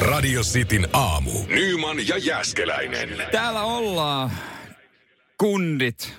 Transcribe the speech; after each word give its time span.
Radio 0.00 0.42
Cityn 0.42 0.88
aamu. 0.92 1.30
Nyman 1.48 2.08
ja 2.08 2.18
Jäskeläinen. 2.18 3.08
Täällä 3.32 3.62
ollaan 3.62 4.30
kundit, 5.38 6.14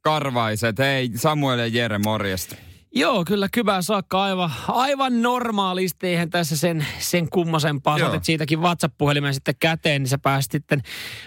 karvaiset. 0.00 0.78
Hei 0.78 1.10
Samuel 1.14 1.58
ja 1.58 1.66
Jere, 1.66 1.98
morjesta. 1.98 2.56
Joo, 2.98 3.24
kyllä 3.24 3.48
kybää 3.52 3.82
saakka 3.82 4.22
aivan, 4.22 4.50
aivan 4.68 5.22
normaalisti. 5.22 6.06
Eihän 6.06 6.30
tässä 6.30 6.56
sen, 6.56 6.86
sen 6.98 7.28
kummosempaa. 7.30 7.98
Saatit 7.98 8.24
siitäkin 8.24 8.60
WhatsApp-puhelimen 8.60 9.34
sitten 9.34 9.54
käteen, 9.60 10.02
niin 10.02 10.08
sä 10.08 10.18
pääsit 10.18 10.52
sitten 10.52 10.82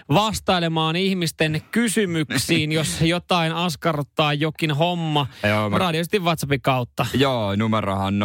vastailemaan 0.08 0.96
ihmisten 0.96 1.62
kysymyksiin, 1.70 2.72
jos 2.72 3.00
jotain 3.02 3.52
askarruttaa 3.52 4.34
jokin 4.34 4.70
homma. 4.70 5.26
Joo, 5.48 5.70
mä- 5.70 5.78
Radio 5.78 6.02
Cityn 6.02 6.24
WhatsAppin 6.24 6.62
kautta. 6.62 7.06
Joo, 7.14 7.56
numerohan 7.56 8.14
0447255854. 8.18 8.22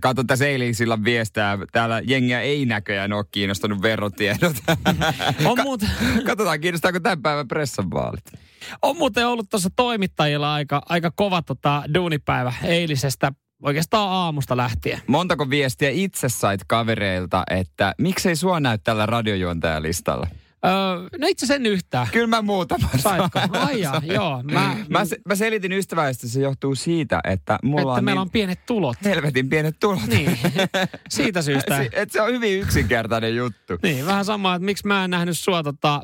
Kato 0.00 0.24
tässä 0.24 0.46
eilen 0.46 0.74
sillä 0.74 1.04
viestää. 1.04 1.58
Täällä 1.72 2.02
jengiä 2.04 2.40
ei 2.40 2.66
näköjään 2.66 3.12
ole 3.12 3.24
kiinnostanut 3.30 3.82
verotiedot. 3.82 4.56
On, 5.44 5.58
muut, 5.62 5.80
Katsotaan, 6.26 6.60
kiinnostaako 6.60 7.00
tämän 7.00 7.22
päivän 7.22 7.48
pressan 7.48 7.90
vaalit. 7.90 8.45
On 8.82 8.96
muuten 8.96 9.26
ollut 9.26 9.50
tuossa 9.50 9.70
toimittajilla 9.76 10.54
aika, 10.54 10.82
aika 10.88 11.10
kova 11.10 11.42
tota, 11.42 11.82
duunipäivä 11.94 12.52
eilisestä, 12.64 13.32
oikeastaan 13.62 14.10
aamusta 14.10 14.56
lähtien. 14.56 15.00
Montako 15.06 15.50
viestiä 15.50 15.90
itse 15.90 16.28
sait 16.28 16.60
kavereilta, 16.66 17.42
että 17.50 17.94
miksei 17.98 18.36
sua 18.36 18.60
näy 18.60 18.78
tällä 18.78 19.06
radiojuontajalistalla? 19.06 20.26
Öö, 20.66 20.72
no 21.18 21.26
itse 21.26 21.46
sen 21.46 21.66
yhtään. 21.66 22.08
Kyllä 22.12 22.26
mä 22.26 22.42
muutama 22.42 22.88
Saitko? 22.96 23.38
sain. 23.38 23.56
Ai 23.56 23.80
jaa, 23.80 24.02
joo. 24.04 24.42
Mä, 24.42 24.76
Mä, 24.88 25.04
se, 25.04 25.16
mä 25.28 25.34
selitin 25.34 25.72
ystävällisesti, 25.72 26.28
se 26.28 26.40
johtuu 26.40 26.74
siitä, 26.74 27.20
että 27.24 27.58
mulla 27.62 27.80
että 27.82 27.92
on 27.92 28.04
meillä 28.04 28.18
niin 28.18 28.26
on 28.26 28.30
pienet 28.30 28.66
tulot. 28.66 28.96
helvetin 29.04 29.48
pienet 29.48 29.76
tulot. 29.80 30.06
Niin, 30.06 30.38
siitä 31.08 31.42
syystä. 31.42 31.76
Se, 31.76 31.88
et 31.92 32.10
se 32.12 32.20
on 32.22 32.32
hyvin 32.32 32.60
yksinkertainen 32.60 33.36
juttu. 33.36 33.72
Niin, 33.82 34.06
vähän 34.06 34.24
sama, 34.24 34.54
että 34.54 34.64
miksi 34.64 34.86
mä 34.86 35.04
en 35.04 35.10
nähnyt 35.10 35.38
sua 35.38 35.62
tota, 35.62 36.02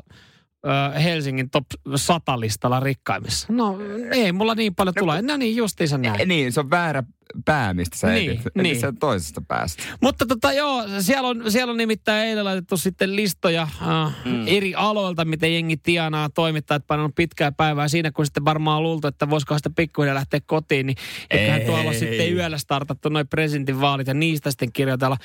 Helsingin 1.03 1.49
top 1.49 1.65
100 1.95 2.39
listalla 2.39 2.79
rikkaimmissa. 2.79 3.47
No 3.53 3.77
ei 4.11 4.31
mulla 4.31 4.55
niin 4.55 4.75
paljon 4.75 4.95
tulee. 4.99 5.21
No 5.21 5.37
niin, 5.37 5.55
justiinsa 5.55 5.97
näin. 5.97 6.27
Niin, 6.27 6.51
se 6.51 6.59
on 6.59 6.69
väärä 6.69 7.03
pää, 7.45 7.73
mistä 7.73 7.97
sä 7.97 8.07
Niin, 8.07 8.31
etit. 8.31 8.55
niin. 8.55 8.79
Se 8.79 8.87
on 8.87 8.97
toisesta 8.97 9.41
päästä. 9.47 9.83
Mutta 10.01 10.25
tota 10.25 10.53
joo, 10.53 10.83
siellä 10.99 11.29
on, 11.29 11.51
siellä 11.51 11.71
on 11.71 11.77
nimittäin 11.77 12.27
eilen 12.27 12.45
laitettu 12.45 12.77
sitten 12.77 13.15
listoja 13.15 13.61
äh, 13.61 14.15
mm. 14.25 14.43
eri 14.47 14.75
aloilta, 14.75 15.25
miten 15.25 15.53
jengi 15.53 15.77
tienaa, 15.77 16.29
toimittajat 16.29 16.87
painanut 16.87 17.15
pitkää 17.15 17.51
päivää 17.51 17.87
siinä, 17.87 18.11
kun 18.11 18.25
sitten 18.25 18.45
varmaan 18.45 18.83
luultu, 18.83 19.07
että 19.07 19.29
voisiko 19.29 19.57
sitä 19.57 19.69
pikkuhiljaa 19.75 20.15
lähteä 20.15 20.39
kotiin, 20.45 20.85
niin 20.85 20.97
eiköhän 21.31 21.61
Ei. 21.61 21.67
tuolla 21.67 21.93
sitten 21.93 22.33
yöllä 22.33 22.57
startattu 22.57 23.09
noin 23.09 23.27
presidentinvaalit 23.27 24.07
ja 24.07 24.13
niistä 24.13 24.51
sitten 24.51 24.73
kirjoitella. 24.73 25.17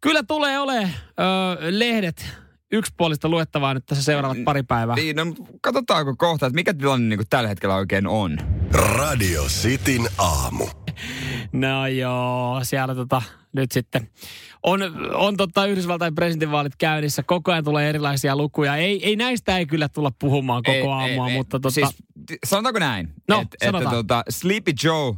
Kyllä 0.00 0.22
tulee 0.22 0.58
ole 0.58 0.82
ö, 0.82 0.88
lehdet 1.78 2.41
yksipuolista 2.72 3.28
luettavaa 3.28 3.74
nyt 3.74 3.86
tässä 3.86 4.04
seuraavat 4.04 4.44
pari 4.44 4.62
päivää. 4.62 4.96
Niin, 4.96 5.16
no, 5.16 5.24
katsotaanko 5.60 6.16
kohta, 6.16 6.46
että 6.46 6.54
mikä 6.54 6.74
tilanne 6.74 7.16
niin 7.16 7.26
tällä 7.30 7.48
hetkellä 7.48 7.74
oikein 7.74 8.06
on. 8.06 8.38
Radio 8.72 9.42
Cityn 9.44 10.08
aamu. 10.18 10.66
No 11.52 11.86
joo, 11.86 12.60
siellä 12.62 12.94
tota, 12.94 13.22
nyt 13.52 13.72
sitten 13.72 14.08
on, 14.62 14.80
on 15.14 15.36
tota 15.36 15.66
Yhdysvaltain 15.66 16.14
presidentinvaalit 16.14 16.76
käynnissä. 16.78 17.22
Koko 17.22 17.52
ajan 17.52 17.64
tulee 17.64 17.88
erilaisia 17.88 18.36
lukuja. 18.36 18.76
Ei, 18.76 19.06
ei 19.06 19.16
näistä 19.16 19.58
ei 19.58 19.66
kyllä 19.66 19.88
tulla 19.88 20.12
puhumaan 20.18 20.62
koko 20.62 20.76
Ei, 20.76 20.88
aamua, 20.88 21.26
ei, 21.28 21.32
ei. 21.32 21.38
mutta 21.38 21.60
tota, 21.60 21.74
Siis, 21.74 21.88
sanotaanko 22.46 22.78
näin? 22.78 23.08
No, 23.28 23.36
Et- 23.40 23.42
että 23.42 23.66
sanotaan. 23.66 23.94
tota, 23.94 24.22
Sleepy 24.28 24.72
Joe, 24.84 25.14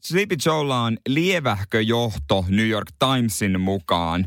Sleepy 0.00 0.36
Joella 0.46 0.82
on 0.82 0.96
lievähkö 1.08 1.82
johto 1.82 2.44
New 2.48 2.68
York 2.68 2.92
Timesin 2.98 3.60
mukaan, 3.60 4.26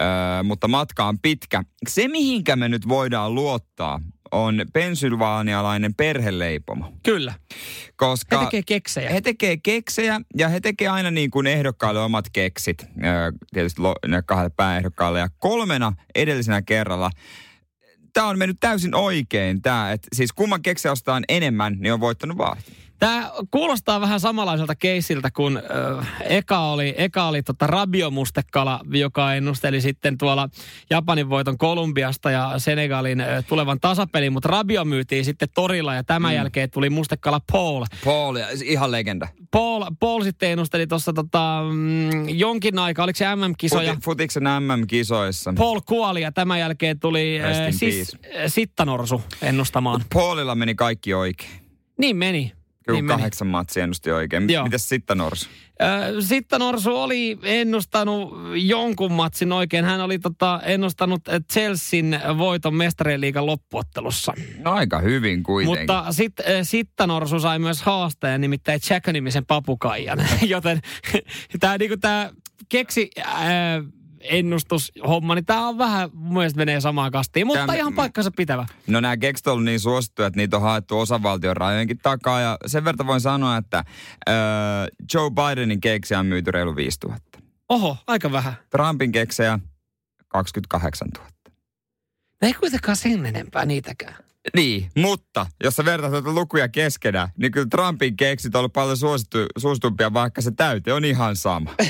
öö, 0.00 0.42
mutta 0.42 0.68
matka 0.68 1.04
on 1.04 1.18
pitkä. 1.18 1.62
Se, 1.88 2.08
mihinkä 2.08 2.56
me 2.56 2.68
nyt 2.68 2.88
voidaan 2.88 3.34
luottaa, 3.34 4.00
on 4.32 4.64
pensylvaanialainen 4.72 5.94
perheleipomo. 5.94 6.92
kyllä. 7.02 7.32
He 7.32 7.56
Koska 7.96 8.44
tekee 8.44 8.62
keksejä. 8.66 9.10
he 9.10 9.20
tekee 9.20 9.56
keksejä 9.56 10.20
ja 10.36 10.48
he 10.48 10.60
tekee 10.60 10.88
aina 10.88 11.10
niin 11.10 11.30
kuin 11.30 11.46
ehdokkaille 11.46 12.00
omat 12.00 12.24
keksit. 12.32 12.86
Öö, 13.04 13.32
tietysti 13.54 13.82
ne 14.08 14.22
kahdelle 14.22 14.50
pääehdokkaalle. 14.56 15.18
Ja 15.18 15.28
kolmena 15.38 15.92
edellisenä 16.14 16.62
kerralla 16.62 17.10
tämä 18.12 18.28
on 18.28 18.38
mennyt 18.38 18.56
täysin 18.60 18.94
oikein. 18.94 19.62
Tää, 19.62 19.92
että 19.92 20.08
siis 20.12 20.32
kumman 20.32 20.62
keksiä 20.62 20.92
ostaa 20.92 21.20
enemmän, 21.28 21.76
niin 21.80 21.92
on 21.92 22.00
voittanut 22.00 22.38
vaalit. 22.38 22.64
Tämä 22.98 23.30
kuulostaa 23.50 24.00
vähän 24.00 24.20
samanlaiselta 24.20 24.74
keisiltä, 24.74 25.30
kun 25.30 25.56
ö, 25.56 26.02
eka 26.20 26.58
oli, 26.58 26.94
eka 26.96 27.24
oli 27.24 27.42
tota 27.42 27.66
rabiomustekala, 27.66 28.80
joka 28.90 29.34
ennusteli 29.34 29.80
sitten 29.80 30.18
tuolla 30.18 30.48
Japanin 30.90 31.30
voiton 31.30 31.58
Kolumbiasta 31.58 32.30
ja 32.30 32.52
Senegalin 32.58 33.20
ö, 33.20 33.42
tulevan 33.48 33.80
tasapelin, 33.80 34.32
mutta 34.32 34.48
rabio 34.48 34.84
myytiin 34.84 35.24
sitten 35.24 35.48
torilla 35.54 35.94
ja 35.94 36.04
tämän 36.04 36.32
mm. 36.32 36.36
jälkeen 36.36 36.70
tuli 36.70 36.90
mustekala 36.90 37.40
Paul. 37.52 37.84
Paul, 38.04 38.36
ihan 38.64 38.90
legenda. 38.90 39.28
Paul, 39.50 39.84
Paul 40.00 40.22
sitten 40.22 40.50
ennusteli 40.50 40.86
tuossa 40.86 41.12
tota, 41.12 41.62
mm, 41.72 42.28
jonkin 42.28 42.78
aikaa, 42.78 43.04
oliko 43.04 43.16
se 43.16 43.36
MM-kisoja? 43.36 43.92
Futi, 43.92 44.04
futiksen 44.04 44.42
MM-kisoissa. 44.42 45.54
Paul 45.56 45.80
kuoli 45.80 46.22
ja 46.22 46.32
tämän 46.32 46.60
jälkeen 46.60 47.00
tuli 47.00 47.40
äh, 47.40 47.66
in 47.66 47.72
siis, 47.72 48.14
äh, 48.14 48.42
Sittanorsu 48.46 49.22
ennustamaan. 49.42 50.04
Paulilla 50.14 50.54
meni 50.54 50.74
kaikki 50.74 51.14
oikein. 51.14 51.50
Niin 51.98 52.16
meni. 52.16 52.52
Kyllä 52.86 52.96
niin 52.96 53.04
meni. 53.04 53.16
kahdeksan 53.16 53.48
matsia 53.48 53.82
ennusti 53.82 54.10
oikein. 54.10 54.50
Joo. 54.50 54.64
Mitäs 54.64 54.88
sitten 54.88 55.18
Norsu? 55.18 55.48
Sittanorsu 56.20 56.96
oli 56.96 57.38
ennustanut 57.42 58.32
jonkun 58.54 59.12
matsin 59.12 59.52
oikein. 59.52 59.84
Hän 59.84 60.00
oli 60.00 60.18
tota, 60.18 60.60
ennustanut 60.64 61.22
Chelsean 61.52 62.38
voiton 62.38 62.74
mestarien 62.74 63.20
liigan 63.20 63.46
loppuottelussa. 63.46 64.32
No 64.58 64.72
aika 64.72 64.98
hyvin 64.98 65.42
kuitenkin. 65.42 65.80
Mutta 65.80 66.12
sit, 66.12 66.40
äh, 66.40 66.46
Sittanorsu 66.62 67.40
sai 67.40 67.58
myös 67.58 67.82
haastajan, 67.82 68.40
nimittäin 68.40 68.80
Jack-nimisen 68.90 69.46
papukaijan. 69.46 70.18
Joten 70.42 70.80
tämä 71.60 71.78
niinku 71.78 71.96
tää 71.96 72.30
keksi... 72.68 73.10
Äh, 73.18 73.34
ennustushomma, 74.24 75.34
niin 75.34 75.44
tämä 75.44 75.68
on 75.68 75.78
vähän, 75.78 76.10
mun 76.12 76.34
mielestä 76.34 76.56
menee 76.58 76.80
samaan 76.80 77.12
kastiin, 77.12 77.46
mutta 77.46 77.66
Tää- 77.66 77.76
ihan 77.76 77.94
paikkansa 77.94 78.30
pitävä. 78.36 78.66
No 78.86 79.00
nämä 79.00 79.16
keksit 79.16 79.46
on 79.46 79.52
ollut 79.52 79.64
niin 79.64 79.80
suosittuja, 79.80 80.26
että 80.28 80.36
niitä 80.40 80.56
on 80.56 80.62
haettu 80.62 80.98
osavaltion 80.98 81.56
rajojenkin 81.56 81.98
takaa. 81.98 82.40
Ja 82.40 82.58
sen 82.66 82.84
verran 82.84 83.06
voin 83.06 83.20
sanoa, 83.20 83.56
että 83.56 83.84
öö, 84.28 84.34
Joe 85.14 85.30
Bidenin 85.30 85.80
keksiä 85.80 86.18
on 86.18 86.26
myyty 86.26 86.50
reilu 86.50 86.76
5000. 86.76 87.38
Oho, 87.68 87.96
aika 88.06 88.32
vähän. 88.32 88.54
Trumpin 88.70 89.12
keksejä 89.12 89.58
28 90.28 91.08
000. 91.18 91.28
No 92.42 92.48
ei 92.48 92.52
kuitenkaan 92.54 92.96
sen 92.96 93.26
enempää 93.26 93.64
niitäkään. 93.64 94.23
Niin, 94.56 94.90
mutta 94.96 95.46
jos 95.64 95.76
sä 95.76 95.84
vertaat 95.84 96.12
näitä 96.12 96.30
lukuja 96.34 96.68
keskenään, 96.68 97.28
niin 97.38 97.52
kyllä 97.52 97.66
Trumpin 97.70 98.16
keksit 98.16 98.54
on 98.54 98.58
ollut 98.58 98.72
paljon 98.72 98.96
suosittu, 98.96 99.38
suositumpia, 99.58 100.12
vaikka 100.12 100.40
se 100.40 100.50
täyte 100.50 100.92
on 100.92 101.04
ihan 101.04 101.36
sama. 101.36 101.74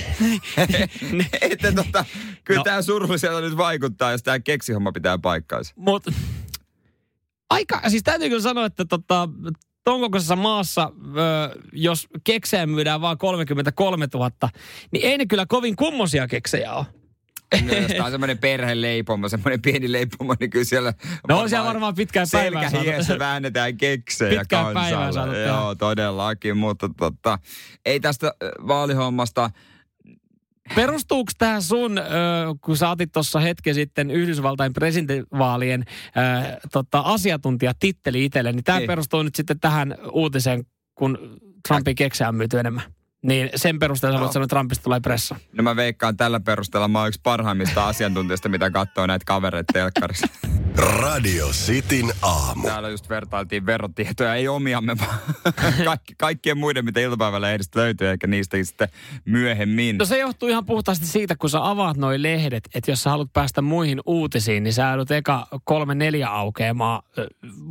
että 1.50 1.72
tota, 1.72 2.04
kyllä 2.44 2.58
No. 2.60 2.64
tämä 2.64 2.82
surulliselta 2.82 3.40
nyt 3.40 3.56
vaikuttaa, 3.56 4.12
jos 4.12 4.22
tämä 4.22 4.40
keksihomma 4.40 4.92
pitää 4.92 5.18
paikkaansa. 5.18 5.74
Mutta 5.76 6.12
aika, 7.50 7.80
siis 7.88 8.02
täytyy 8.02 8.28
kyllä 8.28 8.42
sanoa, 8.42 8.66
että 8.66 8.84
tota, 8.84 9.28
ton 9.84 10.00
kokoisessa 10.00 10.36
maassa, 10.36 10.92
ö, 11.16 11.60
jos 11.72 12.08
keksejä 12.24 12.66
myydään 12.66 13.00
vaan 13.00 13.18
33 13.18 14.08
000, 14.14 14.30
niin 14.90 15.04
ei 15.06 15.18
ne 15.18 15.26
kyllä 15.26 15.46
kovin 15.46 15.76
kummosia 15.76 16.28
keksejä 16.28 16.72
ole. 16.74 16.86
No, 17.62 17.74
jos 17.74 17.92
tää 17.92 18.04
on 18.04 18.10
semmoinen 18.10 18.38
perheleipomo, 18.38 19.28
semmoinen 19.28 19.62
pieni 19.62 19.92
leipomo, 19.92 20.34
niin 20.40 20.50
kyllä 20.50 20.64
siellä... 20.64 20.94
No 21.28 21.40
on 21.40 21.48
siellä 21.48 21.66
varmaan 21.66 21.94
pitkään 21.94 22.26
päivää 22.32 22.70
Selkähiessä 22.70 23.18
väännetään 23.18 23.76
keksejä 23.76 24.40
Pitkään 24.40 24.74
kansalle. 24.74 25.42
Joo, 25.42 25.74
todellakin, 25.74 26.56
mutta 26.56 26.90
tota, 26.98 27.38
ei 27.86 28.00
tästä 28.00 28.34
vaalihommasta... 28.66 29.50
Perustuuko 30.74 31.32
tämä 31.38 31.60
sun, 31.60 32.00
kun 32.60 32.76
sä 32.76 32.90
otit 32.90 33.12
tuossa 33.12 33.40
hetken 33.40 33.74
sitten 33.74 34.10
Yhdysvaltain 34.10 34.72
presidentinvaalien 34.72 35.84
tota, 36.72 37.00
asiantuntijatitteli 37.00 38.24
itselle, 38.24 38.52
niin 38.52 38.64
tämä 38.64 38.78
Niin. 38.78 38.86
perustuu 38.86 39.22
nyt 39.22 39.34
sitten 39.34 39.60
tähän 39.60 39.94
uutiseen, 40.12 40.64
kun 40.94 41.18
Trumpin 41.68 41.94
keksejä 41.94 42.28
on 42.28 42.34
myyty 42.34 42.58
enemmän. 42.58 42.82
Niin 43.24 43.50
sen 43.56 43.78
perusteella 43.78 44.18
sä 44.18 44.20
voit 44.20 44.32
sanoa, 44.32 44.44
että 44.44 44.54
Trumpista 44.54 44.84
tulee 44.84 45.00
pressa. 45.00 45.36
No 45.52 45.62
mä 45.62 45.76
veikkaan 45.76 46.16
tällä 46.16 46.40
perusteella, 46.40 46.88
mä 46.88 46.98
oon 46.98 47.08
yksi 47.08 47.20
parhaimmista 47.22 47.88
asiantuntijoista, 47.88 48.48
mitä 48.48 48.70
katsoo 48.70 49.06
näitä 49.06 49.24
kavereita 49.26 49.72
telkkarissa. 49.72 50.26
Radio 50.76 51.48
Cityn 51.48 52.12
aamu. 52.22 52.62
Täällä 52.68 52.88
just 52.88 53.08
vertailtiin 53.08 53.66
verotietoja, 53.66 54.34
ei 54.34 54.48
omiamme, 54.48 54.96
vaan 55.00 55.18
kaikki, 55.84 56.14
kaikkien 56.18 56.58
muiden, 56.58 56.84
mitä 56.84 57.00
iltapäivälehdistä 57.00 57.80
löytyy, 57.80 58.08
eikä 58.08 58.26
niistä 58.26 58.56
sitten 58.62 58.88
myöhemmin. 59.24 59.98
No 59.98 60.04
se 60.04 60.18
johtuu 60.18 60.48
ihan 60.48 60.66
puhtaasti 60.66 61.06
siitä, 61.06 61.36
kun 61.36 61.50
sä 61.50 61.68
avaat 61.70 61.96
noi 61.96 62.22
lehdet, 62.22 62.68
että 62.74 62.90
jos 62.90 63.02
sä 63.02 63.10
haluat 63.10 63.32
päästä 63.32 63.62
muihin 63.62 64.00
uutisiin, 64.06 64.62
niin 64.62 64.72
sä 64.72 64.88
joudut 64.88 65.10
eka 65.10 65.46
kolme 65.64 65.94
neljä 65.94 66.28
aukeamaan, 66.28 67.02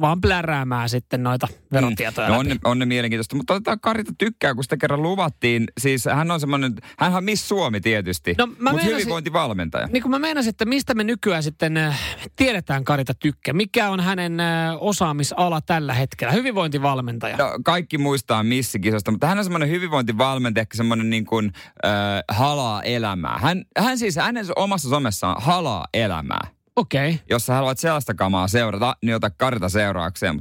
vaan 0.01 0.21
pläräämään 0.21 0.89
sitten 0.89 1.23
noita 1.23 1.47
verotietoja 1.73 2.27
No 2.27 2.33
läpi. 2.33 2.39
on, 2.39 2.47
ne, 2.50 2.55
on 2.63 2.79
ne 2.79 2.85
mielenkiintoista, 2.85 3.35
mutta 3.35 3.53
otetaan 3.53 3.79
Karita 3.79 4.11
tykkää, 4.17 4.53
kun 4.55 4.63
sitä 4.63 4.77
kerran 4.77 5.01
luvattiin. 5.01 5.67
Siis 5.79 6.05
hän 6.05 6.31
on 6.31 6.39
semmoinen, 6.39 6.75
hän 7.00 7.15
on 7.15 7.23
Miss 7.23 7.47
Suomi 7.50 7.81
tietysti, 7.81 8.35
No, 8.38 8.47
mutta 8.47 8.83
hyvinvointivalmentaja. 8.83 9.88
Niin 9.88 10.01
kuin 10.03 10.11
mä 10.11 10.19
meinasin, 10.19 10.50
että 10.50 10.65
mistä 10.65 10.94
me 10.94 11.03
nykyään 11.03 11.44
sitten 11.44 11.77
äh, 11.77 12.00
tiedetään 12.35 12.83
Karita 12.94 13.13
Tykkä? 13.13 13.54
Mikä 13.54 13.90
on 13.90 14.00
hänen 14.00 14.40
äh, 14.40 14.75
osaamisala 14.80 15.62
tällä 15.62 15.94
hetkellä? 15.94 16.34
Hyvinvointivalmentaja. 16.34 17.38
No, 17.38 17.45
kaikki 17.66 17.98
muistaa 17.98 18.44
missikisasta, 18.44 19.12
mutta 19.12 19.28
hän 19.28 19.38
on 19.38 19.44
semmoinen 19.44 19.69
hyvinvointivalmentaja, 19.69 20.62
ehkä 20.62 20.78
semmoinen 20.78 21.10
niin 21.10 21.25
kuin, 21.25 21.51
äh, 21.86 21.92
halaa 22.28 22.84
elämää. 22.84 23.38
Hän, 23.42 23.66
hän 23.78 23.98
siis 23.98 24.16
hänen 24.16 24.45
omassa 24.56 24.90
somessaan 24.90 25.36
halaa 25.40 25.88
elämää. 25.94 26.48
Okei. 26.75 27.10
Okay. 27.10 27.25
Jos 27.30 27.45
sä 27.45 27.54
haluat 27.54 27.80
sellaista 27.80 28.13
kamaa 28.13 28.48
seurata, 28.48 28.96
niin 29.04 29.16
ota 29.16 29.30
Karita 29.30 29.69
seuraakseen. 29.69 30.39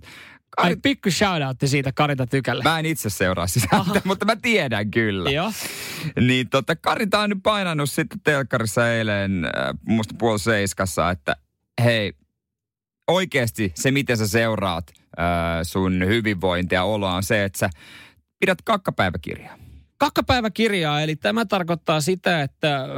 Ai 0.57 0.77
pikku 0.77 1.11
shoutoutti 1.11 1.69
siitä 1.69 1.93
Karita 1.93 2.27
Tykälle. 2.27 2.65
Mä 2.65 2.79
en 2.79 2.87
itse 2.87 3.11
seuraa 3.11 3.47
sitä, 3.47 3.85
mutta 4.05 4.25
mä 4.25 4.37
tiedän 4.37 4.91
kyllä. 4.91 5.31
Joo. 5.31 5.53
Niin 6.21 6.49
tota, 6.49 6.77
Karita 6.77 7.19
on 7.19 7.31
nyt 7.31 7.39
painanut 7.43 7.91
sitten 7.91 8.21
telkkarissa 8.25 8.93
eilen, 8.93 9.45
äh, 9.45 9.51
musta 9.87 10.15
puoli 10.19 10.39
seiskassa, 10.39 11.11
että 11.11 11.37
hei, 11.85 12.13
oikeasti 13.09 13.73
se, 13.75 13.91
miten 13.91 14.17
sä 14.17 14.29
seuraat 14.29 14.93
äh, 14.97 15.25
sun 15.63 16.07
hyvinvointia 16.07 16.85
oloa 16.85 17.15
on 17.15 17.23
se, 17.23 17.45
että 17.45 17.59
sä 17.59 17.71
pidät 18.41 18.59
kakkapäiväkirjaa. 18.65 19.59
Kakkapäiväkirjaa, 19.99 21.03
eli 21.03 21.17
tämä 21.17 21.45
tarkoittaa 21.45 22.01
sitä, 22.01 22.43
että 22.43 22.89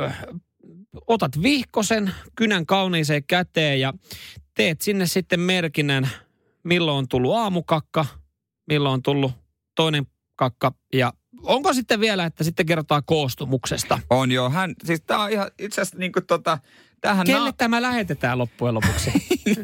otat 1.06 1.43
vihkosen 1.43 2.15
kynän 2.37 2.67
kauniiseen 2.67 3.25
käteen 3.25 3.81
ja 3.81 3.93
teet 4.55 4.81
sinne 4.81 5.06
sitten 5.06 5.41
merkinnän, 5.41 6.09
milloin 6.62 6.99
on 6.99 7.09
tullut 7.09 7.35
aamukakka, 7.35 8.07
milloin 8.69 8.93
on 8.93 9.03
tullut 9.03 9.33
toinen 9.75 10.07
kakka 10.37 10.73
ja 10.93 11.12
onko 11.44 11.73
sitten 11.75 12.00
vielä, 12.00 12.25
että 12.25 12.44
sitten 12.44 12.67
kerrotaan 12.67 13.02
koostumuksesta. 13.06 13.99
On 14.11 14.32
joo, 14.32 14.50
hän, 14.50 14.75
siis 14.85 15.00
tää 15.00 15.19
on 15.19 15.31
ihan 15.31 15.50
itse 15.58 15.81
asiassa 15.81 15.99
niinku 15.99 16.20
tota, 16.20 16.58
tähän 17.00 17.26
Kelle 17.26 17.52
tämä 17.52 17.82
lähetetään 17.82 18.38
loppujen 18.38 18.75
lopuksi? 18.75 19.12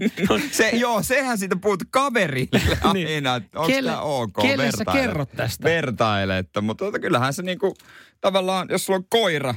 se, 0.52 0.68
joo, 0.68 1.02
sehän 1.02 1.38
siitä 1.38 1.56
puhut 1.56 1.82
kaverille 1.90 2.60
Niin. 2.92 3.08
aina, 3.08 3.36
että 3.36 3.60
onko 3.60 3.72
Kelle- 3.72 3.90
tämä 3.90 4.00
ok 4.00 4.32
kelle 4.42 4.70
sä 4.72 4.84
kerrot 4.92 5.32
tästä? 5.36 5.64
Vertaile, 5.64 6.38
että, 6.38 6.60
mutta 6.60 6.84
tota, 6.84 6.98
kyllähän 6.98 7.34
se 7.34 7.42
niinku, 7.42 7.74
tavallaan, 8.20 8.68
jos 8.70 8.86
sulla 8.86 8.96
on 8.96 9.04
koira, 9.08 9.54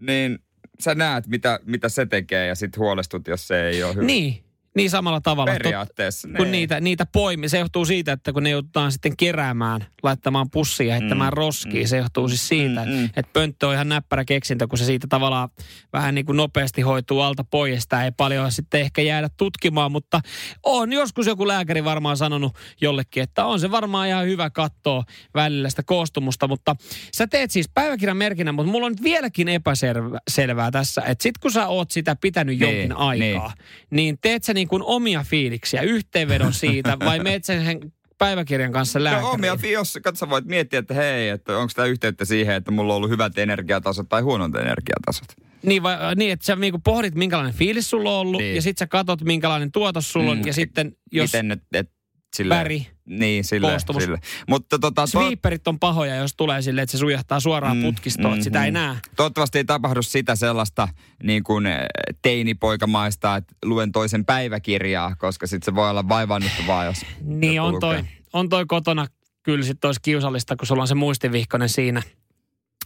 niin 0.00 0.38
sä 0.80 0.94
näet, 0.94 1.26
mitä, 1.26 1.60
mitä 1.64 1.88
se 1.88 2.06
tekee 2.06 2.46
ja 2.46 2.54
sitten 2.54 2.80
huolestut, 2.80 3.28
jos 3.28 3.48
se 3.48 3.68
ei 3.68 3.82
ole 3.82 3.94
hyvä. 3.94 4.04
niin, 4.06 4.44
niin 4.76 4.90
samalla 4.90 5.20
tavalla. 5.20 5.52
Periaatteessa. 5.52 6.28
Tot, 6.28 6.36
kun 6.36 6.44
niin. 6.44 6.52
niitä, 6.52 6.80
niitä 6.80 7.06
poimi, 7.06 7.48
se 7.48 7.58
johtuu 7.58 7.84
siitä, 7.84 8.12
että 8.12 8.32
kun 8.32 8.42
ne 8.42 8.50
joudutaan 8.50 8.92
sitten 8.92 9.16
keräämään, 9.16 9.86
laittamaan 10.02 10.50
pussiin 10.50 10.88
ja 10.88 10.94
heittämään 10.98 11.32
Mm, 11.32 11.36
roskiin, 11.36 11.84
mm. 11.84 11.88
se 11.88 11.96
johtuu 11.96 12.28
siis 12.28 12.48
siitä, 12.48 12.84
Mm, 12.84 12.90
mm. 12.92 13.04
että 13.04 13.30
pönttö 13.32 13.68
on 13.68 13.74
ihan 13.74 13.88
näppärä 13.88 14.24
keksintö, 14.24 14.66
kun 14.68 14.78
se 14.78 14.84
siitä 14.84 15.06
tavallaan 15.10 15.48
vähän 15.92 16.14
niin 16.14 16.26
kuin 16.26 16.36
nopeasti 16.36 16.82
hoituu 16.82 17.20
alta 17.20 17.44
pois. 17.44 17.82
Sitä 17.82 18.04
ei 18.04 18.10
paljon 18.16 18.52
sitten 18.52 18.80
ehkä 18.80 19.02
jäädä 19.02 19.28
tutkimaan, 19.36 19.92
mutta 19.92 20.20
on 20.62 20.92
joskus 20.92 21.26
joku 21.26 21.48
lääkäri 21.48 21.84
varmaan 21.84 22.16
sanonut 22.16 22.56
jollekin, 22.80 23.22
että 23.22 23.44
on 23.44 23.60
se 23.60 23.70
varmaan 23.70 24.08
ihan 24.08 24.26
hyvä 24.26 24.50
katsoa 24.50 25.04
välillä 25.34 25.70
sitä 25.70 25.82
koostumusta, 25.82 26.48
mutta 26.48 26.76
sä 27.16 27.26
teet 27.26 27.50
siis 27.50 27.68
päiväkirjan 27.74 28.16
merkinnän, 28.16 28.54
mutta 28.54 28.72
mulla 28.72 28.86
on 28.86 28.92
nyt 28.92 29.02
vieläkin 29.02 29.48
epäselvää 29.48 30.70
tässä, 30.70 31.02
että 31.06 31.22
sit 31.22 31.38
kun 31.38 31.52
sä 31.52 31.66
oot 31.66 31.90
sitä 31.90 32.16
pitänyt 32.16 32.58
Niin, 32.58 32.60
jonkin 32.60 32.96
aikaa, 32.96 33.54
niin 33.90 34.18
teet 34.22 34.44
sä 34.44 34.54
niin 34.60 34.68
kuin 34.68 34.82
omia 34.82 35.24
fiiliksiä, 35.28 35.82
yhteenvedon 35.82 36.52
siitä, 36.52 36.96
vai 37.04 37.18
meet 37.28 37.44
sen 37.44 37.92
päiväkirjan 38.18 38.72
kanssa 38.72 39.04
lääkäriin? 39.04 39.26
No 39.26 39.52
omia, 39.52 39.70
jos 39.72 39.98
katso, 40.02 40.30
voit 40.30 40.44
miettiä, 40.44 40.78
että 40.78 40.94
hei, 40.94 41.28
että 41.28 41.58
onko 41.58 41.72
tämä 41.76 41.86
yhteyttä 41.86 42.24
siihen, 42.24 42.54
että 42.54 42.70
mulla 42.70 42.92
on 42.92 42.96
ollut 42.96 43.10
hyvät 43.10 43.38
energiatasot 43.38 44.08
tai 44.08 44.22
huonot 44.22 44.54
energiatasot. 44.54 45.28
Niin, 45.62 45.82
vai, 45.82 45.96
niin, 46.16 46.32
että 46.32 46.46
sä 46.46 46.56
niinku 46.56 46.78
pohdit, 46.84 47.14
minkälainen 47.14 47.54
fiilis 47.54 47.90
sulla 47.90 48.10
on 48.12 48.16
ollut, 48.20 48.40
Niin. 48.40 48.54
ja 48.54 48.62
sit 48.62 48.78
sä 48.78 48.86
katot, 48.86 49.22
minkälainen 49.24 49.72
tuotos 49.72 50.12
sulla 50.12 50.30
on, 50.30 50.38
Mm. 50.38 50.46
ja 50.46 50.52
sitten 50.52 50.96
jos 51.12 51.32
Miten 51.32 51.50
et, 51.52 51.62
et, 51.72 51.90
sille, 52.36 52.54
väri, 52.54 52.86
Niin, 53.10 53.44
sille, 53.44 53.70
koostumus. 53.70 54.02
sille. 54.02 54.18
Mutta 54.48 54.78
tota, 54.78 55.02
to, 55.02 55.06
sweeperit 55.06 55.68
on 55.68 55.78
pahoja, 55.78 56.16
jos 56.16 56.34
tulee 56.36 56.62
silleen, 56.62 56.82
että 56.82 56.92
se 56.92 56.98
sujahtaa 56.98 57.40
suoraan 57.40 57.76
Mm, 57.76 57.82
putkistoon, 57.82 58.32
että 58.34 58.44
sitä 58.44 58.64
ei 58.64 58.70
mm. 58.70 58.74
näe. 58.74 58.96
toivottavasti 59.16 59.58
ei 59.58 59.64
tapahdu 59.64 60.02
sitä 60.02 60.36
sellaista 60.36 60.88
niin 61.22 61.44
kuin 61.44 61.66
eh, 61.66 61.78
teinipoikamaista, 62.22 63.36
että 63.36 63.54
luen 63.64 63.92
toisen 63.92 64.24
päiväkirjaa, 64.24 65.14
koska 65.18 65.46
sitten 65.46 65.64
se 65.64 65.74
voi 65.74 65.90
olla 65.90 66.08
vaivannuttavaa, 66.08 66.84
jos 66.84 67.06
Niin 67.20 67.60
on 67.60 67.80
toi, 67.80 68.04
on 68.32 68.48
toi 68.48 68.66
kotona 68.66 69.06
kyllä 69.42 69.64
sit 69.64 69.84
olisi 69.84 70.00
kiusallista, 70.02 70.56
kun 70.56 70.66
sulla 70.66 70.82
on 70.82 70.88
se 70.88 70.94
muistivihkonen 70.94 71.68
siinä. 71.68 72.02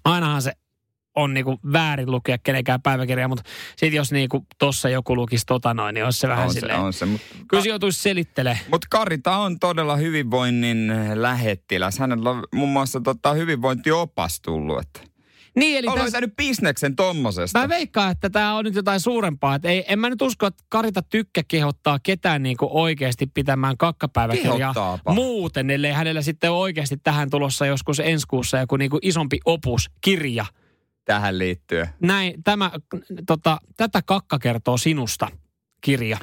Ainahan 0.04 0.42
se 0.42 0.52
on 1.16 1.34
niinku 1.34 1.60
väärin 1.72 2.10
lukea 2.10 2.38
kenenkään 2.38 2.82
päiväkirjaa, 2.82 3.28
mutta 3.28 3.42
sitten 3.76 3.96
jos 3.96 4.12
niinku 4.12 4.46
tossa 4.58 4.88
joku 4.88 5.16
lukisi 5.16 5.46
tota 5.46 5.74
noin, 5.74 5.94
niin 5.94 6.04
olisi 6.04 6.18
se 6.18 6.28
vähän 6.28 6.44
on 6.44 6.54
se, 6.54 6.60
silleen. 6.60 6.80
on 6.80 6.92
se. 6.92 7.06
Mutta 7.06 7.26
Kyllä 7.48 7.62
se 7.62 7.68
joutuisi 7.68 8.02
selittelemään. 8.02 8.64
mut 8.70 8.84
Karita 8.90 9.36
on 9.36 9.58
todella 9.58 9.96
hyvinvoinnin 9.96 10.92
lähettiläs. 11.14 11.98
Hänellä 11.98 12.30
on 12.30 12.44
muun 12.54 12.70
muassa 12.70 13.00
tota, 13.00 13.32
hyvinvointiopas 13.32 14.40
tullut. 14.40 14.80
Että 14.80 15.00
Niin, 15.56 15.78
eli 15.78 15.86
on 15.86 15.92
tässä, 15.92 16.04
löytänyt 16.04 16.36
bisneksen 16.36 16.96
tommosesta. 16.96 17.58
Mä 17.58 17.68
veikkaan, 17.68 18.10
että 18.10 18.30
tämä 18.30 18.54
on 18.54 18.64
nyt 18.64 18.74
jotain 18.74 19.00
suurempaa. 19.00 19.54
Et 19.54 19.64
ei, 19.64 19.84
en 19.88 19.98
mä 19.98 20.10
nyt 20.10 20.22
usko, 20.22 20.46
että 20.46 20.64
Karita 20.68 21.02
Tykkä 21.02 21.42
kehottaa 21.48 21.98
ketään 22.02 22.42
niinku 22.42 22.68
oikeasti 22.70 23.26
pitämään 23.26 23.76
kakkapäiväkirjaa 23.76 24.98
muuten, 25.08 25.70
ellei 25.70 25.92
hänellä 25.92 26.22
sitten 26.22 26.52
oikeasti 26.52 26.96
tähän 26.96 27.30
tulossa 27.30 27.66
joskus 27.66 28.00
ensi 28.00 28.26
kuussa 28.26 28.58
joku 28.58 28.76
niinku 28.76 28.98
isompi 29.02 29.40
opus, 29.44 29.90
kirja. 30.00 30.46
Tähän 31.04 31.38
liittyen. 31.38 31.88
Näin, 32.00 32.42
tämä, 32.44 32.70
tota, 33.26 33.58
tätä 33.76 34.02
kakka 34.02 34.38
kertoo 34.38 34.76
sinusta 34.76 35.28
kirja. 35.80 36.18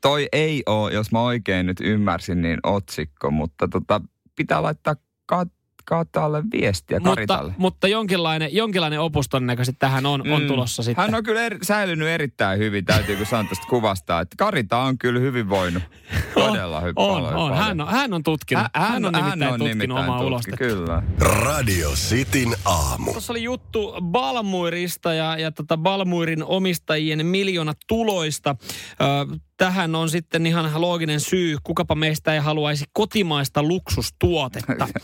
Toi 0.00 0.28
ei 0.32 0.62
ole, 0.66 0.92
jos 0.92 1.12
mä 1.12 1.22
oikein 1.22 1.66
nyt 1.66 1.80
ymmärsin, 1.80 2.42
niin 2.42 2.58
otsikko, 2.62 3.30
mutta 3.30 3.68
tota, 3.68 4.00
pitää 4.36 4.62
laittaa 4.62 4.96
kat- 5.32 5.61
Katalle 5.84 6.42
viestiä 6.52 6.98
Mutta, 6.98 7.10
Karitalle. 7.10 7.54
mutta 7.58 7.88
jonkinlainen, 7.88 8.54
jonkinlainen 8.54 9.00
opus 9.00 9.28
todennäköisesti 9.28 9.76
tähän 9.78 10.06
on, 10.06 10.32
on 10.32 10.42
Mm. 10.42 10.48
tulossa 10.48 10.82
sitten. 10.82 11.04
Hän 11.04 11.14
on 11.14 11.22
kyllä 11.24 11.42
eri, 11.42 11.58
säilynyt 11.62 12.08
erittäin 12.08 12.58
hyvin, 12.58 12.84
täytyykö 12.84 13.24
sanoa 13.24 13.48
tästä 13.48 13.66
kuvasta, 13.70 14.20
että 14.20 14.34
Karita 14.38 14.78
on 14.78 14.98
kyllä 14.98 15.20
hyvin 15.20 15.48
voinut. 15.48 15.82
Todella 16.34 16.80
hyvin 16.80 16.94
on, 16.96 17.22
paljon. 17.22 17.34
on. 17.36 17.56
Hän 17.56 17.80
on, 17.80 17.88
hän 17.88 18.12
on 18.14 18.22
tutkinut. 18.22 18.66
Hän, 18.74 18.84
hän 18.90 19.04
on 19.04 19.12
nimittäin 19.12 19.58
tutkinut 19.60 19.98
omaa 19.98 20.18
tutki- 20.18 20.26
ulostetta. 20.26 20.56
Kyllä. 20.56 21.02
Radio 21.20 21.90
Cityn 21.90 22.54
aamu. 22.64 23.12
Tuossa 23.12 23.32
oli 23.32 23.42
juttu 23.42 23.94
Balmuirista 24.02 25.14
ja, 25.14 25.36
ja 25.38 25.52
tota 25.52 25.76
Balmuirin 25.76 26.44
omistajien 26.44 27.26
miljoonat 27.26 27.78
tuloista. 27.88 28.56
Ö, 28.60 29.36
tähän 29.56 29.94
on 29.94 30.08
sitten 30.10 30.46
ihan 30.46 30.80
looginen 30.80 31.20
syy. 31.20 31.56
Kukapa 31.62 31.94
meistä 31.94 32.34
ei 32.34 32.40
haluaisi 32.40 32.84
kotimaista 32.92 33.62
luksustuotetta. 33.62 34.88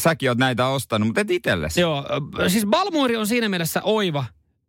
Säkin 0.00 0.28
oot 0.28 0.38
näitä 0.38 0.66
ostanut, 0.66 1.08
mutta 1.08 1.20
et 1.20 1.30
itsellesi. 1.30 1.80
Joo, 1.80 2.04
siis 2.48 2.66
Balmuiri 2.66 3.16
on 3.16 3.26
siinä 3.26 3.48
mielessä 3.48 3.82
oiva, 3.82 4.24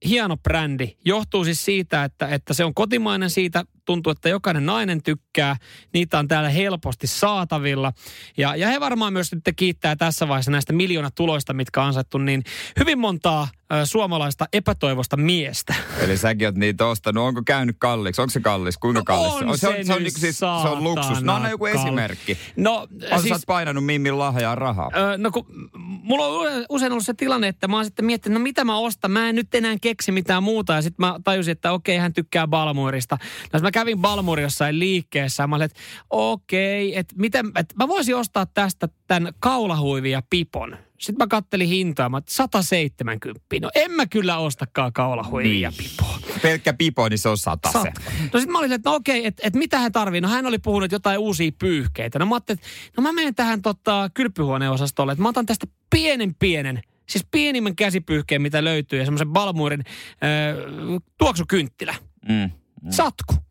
hieno 0.05 0.37
brändi. 0.37 0.97
Johtuu 1.05 1.43
siis 1.45 1.65
siitä, 1.65 2.03
että, 2.03 2.27
että 2.27 2.53
se 2.53 2.65
on 2.65 2.73
kotimainen 2.73 3.29
siitä. 3.29 3.65
Tuntuu, 3.85 4.11
että 4.11 4.29
jokainen 4.29 4.65
nainen 4.65 5.03
tykkää. 5.03 5.55
Niitä 5.93 6.19
on 6.19 6.27
täällä 6.27 6.49
helposti 6.49 7.07
saatavilla. 7.07 7.93
Ja, 8.37 8.55
ja 8.55 8.67
he 8.67 8.79
varmaan 8.79 9.13
myös 9.13 9.31
nyt 9.31 9.43
kiittää 9.55 9.95
tässä 9.95 10.27
vaiheessa 10.27 10.51
näistä 10.51 10.73
miljoonat 10.73 11.15
tuloista, 11.15 11.53
mitkä 11.53 11.81
on 11.81 11.87
ansaittu, 11.87 12.17
niin 12.17 12.43
hyvin 12.79 12.99
montaa 12.99 13.47
suomalaista 13.83 14.45
epätoivosta 14.53 15.17
miestä. 15.17 15.75
Eli 15.99 16.17
säkin 16.17 16.47
oot 16.47 16.55
niitä 16.55 16.85
ostanut. 16.85 17.23
Onko 17.23 17.41
käynyt 17.45 17.75
kalliiksi? 17.79 18.21
Onko 18.21 18.31
se 18.31 18.39
kallis? 18.39 18.77
Kuinka 18.77 19.03
kallis? 19.03 19.33
on 19.33 19.39
se, 19.39 19.45
on, 19.45 19.57
se 19.57 19.59
se, 19.59 19.67
on, 19.67 19.75
nyt 19.75 20.03
niinku 20.03 20.19
siis, 20.19 20.39
se 20.39 20.45
on 20.45 20.83
luksus. 20.83 21.23
No 21.23 21.33
anna 21.33 21.49
joku 21.49 21.65
saatana 21.65 21.83
esimerkki. 21.83 22.37
No, 22.55 22.87
On 23.11 23.21
siis... 23.21 23.39
sä 23.39 23.43
painanut 23.47 23.85
Mimmin 23.85 24.19
lahjaa 24.19 24.55
rahaa. 24.55 24.91
Ö, 24.95 25.17
no 25.17 25.31
kun 25.31 25.45
mulla 25.77 26.25
on 26.25 26.47
use- 26.47 26.65
usein 26.69 26.91
ollut 26.91 27.05
se 27.05 27.13
tilanne, 27.13 27.47
että 27.47 27.67
mä 27.67 27.75
oon 27.75 27.85
sitten 27.85 28.05
miettinyt, 28.05 28.39
no 28.39 28.43
mitä 28.43 28.63
mä 28.63 28.77
ostan. 28.77 29.11
Mä 29.11 29.29
en 29.29 29.35
nyt 29.35 29.55
enää 29.55 29.75
keksi 29.81 30.11
mitään 30.11 30.43
muuta. 30.43 30.73
Ja 30.73 30.81
sitten 30.81 31.05
mä 31.05 31.19
tajusin, 31.23 31.51
että 31.51 31.71
okei, 31.71 31.97
hän 31.97 32.13
tykkää 32.13 32.47
Balmuirista. 32.47 33.17
No 33.53 33.59
mä 33.59 33.71
kävin 33.75 33.99
Balmuiri 34.01 34.41
jossain 34.41 34.79
liikkeessä, 34.79 35.43
ja 35.43 35.47
mä 35.47 35.55
olin, 35.55 35.65
että 35.65 35.79
okei, 36.09 36.97
että 36.97 37.15
miten, 37.17 37.45
että 37.55 37.75
mä 37.79 37.87
voisin 37.87 38.15
ostaa 38.15 38.45
tästä 38.45 38.89
tämän 39.07 39.33
kaulahuivin 39.39 40.11
ja 40.11 40.21
pipon. 40.29 40.77
Sitten 40.99 41.23
mä 41.23 41.27
kattelin 41.27 41.67
hintaa, 41.67 42.09
mä 42.09 42.15
oon, 42.15 42.19
että 42.19 42.33
170. 42.33 43.41
No 43.61 43.69
en 43.75 43.91
mä 43.91 44.05
kyllä 44.05 44.37
ostakaan 44.37 44.93
kaulahuivin 44.93 45.61
ja 45.61 45.71
pipoa. 45.77 46.19
pelkkä 46.41 46.73
pipo, 46.73 47.09
niin 47.09 47.17
se 47.17 47.29
on 47.29 47.37
sata 47.37 47.71
se. 47.71 47.91
No 48.33 48.39
sit 48.39 48.49
mä 48.49 48.59
olin, 48.59 48.71
että 48.71 48.89
no 48.89 48.95
okei, 48.95 49.25
että 49.25 49.47
et 49.47 49.55
mitä 49.55 49.79
hän 49.79 49.91
tarvii. 49.91 50.21
No 50.21 50.27
hän 50.27 50.45
oli 50.45 50.57
puhunut 50.57 50.91
jotain 50.91 51.19
uusia 51.19 51.51
pyyhkeitä. 51.59 52.19
No 52.19 52.25
mä 52.25 52.35
ajattelin, 52.35 52.59
että 52.59 52.67
no 52.97 53.03
mä 53.03 53.11
menen 53.11 53.35
tähän 53.35 53.61
tota, 53.61 54.09
kylpyhuoneosastolle, 54.13 55.11
että 55.11 55.23
mä 55.23 55.29
otan 55.29 55.45
tästä 55.45 55.67
pienen 55.89 56.35
pienen, 56.39 56.81
siis 57.09 57.25
pienimmän 57.31 57.75
käsipyyhkeen, 57.75 58.41
mitä 58.41 58.63
löytyy, 58.63 58.99
ja 58.99 59.05
semmoisen 59.05 59.29
Balmuurin 59.29 59.83
äh, 59.87 61.05
tuoksukynttilä. 61.17 61.95
Mm. 62.29 62.51
Satku. 62.89 63.44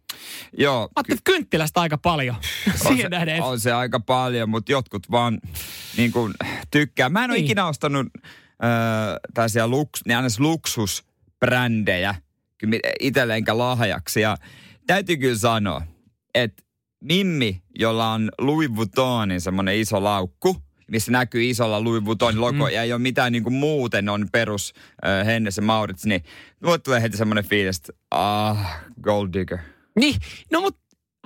Joo, 0.59 0.81
Mä 0.81 0.89
ajattelin, 0.97 1.19
että 1.19 1.33
kynttilästä 1.33 1.81
aika 1.81 1.99
paljon. 1.99 2.37
on 2.37 2.73
Siihen 2.79 2.99
se, 2.99 3.09
nähden. 3.09 3.43
on 3.43 3.61
se 3.61 3.73
aika 3.73 4.01
paljon, 4.01 4.49
mutta 4.51 4.73
jotkut 4.73 5.11
vaan 5.11 5.41
niin 5.97 6.13
kuin, 6.13 6.35
tykkää. 6.71 7.09
Mä 7.09 7.25
en 7.25 7.31
ole 7.31 7.37
Niin. 7.39 7.45
ikinä 7.45 7.67
ostanut 7.67 8.07
äh, 8.17 8.71
tällaisia 9.35 9.69
luks, 9.69 10.01
niin 10.07 10.17
aina 10.17 10.29
luksusbrändejä 10.39 12.15
itselle 13.01 13.35
enkä 13.37 13.59
lahjaksi. 13.59 14.21
Ja 14.21 14.37
täytyy 14.87 15.17
kyllä 15.17 15.39
sanoa, 15.39 15.83
että 16.35 16.63
Mimmi, 17.01 17.63
jolla 17.79 18.13
on 18.13 18.31
Louis 18.39 18.71
Vuittonin 18.77 19.41
semmoinen 19.41 19.77
iso 19.77 20.05
laukku, 20.05 20.57
missä 20.91 21.13
näkyy 21.13 21.51
isolla 21.51 21.85
Louis 21.85 22.05
Vuittonin 22.05 22.41
logo, 22.41 22.65
mm. 22.65 22.71
ja 22.73 22.83
ei 22.83 22.93
ole 22.93 23.01
mitään 23.01 23.33
niin 23.33 23.43
kuin 23.43 23.55
muuten 23.55 24.09
on 24.09 24.29
perus 24.33 24.75
äh, 25.07 25.27
Hennes 25.27 25.57
ja 25.57 25.63
Maurits, 25.63 26.07
niin 26.07 26.25
tulee 26.85 27.03
heti 27.03 27.17
semmoinen 27.17 27.45
fiilis, 27.45 27.77
että 27.77 27.93
ah, 28.11 28.67
gold 29.03 29.29
digger. 29.33 29.59
Niin, 30.01 30.15
no 30.53 30.61
mut, 30.61 30.77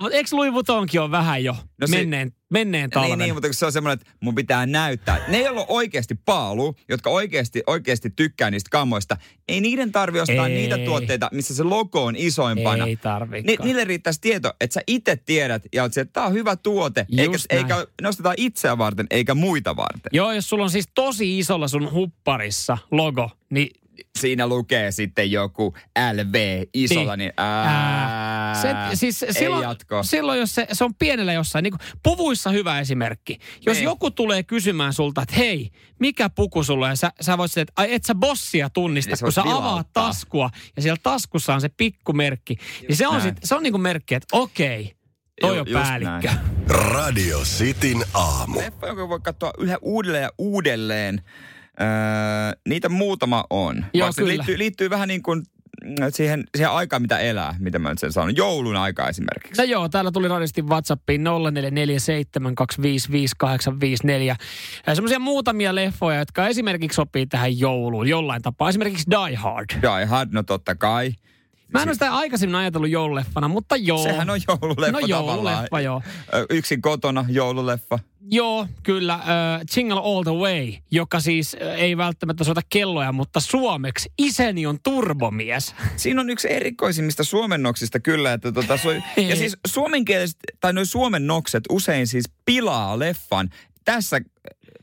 mut 0.01 0.13
eikö 0.13 0.29
Louis 0.31 0.53
Vuittonkin 0.53 1.01
ole 1.01 1.11
vähän 1.11 1.43
jo 1.43 1.55
No 1.81 1.87
se- 1.87 1.97
menneen, 1.97 2.31
menneen 2.49 2.89
talven? 2.89 3.09
Niin, 3.09 3.19
niin, 3.19 3.33
mutta 3.33 3.53
se 3.53 3.65
on 3.65 3.71
semmoinen, 3.71 3.99
että 4.01 4.11
mun 4.19 4.35
pitää 4.35 4.65
näyttää. 4.65 5.19
Ne, 5.27 5.41
joilla 5.41 5.59
on 5.61 5.65
oikeasti 5.69 6.15
paalu, 6.25 6.75
jotka 6.89 7.09
oikeasti, 7.09 7.63
oikeasti 7.67 8.09
tykkää 8.09 8.51
niistä 8.51 8.67
kammoista, 8.71 9.17
ei 9.47 9.61
niiden 9.61 9.91
tarvi 9.91 10.19
ostaa 10.19 10.47
Ei. 10.47 10.53
niitä 10.55 10.77
tuotteita, 10.77 11.29
missä 11.33 11.55
se 11.55 11.63
logo 11.63 12.03
on 12.05 12.15
isoimpana. 12.15 12.83
Ei 12.85 12.89
Ni, 12.91 12.95
tarvikaan. 12.97 13.67
niille 13.67 13.83
riittäisi 13.83 14.21
tieto, 14.21 14.53
että 14.61 14.73
sä 14.73 14.81
itse 14.87 15.15
tiedät 15.15 15.63
ja 15.73 15.83
oot 15.83 15.93
se, 15.93 16.01
että 16.01 16.13
tää 16.13 16.25
on 16.25 16.33
hyvä 16.33 16.55
tuote, 16.55 17.05
eikä, 17.17 17.23
Just 17.33 17.45
näin. 17.51 17.63
eikä 17.63 17.87
nostetaan 18.01 18.35
itseä 18.37 18.77
varten, 18.77 19.07
eikä 19.11 19.35
muita 19.35 19.75
varten. 19.75 20.09
Joo, 20.13 20.31
jos 20.31 20.49
sulla 20.49 20.63
on 20.63 20.69
siis 20.69 20.89
tosi 20.95 21.39
isolla 21.39 21.67
sun 21.67 21.91
hupparissa 21.91 22.77
logo, 22.91 23.29
niin 23.49 23.78
Siinä 24.19 24.47
lukee 24.47 24.91
sitten 24.91 25.31
joku 25.31 25.73
LV 26.13 26.63
isolla, 26.73 27.15
niin, 27.17 27.25
Niin. 27.27 27.33
ää, 27.37 28.55
se, 28.61 28.95
siis 28.95 29.23
ei 29.23 29.33
silloin, 29.33 29.63
jatko. 29.63 30.03
silloin, 30.03 30.39
jos 30.39 30.55
se, 30.55 30.67
se 30.71 30.83
on 30.83 30.95
pienellä 30.95 31.33
jossain, 31.33 31.63
niin 31.63 31.71
kuin 31.71 31.81
puvuissa 32.03 32.49
hyvä 32.49 32.79
esimerkki. 32.79 33.37
Jos 33.65 33.77
Niin. 33.77 33.83
joku 33.83 34.11
tulee 34.11 34.43
kysymään 34.43 34.93
sulta, 34.93 35.21
että 35.21 35.35
hei, 35.35 35.69
mikä 35.99 36.29
puku 36.29 36.63
sulla 36.63 36.85
on, 36.85 36.91
ja 36.91 36.95
sä, 36.95 37.11
sä 37.21 37.37
voit 37.37 37.51
sanoa, 37.51 37.61
että 37.61 37.73
ai 37.75 37.93
et 37.93 38.03
sä 38.03 38.15
bossia 38.15 38.69
tunnista, 38.69 39.11
Niin 39.11 39.19
kun 39.19 39.31
sä 39.31 39.43
voit 39.43 39.55
avaat 39.55 39.63
vilauttaa. 39.71 40.07
taskua, 40.07 40.49
ja 40.75 40.81
siellä 40.81 40.99
taskussa 41.03 41.53
on 41.53 41.61
se 41.61 41.69
pikkumerkki. 41.69 42.55
Niin 42.87 42.95
se 42.97 43.07
on, 43.07 43.13
näin. 43.13 43.23
sit, 43.23 43.37
se 43.43 43.55
on 43.55 43.63
niin 43.63 43.73
kuin 43.73 43.81
merkki, 43.81 44.15
että 44.15 44.37
okei, 44.37 44.93
toi 45.41 45.55
Ju- 45.57 45.59
on 45.61 45.67
päällikkö. 45.73 46.27
näin. 46.27 46.39
Radio 46.67 47.39
Cityn 47.39 48.03
aamu. 48.13 48.59
leffa, 48.59 48.87
jonka 48.87 49.09
voi 49.09 49.19
katsoa 49.23 49.53
yhä 49.57 49.77
uudelleen 49.81 50.23
ja 50.23 50.29
uudelleen. 50.37 51.21
Öö, 51.81 51.87
niitä 52.69 52.89
muutama 52.89 53.43
on. 53.49 53.85
Joo, 53.93 54.05
Vaikka 54.05 54.21
kyllä. 54.21 54.33
liittyy, 54.33 54.57
liittyy 54.57 54.89
vähän 54.89 55.07
niin 55.07 55.23
kuin 55.23 55.43
mm, 55.83 55.95
siihen, 56.09 56.43
siihen 56.55 56.71
aikaan, 56.71 57.01
mitä 57.01 57.19
elää, 57.19 57.55
mitä 57.59 57.79
mä 57.79 57.89
nyt 57.89 57.99
sen 57.99 58.11
sanon. 58.11 58.35
Joulun 58.35 58.75
aika 58.75 59.09
esimerkiksi. 59.09 59.61
No 59.61 59.63
joo, 59.63 59.89
täällä 59.89 60.11
tuli 60.11 60.27
radistin 60.27 60.69
WhatsAppiin 60.69 61.21
0447255854. 61.21 61.25
Semmoisia 64.93 65.19
muutamia 65.19 65.75
leffoja, 65.75 66.19
jotka 66.19 66.47
esimerkiksi 66.47 66.95
sopii 66.95 67.25
tähän 67.25 67.59
jouluun 67.59 68.07
jollain 68.07 68.41
tapaa. 68.41 68.69
Esimerkiksi 68.69 69.05
Die 69.09 69.35
Hard. 69.35 69.69
Die 69.81 70.05
Hard, 70.05 70.29
no 70.33 70.43
totta 70.43 70.75
kai. 70.75 71.11
Mä 71.73 71.81
en 71.81 71.87
ole 71.87 71.93
sitä 71.93 72.15
aikaisemmin 72.15 72.55
ajatellut 72.55 72.89
joululeffana, 72.89 73.47
mutta 73.47 73.75
joo. 73.75 74.03
Sehän 74.03 74.29
on 74.29 74.39
joululeffa 74.47 74.91
No 74.91 75.07
tavallaan. 75.07 75.35
joululeffa, 75.35 75.81
joo. 75.81 76.01
Yksin 76.49 76.81
kotona 76.81 77.25
joululeffa. 77.29 77.99
Joo, 78.31 78.67
kyllä. 78.83 79.13
Äh, 79.13 79.21
Jingle 79.75 79.99
All 80.03 80.23
the 80.23 80.31
Way, 80.31 80.73
joka 80.91 81.19
siis 81.19 81.57
äh, 81.61 81.75
ei 81.79 81.97
välttämättä 81.97 82.43
soita 82.43 82.61
kelloja, 82.69 83.11
mutta 83.11 83.39
suomeksi 83.39 84.11
isäni 84.17 84.65
on 84.65 84.79
turbomies. 84.83 85.75
Siinä 85.95 86.21
on 86.21 86.29
yksi 86.29 86.51
erikoisimmista 86.53 87.23
suomennoksista 87.23 87.99
kyllä, 87.99 88.33
että 88.33 88.51
tota, 88.51 88.77
so, 88.77 88.91
ja 89.29 89.35
siis 89.35 89.57
suomenkieliset, 89.67 90.37
tai 90.59 90.73
noin 90.73 90.87
suomennokset 90.87 91.63
usein 91.69 92.07
siis 92.07 92.25
pilaa 92.45 92.99
leffan. 92.99 93.49
Tässä 93.85 94.21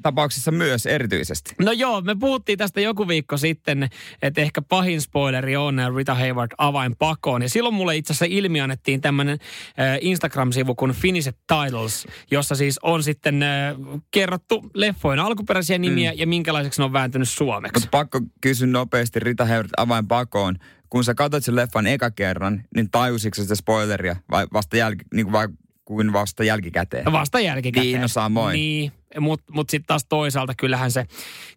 tapauksessa 0.06 0.50
myös 0.50 0.86
erityisesti. 0.86 1.54
No 1.58 1.72
joo, 1.72 2.00
me 2.00 2.14
puhuttiin 2.14 2.58
tästä 2.58 2.80
joku 2.80 3.08
viikko 3.08 3.36
sitten, 3.36 3.88
että 4.22 4.40
ehkä 4.40 4.62
pahin 4.62 5.00
spoileri 5.00 5.56
on 5.56 5.80
Rita 5.96 6.14
Hayward 6.14 6.52
avain 6.58 6.96
pakoon. 6.96 7.42
Ja 7.42 7.48
silloin 7.48 7.74
mulle 7.74 7.96
itse 7.96 8.12
asiassa 8.12 8.24
ilmi 8.28 8.60
annettiin 8.60 9.00
tämmöinen 9.00 9.38
äh, 9.78 9.98
Instagram-sivu 10.00 10.74
kuin 10.74 10.92
Finish 10.92 11.32
Titles, 11.32 12.06
jossa 12.30 12.54
siis 12.54 12.78
on 12.82 13.02
sitten 13.02 13.42
äh, 13.42 13.74
kerrottu 14.10 14.70
leffojen 14.74 15.20
alkuperäisiä 15.20 15.78
nimiä 15.78 16.12
mm. 16.12 16.18
ja 16.18 16.26
minkälaiseksi 16.26 16.80
ne 16.80 16.84
on 16.84 16.92
vääntynyt 16.92 17.28
suomeksi. 17.28 17.80
Mutta 17.80 17.98
pakko 17.98 18.20
kysyä 18.40 18.66
nopeasti 18.66 19.20
Rita 19.20 19.44
Hayworth 19.46 19.74
avain 19.76 20.08
pakoon. 20.08 20.56
Kun 20.90 21.04
sä 21.04 21.14
katsot 21.14 21.44
sen 21.44 21.56
leffan 21.56 21.86
eka 21.86 22.10
kerran, 22.10 22.64
niin 22.74 22.90
tajusitko 22.90 23.42
sitä 23.42 23.54
spoileria 23.54 24.16
vai 24.30 24.46
vasta, 24.52 24.76
jälki, 24.76 25.04
niin 25.14 25.32
vai, 25.32 25.48
kuin 25.86 26.12
vasta 26.12 26.44
jälkikäteen? 26.44 27.12
Vasta 27.12 27.40
jälkikäteen. 27.40 27.86
Niin, 27.86 28.00
no 28.00 28.08
samoin. 28.08 28.52
Niin, 28.52 28.92
mutta 29.20 29.52
mut 29.52 29.70
sitten 29.70 29.86
taas 29.86 30.04
toisaalta 30.08 30.54
kyllähän 30.56 30.90
se, 30.90 31.06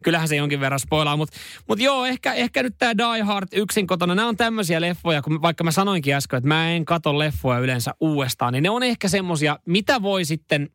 kyllähän 0.04 0.28
se 0.28 0.36
jonkin 0.36 0.60
verran 0.60 0.80
spoilaa. 0.80 1.18
Mutta 1.18 1.38
mut 1.68 1.80
joo, 1.80 2.06
ehkä, 2.06 2.34
ehkä 2.34 2.64
nyt 2.64 2.76
tämä 2.78 2.98
Die 2.98 3.22
Hard 3.22 3.48
yksin 3.54 3.88
kotona, 3.88 4.16
nämä 4.16 4.28
on 4.28 4.38
tämmöisiä 4.38 4.82
leffoja, 4.82 5.22
kun 5.22 5.42
vaikka 5.42 5.64
mä 5.64 5.72
sanoinkin 5.72 6.16
äsken, 6.16 6.38
että 6.38 6.48
mä 6.48 6.72
en 6.72 6.86
kato 6.86 7.20
leffoja 7.20 7.60
yleensä 7.60 7.92
uudestaan, 8.00 8.54
niin 8.54 8.64
ne 8.64 8.70
on 8.70 8.84
ehkä 8.84 9.08
semmosia, 9.08 9.60
mitä 9.66 10.02
voi 10.02 10.26
sitten 10.26 10.70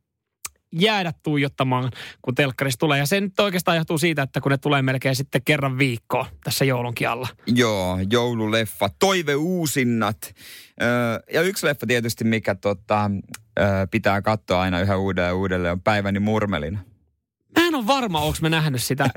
jäädä 0.81 1.13
tuijottamaan, 1.23 1.91
kun 2.23 2.35
telkkarissa 2.35 2.79
tulee. 2.79 2.99
Ja 2.99 3.07
se 3.07 3.21
nyt 3.21 3.41
oikeastaan 3.41 3.77
johtuu 3.77 3.99
siitä, 3.99 4.23
että 4.23 4.41
kun 4.41 4.53
ne 4.53 4.59
tulee 4.59 4.83
melkein 4.83 5.17
sitten 5.17 5.43
kerran 5.45 5.79
viikkoa 5.79 6.27
tässä 6.45 6.65
joulunkin 6.65 7.09
alla. 7.09 7.29
Joo, 7.47 7.99
joululeffa, 8.11 8.89
toiveuusinnat. 8.99 10.35
Öö, 10.83 10.89
ja 11.33 11.43
yksi 11.43 11.67
leffa 11.67 11.87
tietysti, 11.87 12.25
mikä 12.25 12.55
tota, 12.55 13.11
öö, 13.59 13.87
pitää 13.91 14.23
katsoa 14.23 14.61
aina 14.61 14.81
yhä 14.81 14.97
uudelleen 14.97 15.31
ja 15.31 15.35
uudelleen, 15.35 15.73
on 15.73 15.81
Päiväni 15.81 16.21
murmelina. 16.21 16.79
Mä 17.59 17.67
en 17.67 17.75
ole 17.75 17.87
varma, 17.87 18.21
onko 18.21 18.39
mä 18.41 18.49
nähnyt 18.49 18.83
sitä 18.83 19.11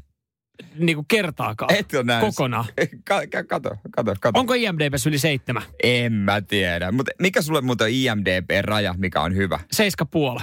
niin 0.78 0.96
kuin 0.96 1.06
kertaakaan. 1.08 1.74
Et 1.74 1.94
ole 1.94 2.02
nähnyt. 2.02 2.34
Kokonaan. 2.34 2.64
Ka- 3.04 3.26
ka- 3.26 3.44
kato, 3.44 3.70
kato, 3.90 4.14
kato. 4.20 4.40
Onko 4.40 4.54
IMDBs 4.54 5.06
yli 5.06 5.18
seitsemän? 5.18 5.62
En 5.82 6.12
mä 6.12 6.40
tiedä. 6.40 6.92
Mutta 6.92 7.12
mikä 7.18 7.42
sulle 7.42 7.60
muuten 7.60 7.84
on 7.84 7.90
IMDB-raja, 7.90 8.94
mikä 8.98 9.20
on 9.20 9.34
hyvä? 9.36 9.60
Seiska 9.72 10.06
puola. 10.06 10.42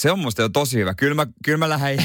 Se 0.00 0.10
on 0.12 0.18
musta 0.18 0.42
jo 0.42 0.48
tosi 0.48 0.78
hyvä. 0.78 0.94
Kyllä 0.94 1.14
mä, 1.14 1.26
kyllä 1.44 1.58
mä 1.58 1.68
lähden... 1.68 1.98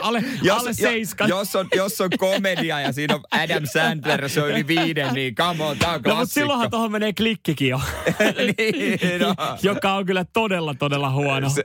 Alle, 0.00 0.24
alle 0.58 0.74
seiska. 0.74 1.26
Jo, 1.26 1.38
jos, 1.38 1.56
on, 1.56 1.68
jos 1.76 2.00
on 2.00 2.10
komedia 2.18 2.80
ja 2.80 2.92
siinä 2.92 3.14
on 3.14 3.20
Adam 3.30 3.66
Sandler, 3.72 4.28
se 4.28 4.42
on 4.42 4.50
yli 4.50 4.66
viiden, 4.66 5.14
niin 5.14 5.34
come 5.34 5.64
on, 5.64 5.78
tää 5.78 5.88
on 5.88 5.92
No, 5.92 5.98
mutta 5.98 6.10
klassikko. 6.10 6.40
silloinhan 6.40 6.70
tuohon 6.70 6.92
menee 6.92 7.12
klikkikin 7.12 7.68
jo. 7.68 7.80
niin, 8.58 9.20
no. 9.20 9.34
Joka 9.62 9.94
on 9.94 10.06
kyllä 10.06 10.24
todella, 10.24 10.74
todella 10.74 11.10
huono. 11.10 11.48
Se, 11.48 11.64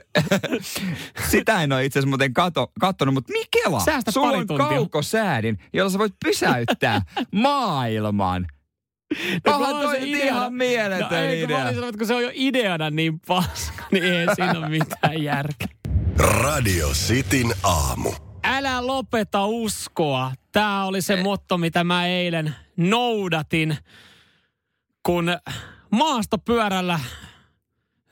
sitä 1.30 1.62
en 1.62 1.72
ole 1.72 1.84
itse 1.84 1.98
asiassa 1.98 2.08
muuten 2.08 2.34
kato, 2.34 2.72
kattonut, 2.80 3.14
mutta 3.14 3.32
Mikela, 3.32 3.80
Säästä 3.80 4.10
sulla 4.10 4.36
on 4.36 4.46
kaukosäädin, 4.46 5.58
jolla 5.72 5.90
sä 5.90 5.98
voit 5.98 6.14
pysäyttää 6.24 7.02
maailman. 7.32 8.46
No, 9.46 9.52
Onhan 9.54 9.68
kun 9.70 9.76
on 9.76 9.82
toi 9.82 9.96
se 10.00 10.06
ideana. 10.06 10.24
ihan 10.36 10.54
mieletön 10.54 11.08
no, 11.10 11.16
ei, 11.16 11.40
kun 11.40 11.50
mä 11.50 11.56
idea. 11.56 11.64
olin 11.64 11.74
sanonut, 11.74 11.88
että 11.88 11.98
kun 11.98 12.06
se 12.06 12.14
on 12.14 12.22
jo 12.22 12.30
ideana 12.34 12.90
niin 12.90 13.20
paska, 13.20 13.84
niin 13.92 14.04
ei 14.04 14.26
siinä 14.34 14.58
ole 14.58 14.68
mitään 14.68 15.22
järkeä. 15.22 15.68
Radio 16.18 16.88
Cityn 16.88 17.52
aamu. 17.62 18.12
Älä 18.44 18.86
lopeta 18.86 19.46
uskoa. 19.46 20.32
Tämä 20.52 20.84
oli 20.84 21.02
se 21.02 21.22
motto, 21.22 21.58
mitä 21.58 21.84
mä 21.84 22.06
eilen 22.06 22.54
noudatin, 22.76 23.76
kun 25.02 25.36
maastopyörällä 25.90 27.00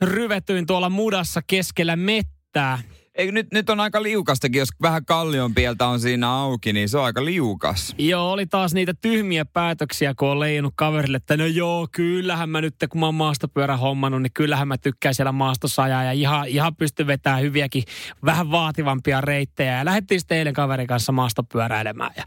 ryvetyin 0.01 0.65
tuolla 0.65 0.89
mudassa 0.89 1.41
keskellä 1.47 1.95
mettää. 1.95 2.79
Ei, 3.15 3.31
nyt, 3.31 3.47
nyt 3.51 3.69
on 3.69 3.79
aika 3.79 4.03
liukastakin, 4.03 4.59
jos 4.59 4.69
vähän 4.81 5.05
kallionpieltä 5.05 5.87
on 5.87 5.99
siinä 5.99 6.31
auki, 6.31 6.73
niin 6.73 6.89
se 6.89 6.97
on 6.97 7.05
aika 7.05 7.25
liukas. 7.25 7.95
Joo, 7.97 8.31
oli 8.31 8.45
taas 8.45 8.73
niitä 8.73 8.93
tyhmiä 9.01 9.45
päätöksiä, 9.45 10.13
kun 10.19 10.27
on 10.27 10.39
leijunut 10.39 10.73
kaverille, 10.75 11.17
että 11.17 11.37
no 11.37 11.45
joo, 11.45 11.87
kyllähän 11.91 12.49
mä 12.49 12.61
nyt, 12.61 12.75
kun 12.89 12.99
mä 12.99 13.05
oon 13.05 13.15
maastopyörä 13.15 13.77
hommannut, 13.77 14.21
niin 14.21 14.33
kyllähän 14.33 14.67
mä 14.67 14.77
tykkään 14.77 15.15
siellä 15.15 15.31
maastossa 15.31 15.83
ajaa 15.83 16.03
ja 16.03 16.11
ihan, 16.11 16.47
ihan 16.47 16.75
pystyn 16.75 17.07
vetämään 17.07 17.41
hyviäkin, 17.41 17.83
vähän 18.25 18.51
vaativampia 18.51 19.21
reittejä. 19.21 19.77
Ja 19.77 19.85
lähdettiin 19.85 20.19
sitten 20.19 20.37
eilen 20.37 20.53
kaverin 20.53 20.87
kanssa 20.87 21.11
maastopyöräilemään. 21.11 22.11
Ja 22.17 22.23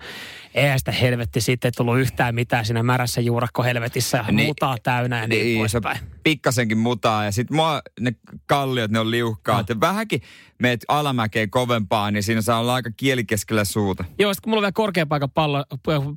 eihän 0.59 0.79
sitä 0.79 0.93
helvetti 0.93 1.41
sitten 1.41 1.73
tullut 1.77 1.99
yhtään 1.99 2.35
mitään 2.35 2.65
siinä 2.65 2.83
märässä 2.83 3.21
juurakkohelvetissä 3.21 4.19
ja 4.27 4.33
Niin. 4.33 4.47
mutaa 4.47 4.77
täynnä 4.83 5.21
ja 5.21 5.27
niin, 5.27 5.45
niin 5.45 5.59
poispäin. 5.59 5.99
pikkasenkin 6.23 6.79
mutaa 6.79 7.25
ja 7.25 7.33
sit 7.33 7.51
mua 7.51 7.81
ne 8.01 8.13
kalliot, 8.47 8.91
ne 8.91 8.99
on 8.99 9.11
liuhkaat. 9.11 9.69
No. 9.69 9.75
Ja 9.75 9.81
vähänkin 9.81 10.23
meet 10.63 10.85
alamäkeen 10.89 11.51
kovempaa, 11.51 12.11
niin 12.11 12.23
siinä 12.23 12.43
saa 12.43 12.61
olla 12.61 12.75
aika 12.75 12.91
kieli 12.97 13.25
keskellä 13.25 13.65
suuta. 13.65 14.05
Joo, 14.19 14.35
sit 14.35 14.41
kun 14.41 14.51
mulla 14.51 14.59
on 14.61 14.63
vielä 14.63 14.73
korkean 14.73 15.09
paikan, 15.09 15.31
pallo, 15.31 15.65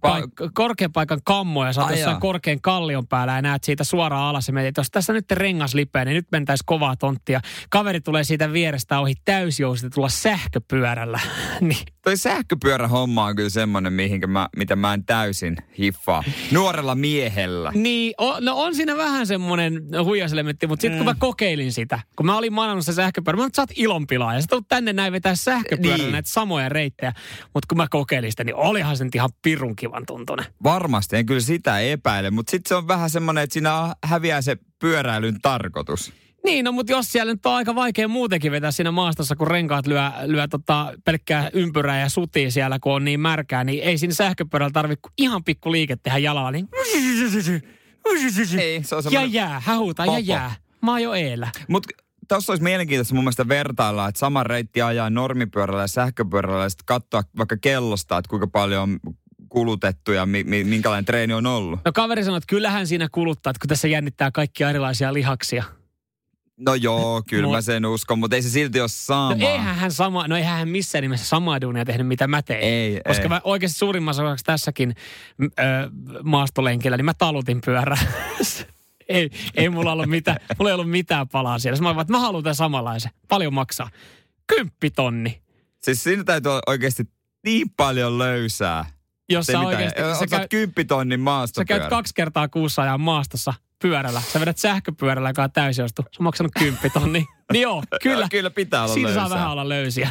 paik- 0.08 0.50
korkean 0.54 0.92
paikan 0.92 1.20
kammo 1.24 1.66
ja 1.66 1.74
sä 1.74 1.82
oot 1.82 1.90
Ai 1.92 1.98
jossain 2.00 2.20
korkean 2.20 2.62
kallion 2.62 3.08
päällä 3.08 3.34
ja 3.36 3.42
näet 3.42 3.64
siitä 3.64 3.84
suoraan 3.84 4.24
alas 4.24 4.48
ja 4.48 4.54
mietit, 4.54 4.78
jos 4.78 4.92
tässä 4.92 5.14
nyt 5.14 5.32
rengas 5.32 5.74
lipeä, 5.74 6.06
niin 6.06 6.16
nyt 6.16 6.28
mentäis 6.32 6.60
kovaa 6.66 6.96
tonttia. 6.96 7.42
Kaveri 7.70 8.02
tulee 8.02 8.24
siitä 8.24 8.54
vierestä 8.54 9.00
ohi 9.00 9.14
täysjoustetulla 9.26 10.10
sähköpyörällä. 10.10 11.20
niin. 11.62 11.86
Toi 12.02 12.18
sähköpyörä 12.18 12.88
homma 12.88 13.26
on 13.26 13.36
kyllä 13.36 13.50
semmonen, 13.50 13.94
mihinkä 13.94 14.28
mä, 14.32 14.50
mitä 14.58 14.76
mä 14.76 14.94
en 14.94 15.06
täysin 15.06 15.58
hiffaa. 15.78 16.24
Nuorella 16.52 16.96
miehellä. 16.96 17.72
Niin, 17.76 18.14
o, 18.18 18.40
no 18.40 18.56
on 18.58 18.76
siinä 18.76 18.98
vähän 18.98 19.28
semmoinen 19.28 19.82
huijaselementti, 20.04 20.68
mutta 20.68 20.82
sitten 20.82 20.98
kun 20.98 21.06
mä 21.06 21.16
kokeilin 21.20 21.74
sitä, 21.74 22.00
kun 22.16 22.26
mä 22.26 22.38
olin 22.38 22.54
manannut 22.54 22.86
se 22.86 22.94
sähköpyörä, 22.94 23.38
mä 23.38 23.46
että 23.46 23.56
sä 23.56 23.62
oot 23.62 23.70
ilonpilaa 23.76 24.34
ja 24.34 24.42
sä 24.42 24.48
tulet 24.50 24.66
tänne 24.68 24.94
näin 24.94 25.14
vetää 25.14 25.36
sähköpyörällä 25.36 26.04
Niin. 26.04 26.12
näitä 26.12 26.30
samoja 26.30 26.70
reittejä. 26.70 27.14
Mutta 27.54 27.68
kun 27.70 27.78
mä 27.78 27.88
kokeilin 27.90 28.32
sitä, 28.32 28.44
niin 28.44 28.56
olihan 28.56 28.98
se 28.98 29.04
nyt 29.04 29.16
ihan 29.16 29.30
pirun 29.42 29.76
kivan 29.76 30.06
tuntunen. 30.06 30.46
Varmasti, 30.64 31.16
en 31.18 31.26
kyllä 31.26 31.42
sitä 31.42 31.80
epäile, 31.80 32.32
mutta 32.32 32.52
sitten 32.52 32.70
se 32.70 32.76
on 32.76 32.88
vähän 32.88 33.10
semmoinen, 33.10 33.44
että 33.44 33.54
siinä 33.54 33.96
häviää 34.04 34.42
se 34.42 34.58
pyöräilyn 34.80 35.42
tarkoitus. 35.42 36.14
Niin, 36.44 36.66
no 36.66 36.72
mutta 36.72 36.92
jos 36.92 37.12
siellä 37.12 37.34
nyt 37.34 37.46
on 37.46 37.54
aika 37.54 37.76
vaikea 37.76 38.08
muutenkin 38.08 38.52
vetää 38.52 38.72
siinä 38.72 38.92
maastossa, 38.92 39.36
kun 39.36 39.48
renkaat 39.48 39.88
lyö, 39.88 40.02
lyö 40.26 40.48
tota 40.48 40.94
pelkkää 41.06 41.50
ympyrää 41.54 42.00
ja 42.00 42.10
sutii 42.10 42.52
siellä, 42.52 42.80
kun 42.80 42.94
on 42.94 43.06
niin 43.06 43.20
märkää, 43.20 43.64
niin 43.64 43.84
ei 43.84 43.98
siinä 43.98 44.14
sähköpyörällä 44.14 44.72
tarvitse 44.72 45.10
ihan 45.18 45.44
pikku 45.44 45.72
liike 45.72 45.96
tehdä 46.04 46.18
jalalla, 46.18 46.52
niin 46.52 46.70
Ei, 48.60 48.84
se 48.84 48.96
on 48.96 49.04
ja 49.12 49.26
jää, 49.26 49.60
hähuta 49.66 50.06
ja 50.06 50.20
jää. 50.20 50.56
Mä 50.82 50.92
oon 50.92 51.04
jo 51.04 51.14
eellä. 51.14 51.50
Mutta 51.68 51.90
tuossa 52.28 52.52
olisi 52.52 52.64
mielenkiintoista 52.64 53.16
mun 53.16 53.24
mielestä 53.24 53.48
vertailla, 53.48 54.08
että 54.08 54.20
sama 54.20 54.44
reitti 54.44 54.82
ajaa 54.82 55.10
normipyörällä 55.10 55.84
ja 55.84 55.88
sähköpyörällä 55.88 56.64
ja 56.64 56.70
sitten 56.70 56.86
katsoa 56.86 57.24
vaikka 57.38 57.58
kellosta, 57.62 58.18
että 58.18 58.30
kuinka 58.30 58.48
paljon 58.48 58.84
on 58.84 59.00
kulutettu 59.50 60.12
ja 60.12 60.26
mi- 60.26 60.44
mi- 60.44 60.64
minkälainen 60.64 61.06
treeni 61.06 61.34
on 61.34 61.46
ollut. 61.46 61.80
No 61.86 61.92
kaveri 61.92 62.24
sanoi, 62.24 62.38
että 62.38 62.48
kyllähän 62.48 62.88
siinä 62.88 63.08
kuluttaa, 63.12 63.52
että 63.52 63.60
kun 63.60 63.68
tässä 63.68 63.88
jännittää 63.88 64.32
kaikkia 64.32 64.70
erilaisia 64.70 65.14
lihaksia. 65.14 65.64
No 66.66 66.76
joo, 66.76 67.24
kyllä 67.30 67.48
Mut- 67.48 67.56
mä 67.56 67.62
sen 67.62 67.86
uskon, 67.86 68.20
mutta 68.20 68.36
ei 68.36 68.42
se 68.42 68.50
silti 68.50 68.80
ole 68.82 68.90
sama. 68.90 69.36
No 69.36 69.50
eihän 69.50 69.76
hän 69.76 69.92
sama, 69.92 70.28
no 70.28 70.38
eihän 70.38 70.58
hän 70.58 70.70
missään 70.70 71.02
nimessä 71.02 71.26
samaa 71.26 71.62
duunia 71.62 71.86
tehnyt, 71.86 72.08
mitä 72.08 72.28
mä 72.28 72.42
tein. 72.42 72.62
Ei, 72.64 73.02
Koska 73.08 73.24
ei. 73.24 73.30
mä 73.30 73.42
oikeasti 73.44 73.78
suurimmassa 73.78 74.24
osassa 74.24 74.46
tässäkin 74.46 74.96
ö, 75.42 75.52
maastolenkillä, 76.24 76.98
niin 76.98 77.06
mä 77.06 77.14
talutin 77.14 77.62
pyörää. 77.66 77.98
ei, 79.10 79.30
ei 79.56 79.70
mulla 79.70 79.92
ollut 79.92 80.10
mitään, 80.10 80.38
mulla 80.60 80.70
ei 80.70 80.74
ollut 80.74 80.90
mitään 80.90 81.28
palaa 81.30 81.60
siellä. 81.60 81.82
Mä 81.82 81.90
olin, 81.90 82.02
että 82.02 82.14
mä 82.14 82.20
haluan 82.20 82.44
tämän 82.44 82.56
samanlaisen. 82.56 83.12
Paljon 83.28 83.54
maksaa. 83.54 83.90
Kymppitonni. 84.48 85.42
Siis 85.84 86.04
siinä 86.04 86.24
täytyy 86.24 86.52
olla 86.52 86.62
oikeasti 86.68 87.04
niin 87.46 87.70
paljon 87.70 88.18
löysää. 88.18 88.86
Jos 89.30 89.46
sä 89.46 89.60
oikeasti, 89.60 90.02
sä, 90.02 90.16
sä 90.16 90.28
käy, 90.28 90.48
kymppitonnin 90.48 91.20
sä 91.20 91.24
maastopyörä. 91.24 91.80
käyt 91.80 91.90
kaksi 91.90 92.14
kertaa 92.16 92.48
kuussa 92.48 92.82
ajan 92.82 93.02
maastossa 93.02 93.54
pyörällä. 93.82 94.22
Sä 94.34 94.40
vedät 94.40 94.58
sähköpyörällä, 94.58 95.30
joka 95.30 95.44
on 95.44 95.52
täysiostu. 95.52 96.02
Sä 96.18 96.24
maksanut 96.24 96.52
kymppitonni. 96.60 97.26
niin 97.54 97.62
joo, 97.62 97.84
kyllä. 98.04 98.28
Kyllä 98.32 98.50
pitää 98.50 98.84
olla 98.84 98.94
Siinä 98.94 99.08
löysää. 99.08 99.24
saa 99.28 99.38
vähän 99.38 99.52
olla 99.52 99.70
löysiä. 99.70 100.10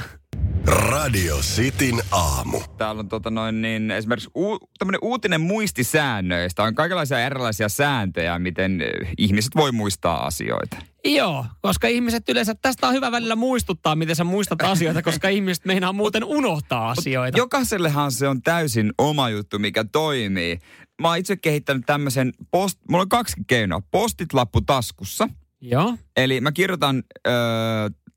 Radio 0.67 1.37
Cityn 1.37 2.01
aamu. 2.11 2.61
Täällä 2.79 3.01
on 3.01 3.09
tota 3.09 3.31
noin, 3.31 3.63
niin 3.63 3.91
esimerkiksi 3.91 4.31
uu, 4.35 4.59
tämmöinen 4.79 4.99
uutinen 5.03 5.41
muistisäännöistä. 5.41 6.63
On 6.63 6.75
kaikenlaisia 6.75 7.21
erilaisia 7.21 7.69
sääntöjä, 7.69 8.39
miten 8.39 8.81
eh, 8.81 8.89
ihmiset 9.19 9.57
voi 9.57 9.73
muistaa 9.73 10.27
asioita. 10.27 10.77
Joo, 11.05 11.47
koska 11.63 11.89
ihmiset 11.89 12.29
yleensä, 12.29 12.55
tästä 12.63 12.89
on 12.89 12.95
hyvä 12.95 13.13
välillä 13.13 13.37
muistuttaa, 13.37 13.97
miten 13.97 14.17
sä 14.17 14.25
muistat 14.25 14.63
asioita, 14.63 15.03
koska 15.03 15.29
ihmiset 15.39 15.65
meinaa 15.65 15.93
muuten 15.93 16.25
unohtaa 16.25 16.91
asioita. 16.91 17.39
Jokaisellehan 17.39 18.13
se 18.13 18.29
on 18.29 18.43
täysin 18.43 18.93
oma 18.99 19.29
juttu, 19.29 19.59
mikä 19.59 19.85
toimii. 19.85 20.59
Mä 21.03 21.09
oon 21.09 21.19
itse 21.19 21.37
kehittänyt 21.37 21.83
tämmöisen, 21.87 22.33
post, 22.51 22.79
mulla 22.91 23.03
on 23.03 23.09
kaksi 23.09 23.37
keinoa. 23.47 23.83
Postit 23.91 24.33
lappu 24.33 24.61
taskussa. 24.61 25.29
Joo. 25.61 25.97
Eli 26.17 26.41
mä 26.41 26.53
kirjoitan 26.53 27.03
öö, 27.27 27.33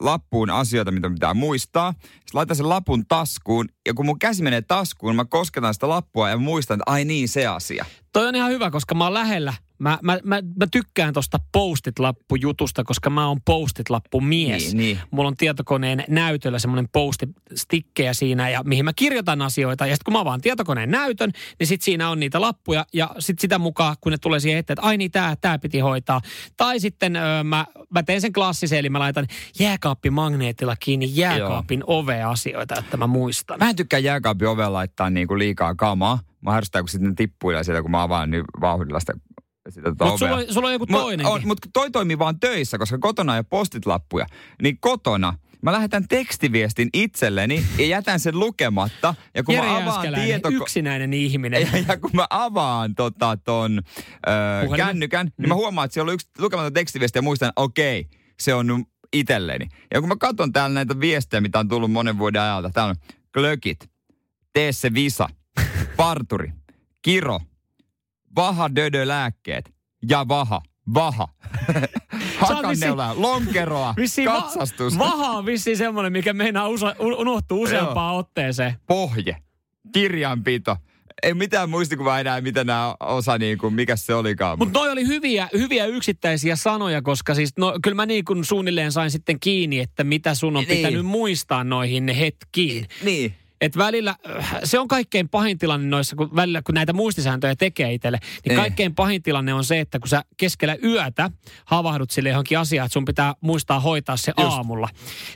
lappuun 0.06 0.50
asioita, 0.50 0.92
mitä 0.92 1.10
pitää 1.10 1.34
muistaa. 1.34 1.94
Sitten 2.02 2.22
laitan 2.34 2.56
sen 2.56 2.70
lapun 2.70 3.06
taskuun. 3.08 3.70
Ja 3.88 3.94
kun 3.94 4.06
mun 4.06 4.20
käsi 4.20 4.44
menee 4.44 4.62
taskuun, 4.62 5.16
mä 5.16 5.26
kosketan 5.26 5.74
sitä 5.74 5.90
lappua 5.90 6.30
ja 6.30 6.38
muistan, 6.38 6.76
että 6.76 6.92
ai 6.92 7.06
niin, 7.06 7.28
se 7.30 7.48
asia. 7.48 7.86
Toi 8.14 8.28
on 8.28 8.36
ihan 8.36 8.52
hyvä, 8.52 8.72
koska 8.72 8.96
mä 8.96 9.04
oon 9.04 9.14
lähellä. 9.14 9.54
Mä, 9.84 10.00
mä, 10.02 10.20
mä, 10.24 10.36
mä 10.60 10.68
tykkään 10.72 11.14
tosta 11.14 11.40
postit-lappujutusta, 11.52 12.84
koska 12.84 13.10
mä 13.10 13.28
oon 13.28 13.42
postit-lappumies. 13.46 14.74
Niin, 14.74 14.78
niin. 14.78 15.00
Mulla 15.12 15.28
on 15.28 15.38
tietokoneen 15.38 16.04
näytöllä 16.10 16.60
semmoinen 16.60 16.90
post-stikkejä 16.90 18.14
siinä, 18.14 18.50
ja 18.50 18.64
mihin 18.64 18.86
mä 18.86 18.94
kirjoitan 18.96 19.42
asioita. 19.42 19.86
Ja 19.86 19.96
sitten 19.96 20.06
kun 20.06 20.14
mä 20.14 20.20
avaan 20.20 20.42
tietokoneen 20.42 20.92
näytön, 20.92 21.32
niin 21.60 21.68
sit 21.68 21.82
siinä 21.82 22.10
on 22.10 22.20
niitä 22.20 22.42
lappuja. 22.42 22.86
Ja 22.94 23.16
sitten 23.20 23.42
sitä 23.42 23.60
mukaan, 23.60 23.96
kun 24.02 24.12
ne 24.12 24.18
tulee 24.18 24.40
siihen 24.40 24.60
eteen, 24.60 24.74
että 24.74 24.88
ai 24.88 24.98
niin, 24.98 25.12
tää, 25.12 25.36
tää 25.42 25.60
piti 25.60 25.80
hoitaa. 25.80 26.22
Tai 26.58 26.80
sitten 26.80 27.16
öö, 27.16 27.44
mä, 27.44 27.66
mä 27.90 28.04
teen 28.04 28.22
sen 28.22 28.34
klassisen, 28.34 28.80
eli 28.80 28.90
mä 28.90 29.00
laitan 29.00 29.28
jääkaappimagneetilla 29.60 30.76
kiinni 30.76 31.12
jääkaapin 31.16 31.84
ove-asioita, 31.88 32.80
että 32.80 32.98
mä 32.98 33.08
muistan. 33.08 33.60
Mä 33.60 33.70
en 33.70 33.76
tykkää 33.76 34.00
jääkaapin 34.00 34.48
oveen 34.48 34.74
laittaa 34.74 35.10
niinku 35.10 35.38
liikaa 35.38 35.76
kamaa. 35.76 36.20
Mä 36.42 36.52
harrastaa, 36.52 36.82
kun 36.82 36.90
sitten 36.90 37.10
ne 37.10 37.16
tippuilee 37.16 37.64
sieltä, 37.64 37.82
kun 37.82 37.92
mä 37.92 38.04
avaan 38.04 38.32
niin 38.32 38.44
vauhdilla 38.62 39.00
sitä, 39.00 39.14
sitä 39.70 39.90
tota 39.90 40.06
Mutta 40.06 40.18
sulla, 40.28 40.54
sulla 40.54 40.68
on 40.68 40.74
joku 40.74 40.86
on- 41.24 41.42
Mutta 41.48 41.70
toi 41.74 41.92
toimii 41.92 42.20
vaan 42.20 42.40
töissä, 42.40 42.78
koska 42.78 42.98
kotona 42.98 43.34
ei 43.36 43.40
ole 43.40 43.46
postit-lappuja. 43.50 44.26
Niin 44.62 44.78
kotona 44.80 45.38
mä 45.62 45.72
lähetän 45.72 46.08
tekstiviestin 46.08 46.90
itselleni 46.94 47.66
ja 47.78 47.86
jätän 47.86 48.20
sen 48.20 48.40
lukematta. 48.40 49.16
Ja 49.36 49.44
kun 49.44 49.56
Jere 49.56 49.68
mä 49.68 49.78
avaan 49.78 50.08
tietoko... 50.14 50.56
yksinäinen 50.56 51.14
ihminen. 51.14 51.62
Ja, 51.62 51.68
ja 51.88 51.98
kun 51.98 52.12
mä 52.14 52.28
avaan 52.30 52.96
tota, 52.96 53.38
ton 53.44 53.82
ö, 54.28 54.78
kännykän, 54.78 55.32
niin 55.38 55.50
mä 55.50 55.56
huomaan, 55.56 55.86
että 55.86 55.94
siellä 55.94 56.10
on 56.10 56.14
yksi 56.14 56.28
lukematon 56.40 56.74
tekstiviesti 56.74 57.18
ja 57.18 57.22
muistan, 57.22 57.54
okei, 57.56 58.00
okay, 58.00 58.20
se 58.40 58.54
on 58.54 58.86
itselleni. 59.14 59.68
Ja 59.94 60.00
kun 60.00 60.10
mä 60.10 60.16
katson 60.20 60.54
täällä 60.54 60.74
näitä 60.74 61.00
viestejä, 61.00 61.42
mitä 61.42 61.60
on 61.60 61.68
tullut 61.68 61.92
monen 61.92 62.18
vuoden 62.18 62.42
ajalta, 62.42 62.70
täällä 62.70 62.90
on 62.90 63.16
klökit, 63.34 63.90
tee 64.54 64.72
se 64.72 64.94
visa, 64.94 65.30
parturi, 65.98 66.52
kiro, 67.02 67.40
vaha 68.36 68.76
dödö 68.76 69.08
lääkkeet 69.08 69.74
ja 70.10 70.28
vaha, 70.28 70.62
vaha. 70.94 71.28
Hakanneulaa, 72.40 73.14
lonkeroa, 73.22 73.94
Vissiin 73.98 74.30
va- 74.30 74.42
katsastus, 74.42 74.98
vaha 74.98 75.30
on 75.32 75.46
vissiin 75.46 75.78
semmoinen, 75.78 76.12
mikä 76.12 76.34
meinaa 76.34 76.68
usa, 76.68 76.96
un- 77.00 77.16
unohtuu 77.18 77.62
useampaan 77.62 78.16
otteeseen. 78.16 78.74
pohje, 78.88 79.38
kirjanpito. 79.94 80.78
Ei 81.24 81.34
mitään 81.34 81.70
muistikuvaa 81.70 82.20
enää, 82.20 82.42
mitä 82.42 82.64
nämä 82.64 82.96
osa, 83.00 83.38
niin 83.38 83.58
kuin, 83.58 83.74
mikä 83.74 83.96
se 83.96 84.14
olikaan. 84.16 84.58
Mutta 84.60 84.74
toi 84.80 84.90
oli 84.92 85.08
hyviä, 85.08 85.50
hyviä 85.54 85.86
yksittäisiä 85.86 86.56
sanoja, 86.56 87.02
koska 87.02 87.36
siis 87.36 87.54
no, 87.58 87.74
kyllä 87.84 87.96
mä 87.96 88.06
niin 88.06 88.26
kuin 88.26 88.46
suunnilleen 88.46 88.92
sain 88.92 89.12
sitten 89.12 89.40
kiinni, 89.40 89.80
että 89.80 90.04
mitä 90.04 90.36
sun 90.36 90.58
on 90.58 90.64
Niin. 90.64 90.78
pitänyt 90.78 91.06
muistaa 91.06 91.64
noihin 91.64 92.08
hetkiin. 92.08 92.86
niin. 93.04 93.36
Et 93.64 93.78
välillä, 93.78 94.16
se 94.64 94.80
on 94.80 94.88
kaikkein 94.88 95.30
pahin 95.30 95.58
tilanne 95.58 95.88
noissa, 95.88 96.16
kun 96.16 96.36
välillä 96.36 96.62
kun 96.62 96.76
näitä 96.76 96.94
muistisääntöjä 96.94 97.56
tekee 97.56 97.94
itselle, 97.94 98.20
niin 98.24 98.42
Niin. 98.46 98.56
kaikkein 98.60 98.96
pahin 98.96 99.24
tilanne 99.24 99.54
on 99.54 99.64
se, 99.64 99.80
että 99.80 100.00
kun 100.00 100.08
sä 100.08 100.24
keskellä 100.38 100.78
yötä 100.84 101.32
havahdut 101.66 102.12
sille 102.12 102.30
johonkin 102.30 102.60
asiaan, 102.60 102.86
että 102.86 102.94
sun 102.94 103.06
pitää 103.06 103.34
muistaa 103.42 103.80
hoitaa 103.80 104.18
se 104.18 104.34
Just. 104.38 104.54
aamulla. 104.54 104.90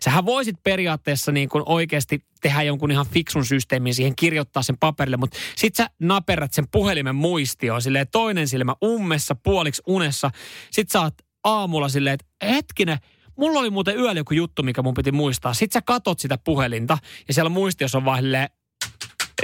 Sähän 0.04 0.26
voisit 0.26 0.56
periaatteessa 0.64 1.32
niin 1.32 1.50
kuin 1.50 1.64
oikeasti 1.66 2.20
tehdä 2.42 2.62
jonkun 2.64 2.92
ihan 2.92 3.06
fiksun 3.06 3.46
systeemin 3.46 3.94
siihen, 3.94 4.16
kirjoittaa 4.16 4.64
sen 4.64 4.78
paperille, 4.78 5.18
mutta 5.18 5.38
sit 5.56 5.76
sä 5.76 5.90
naperrat 6.00 6.54
sen 6.54 6.66
puhelimen 6.72 7.16
muistioon, 7.16 7.82
silleen 7.82 8.08
toinen 8.12 8.48
silmä 8.48 8.76
ummessa, 8.84 9.36
puoliksi 9.36 9.82
unessa. 9.88 10.32
Sit 10.72 10.90
sä 10.90 11.02
oot 11.02 11.14
aamulla 11.44 11.90
silleen, 11.90 12.14
että 12.14 12.26
hetkinen, 12.56 12.98
mulla 13.38 13.60
oli 13.60 13.70
muuten 13.70 13.98
yöllä 13.98 14.20
joku 14.20 14.34
juttu, 14.34 14.64
mikä 14.64 14.82
mun 14.82 14.94
piti 14.94 15.12
muistaa. 15.12 15.54
Sit 15.54 15.72
sä 15.72 15.82
katot 15.82 16.20
sitä 16.20 16.38
puhelinta 16.38 16.98
ja 17.28 17.34
siellä 17.34 17.50
muistiossa 17.50 17.98
on 17.98 18.06
vaan 18.06 18.24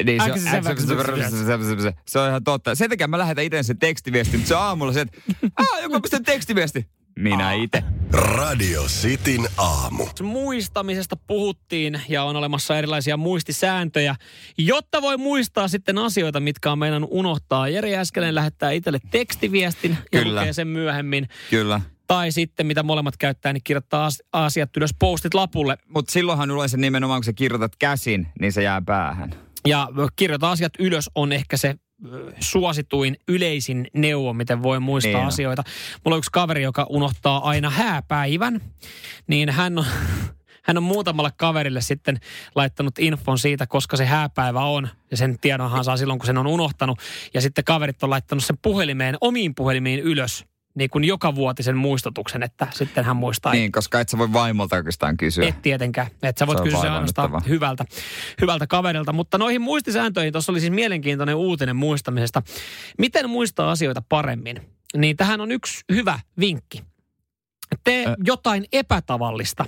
Niin, 0.03 0.23
se, 0.23 0.31
on, 0.31 0.39
se, 0.39 0.95
verran- 0.95 1.21
se, 1.23 1.29
se, 1.29 1.75
se, 1.75 1.81
se, 1.81 1.93
se 2.07 2.19
on 2.19 2.29
ihan 2.29 2.43
totta. 2.43 2.75
Sen 2.75 2.89
takia 2.89 3.07
mä 3.07 3.17
lähetän 3.17 3.43
itse 3.43 3.63
sen 3.63 3.79
tekstiviestin, 3.79 4.39
mutta 4.39 4.47
se 4.47 4.55
on 4.55 4.61
aamulla 4.61 4.93
se, 4.93 5.01
että 5.01 5.21
aah, 5.57 5.81
joku 5.81 5.95
on 5.95 6.01
pistänyt 6.01 6.25
tekstiviesti. 6.25 6.87
Minä 7.19 7.53
itse. 7.53 7.83
Radio 8.11 8.83
Cityn 8.83 9.47
aamu. 9.57 10.07
muistamisesta 10.23 11.15
puhuttiin 11.15 12.01
ja 12.09 12.23
on 12.23 12.35
olemassa 12.35 12.77
erilaisia 12.77 13.17
muistisääntöjä, 13.17 14.15
jotta 14.57 15.01
voi 15.01 15.17
muistaa 15.17 15.67
sitten 15.67 15.97
asioita, 15.97 16.39
mitkä 16.39 16.71
on 16.71 16.79
meidän 16.79 17.05
unohtaa. 17.09 17.69
Jere 17.69 17.89
Jäskeläinen 17.89 18.35
lähettää 18.35 18.71
itselle 18.71 18.99
tekstiviestin 19.11 19.97
ja 20.11 20.19
Kyllä. 20.19 20.39
lukee 20.41 20.53
sen 20.53 20.67
myöhemmin. 20.67 21.27
Kyllä. 21.49 21.81
Tai 22.07 22.31
sitten, 22.31 22.65
mitä 22.65 22.83
molemmat 22.83 23.17
käyttää, 23.17 23.53
niin 23.53 23.63
kirjoittaa 23.63 24.05
as- 24.05 24.23
asiat 24.33 24.77
ylös 24.77 24.95
postit 24.99 25.33
lapulle. 25.33 25.77
Mutta 25.87 26.11
silloinhan 26.11 26.51
yleensä 26.51 26.77
nimenomaan, 26.77 27.19
kun 27.19 27.23
sä 27.23 27.33
kirjoitat 27.33 27.75
käsin, 27.79 28.27
niin 28.39 28.51
se 28.51 28.63
jää 28.63 28.81
päähän. 28.85 29.33
Ja 29.67 29.87
kirjoita 30.15 30.51
asiat 30.51 30.73
ylös 30.79 31.09
on 31.15 31.31
ehkä 31.31 31.57
se 31.57 31.75
suosituin, 32.39 33.17
yleisin 33.27 33.87
neuvo, 33.93 34.33
miten 34.33 34.63
voi 34.63 34.79
muistaa 34.79 35.13
Niin 35.13 35.27
asioita. 35.27 35.63
Mulla 36.05 36.15
on 36.15 36.17
yksi 36.17 36.31
kaveri, 36.31 36.63
joka 36.63 36.85
unohtaa 36.89 37.49
aina 37.49 37.69
hääpäivän, 37.69 38.61
niin 39.27 39.49
hän 39.49 39.77
on, 39.77 39.85
hän 40.65 40.77
on 40.77 40.83
muutamalle 40.83 41.31
kaverille 41.37 41.81
sitten 41.81 42.19
laittanut 42.55 42.99
infon 42.99 43.39
siitä, 43.39 43.67
koska 43.67 43.97
se 43.97 44.05
hääpäivä 44.05 44.61
on. 44.63 44.89
Ja 45.11 45.17
sen 45.17 45.39
tiedonhan 45.39 45.83
saa 45.83 45.97
silloin, 45.97 46.19
kun 46.19 46.25
sen 46.25 46.37
on 46.37 46.47
unohtanut. 46.47 46.99
Ja 47.33 47.41
sitten 47.41 47.63
kaverit 47.63 48.03
on 48.03 48.09
laittanut 48.09 48.43
sen 48.43 48.57
puhelimeen, 48.61 49.17
omiin 49.21 49.55
puhelimiin 49.55 49.99
ylös, 49.99 50.45
niin 50.75 50.89
kuin 50.89 51.03
joka 51.03 51.35
vuotisen 51.35 51.77
muistutuksen, 51.77 52.43
että 52.43 52.67
sitten 52.71 53.05
hän 53.05 53.15
muistaa. 53.15 53.53
Niin, 53.53 53.71
koska 53.71 53.99
et 53.99 54.09
sä 54.09 54.17
voi 54.17 54.33
vaimolta 54.33 54.75
oikeastaan 54.75 55.17
kysyä. 55.17 55.47
Et 55.47 55.61
tietenkään. 55.61 56.07
Et 56.23 56.37
sä 56.37 56.47
voit 56.47 56.57
Se 56.57 56.63
kysyä 56.63 56.81
se 56.81 56.89
ainoastaan 56.89 57.41
hyvältä, 57.47 57.85
hyvältä 58.41 58.67
kaverilta. 58.67 59.13
Mutta 59.13 59.37
noihin 59.37 59.61
muistisääntöihin, 59.61 60.33
tuossa 60.33 60.51
oli 60.51 60.59
siis 60.59 60.71
mielenkiintoinen 60.73 61.35
uutinen 61.35 61.75
muistamisesta. 61.75 62.41
Miten 62.97 63.29
muistaa 63.29 63.71
asioita 63.71 64.03
paremmin? 64.09 64.61
Niin 64.97 65.17
tähän 65.17 65.41
on 65.41 65.51
yksi 65.51 65.83
hyvä 65.91 66.19
vinkki. 66.39 66.83
Tee 67.83 68.05
Ö. 68.05 68.15
jotain 68.23 68.65
epätavallista, 68.71 69.65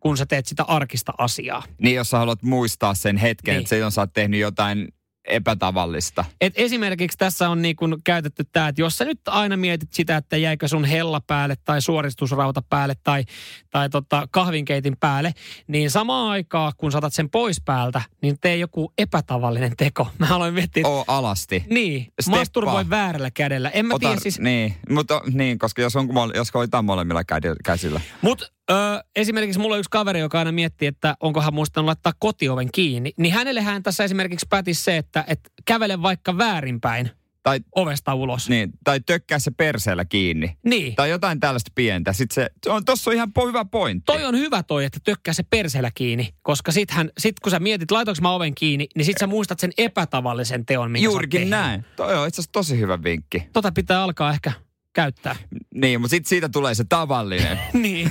kun 0.00 0.16
sä 0.16 0.26
teet 0.26 0.46
sitä 0.46 0.62
arkista 0.62 1.12
asiaa. 1.18 1.62
Niin, 1.82 1.96
jos 1.96 2.10
sä 2.10 2.18
haluat 2.18 2.42
muistaa 2.42 2.94
sen 2.94 3.16
hetken, 3.16 3.52
Niin. 3.52 3.58
että 3.60 3.68
silloin 3.68 3.92
sä 3.92 4.00
oot 4.00 4.12
tehnyt 4.12 4.40
jotain 4.40 4.88
epätavallista. 5.28 6.24
Et 6.40 6.52
esimerkiksi 6.56 7.18
tässä 7.18 7.48
on 7.50 7.62
niin 7.62 7.76
kun 7.76 8.00
käytetty 8.04 8.44
tämä, 8.52 8.68
että 8.68 8.80
jos 8.82 8.98
sä 8.98 9.04
nyt 9.04 9.20
aina 9.26 9.56
mietit 9.56 9.92
sitä, 9.92 10.16
että 10.16 10.36
jäikö 10.36 10.68
sun 10.68 10.84
hella 10.84 11.20
päälle 11.26 11.54
tai 11.64 11.82
suoristusrauta 11.82 12.62
päälle 12.62 12.94
tai, 13.02 13.24
tai 13.70 13.90
tota 13.90 14.28
kahvinkeitin 14.30 14.96
päälle, 15.00 15.32
niin 15.66 15.90
samaan 15.90 16.30
aikaan 16.30 16.72
kun 16.76 16.92
saatat 16.92 17.14
sen 17.14 17.30
pois 17.30 17.60
päältä, 17.64 18.02
niin 18.22 18.36
tee 18.40 18.56
joku 18.56 18.92
epätavallinen 18.98 19.72
teko. 19.76 20.08
Mä 20.18 20.26
aloin 20.30 20.54
miettiä, 20.54 20.82
Oo 20.86 21.04
alasti. 21.08 21.64
niin, 21.70 22.06
Steppaa. 22.20 22.38
masturboi 22.40 22.90
väärällä 22.90 23.30
kädellä. 23.30 23.70
En 23.70 23.86
mä 23.86 23.94
Ota, 23.94 24.08
tiedä 24.08 24.20
siis, 24.20 24.38
Niin, 24.38 24.74
mutta 24.90 25.22
niin, 25.32 25.58
koska 25.58 25.82
jos, 25.82 25.96
on, 25.96 26.08
jos 26.34 26.54
hoitaa 26.54 26.82
molemmilla 26.82 27.22
käsillä. 27.64 28.00
Mutta 28.22 28.46
ö, 28.70 28.74
esimerkiksi 29.16 29.60
mulla 29.60 29.74
on 29.74 29.78
yksi 29.78 29.90
kaveri, 29.90 30.20
joka 30.20 30.38
aina 30.38 30.52
miettii, 30.52 30.88
että 30.88 31.14
onko 31.20 31.40
hän 31.40 31.54
muistanut 31.54 31.86
laittaa 31.86 32.12
kotioven 32.18 32.68
kiinni. 32.72 33.12
Niin 33.18 33.34
hänelle 33.34 33.60
hän 33.62 33.82
tässä 33.82 34.04
esimerkiksi 34.04 34.46
pätisi 34.50 34.82
se, 34.84 34.96
että 34.96 35.24
et 35.26 35.40
kävele 35.64 36.02
vaikka 36.02 36.38
väärinpäin 36.38 37.10
Tai, 37.42 37.60
ovesta 37.76 38.14
ulos. 38.14 38.48
niin, 38.48 38.70
tai 38.84 39.00
tökkää 39.06 39.38
se 39.38 39.50
perseellä 39.50 40.04
kiinni. 40.04 40.56
niin. 40.64 40.94
Tai 40.94 41.10
jotain 41.10 41.40
tällaista 41.40 41.70
pientä. 41.74 42.12
Sitten 42.12 42.34
se, 42.34 42.70
on, 42.70 42.84
tossa 42.84 43.10
on 43.10 43.14
ihan 43.14 43.32
po, 43.32 43.46
hyvä 43.46 43.64
pointti. 43.64 44.02
Toi 44.06 44.24
on 44.24 44.38
hyvä 44.38 44.62
toi, 44.62 44.84
että 44.84 44.98
tökkää 45.04 45.34
se 45.34 45.42
perseellä 45.50 45.90
kiinni, 45.94 46.34
koska 46.42 46.72
sit, 46.72 46.90
hän, 46.90 47.10
sit 47.18 47.40
kun 47.40 47.50
sä 47.50 47.58
mietit, 47.60 47.90
laitoinko 47.90 48.22
mä 48.22 48.32
oven 48.32 48.54
kiinni, 48.54 48.88
niin 48.96 49.04
sit 49.04 49.18
sä 49.20 49.26
muistat 49.26 49.60
sen 49.60 49.70
epätavallisen 49.78 50.66
teon, 50.66 50.90
minkä 50.90 51.04
Juurikin 51.04 51.50
näin. 51.50 51.84
Toi 51.96 52.16
on 52.18 52.28
itse 52.28 52.40
asiassa 52.40 52.52
tosi 52.52 52.78
hyvä 52.80 53.02
vinkki. 53.02 53.48
Tota 53.52 53.72
pitää 53.72 54.02
alkaa 54.02 54.30
ehkä 54.32 54.52
käyttää. 54.92 55.36
Niin, 55.74 56.00
mutta 56.00 56.10
sitten 56.10 56.28
siitä 56.28 56.48
tulee 56.48 56.74
se 56.74 56.84
tavallinen. 56.88 57.58
niin, 57.72 58.10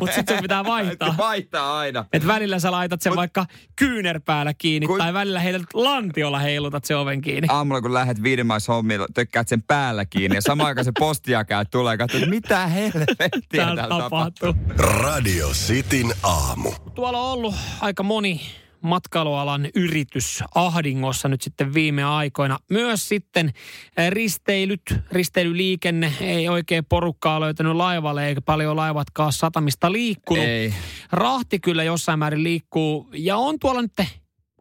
mutta 0.00 0.14
sit 0.14 0.28
sun 0.28 0.38
pitää 0.42 0.64
vaihtaa. 0.64 1.14
Vaihtaa 1.28 1.78
aina. 1.78 2.04
Et 2.12 2.26
välillä 2.26 2.58
sä 2.58 2.70
laitat 2.72 3.02
sen 3.02 3.12
Mut- 3.12 3.16
vaikka 3.16 3.46
kyynärpäällä 3.76 4.54
kiinni 4.58 4.86
Kun- 4.86 4.98
tai 4.98 5.14
välillä 5.14 5.40
heidät 5.40 5.62
lantiolla 5.74 6.38
heilutat 6.38 6.84
se 6.84 6.96
oven 6.96 7.20
kiinni. 7.20 7.48
Aamulla 7.50 7.80
kun 7.80 7.94
lähdet 7.94 8.22
viidemaishommilla, 8.22 9.06
tökkäät 9.14 9.48
sen 9.48 9.62
päällä 9.62 10.04
kiinni 10.04 10.36
ja 10.36 10.42
samaan 10.42 10.66
aikaan 10.68 10.84
se 10.84 10.92
postijakäät 10.98 11.70
tulee 11.70 11.96
katsoa, 11.96 12.18
että 12.18 12.30
mitä 12.30 12.66
helvettiä 12.66 13.40
Täällä 13.64 13.76
täällä 13.80 13.98
tapahtuu. 14.02 14.52
tapahtuu. 14.52 14.86
Radio 15.02 15.48
Cityn 15.48 16.12
aamu. 16.22 16.72
Tuolla 16.94 17.18
on 17.20 17.32
ollut 17.32 17.54
aika 17.80 18.02
moni 18.02 18.40
matkailualan 18.84 19.68
yritys 19.74 20.44
ahdingossa 20.54 21.28
nyt 21.28 21.42
sitten 21.42 21.74
viime 21.74 22.04
aikoina. 22.04 22.58
Myös 22.70 23.08
sitten 23.08 23.52
eh, 23.96 24.10
risteilyt, 24.10 24.82
risteilyliikenne, 25.12 26.12
ei 26.20 26.48
oikein 26.48 26.84
porukkaa 26.84 27.40
löytänyt 27.40 27.76
laivalle, 27.76 28.26
eikä 28.26 28.40
paljon 28.40 28.76
laivatkaan 28.76 29.32
satamista 29.32 29.92
liikkunut. 29.92 30.44
Ei. 30.44 30.74
Rahti 31.12 31.60
kyllä 31.60 31.84
jossain 31.84 32.18
määrin 32.18 32.44
liikkuu 32.44 33.08
ja 33.12 33.36
on 33.36 33.58
tuolla 33.58 33.82
nyt 33.82 33.92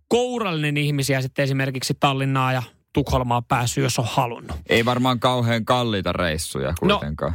kourallinen 0.08 0.78
ihmisiä 0.78 1.22
sitten 1.22 1.44
esimerkiksi 1.44 1.94
Tallinnaa 2.00 2.54
ja 2.54 2.64
Tukholmaa 2.94 3.42
päässyt, 3.42 3.84
jos 3.84 4.00
on 4.00 4.06
halunnut. 4.10 4.58
Ei 4.70 4.86
varmaan 4.86 5.20
kauhean 5.20 5.66
kalliita 5.66 6.14
reissuja 6.14 6.74
No, 6.82 7.00
kuitenkaan. 7.00 7.34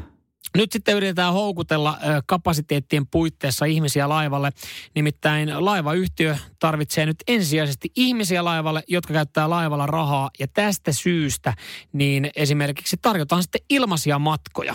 Nyt 0.57 0.73
sitten 0.73 0.97
yritetään 0.97 1.33
houkutella 1.33 1.99
kapasiteettien 2.27 3.07
puitteissa 3.07 3.65
ihmisiä 3.65 4.09
laivalle. 4.09 4.51
Nimittäin 4.95 5.65
laivayhtiö 5.65 6.37
tarvitsee 6.59 7.07
nyt 7.07 7.17
ensisijaisesti 7.29 7.89
ihmisiä 7.97 8.45
laivalle, 8.45 8.83
jotka 8.89 9.15
käyttää 9.15 9.51
laivalla 9.51 9.87
rahaa. 9.87 10.31
Ja 10.39 10.49
tästä 10.49 10.93
syystä 10.93 11.55
niin 11.93 12.31
esimerkiksi 12.37 12.97
tarjotaan 13.03 13.43
sitten 13.43 13.61
ilmaisia 13.71 14.19
matkoja. 14.19 14.75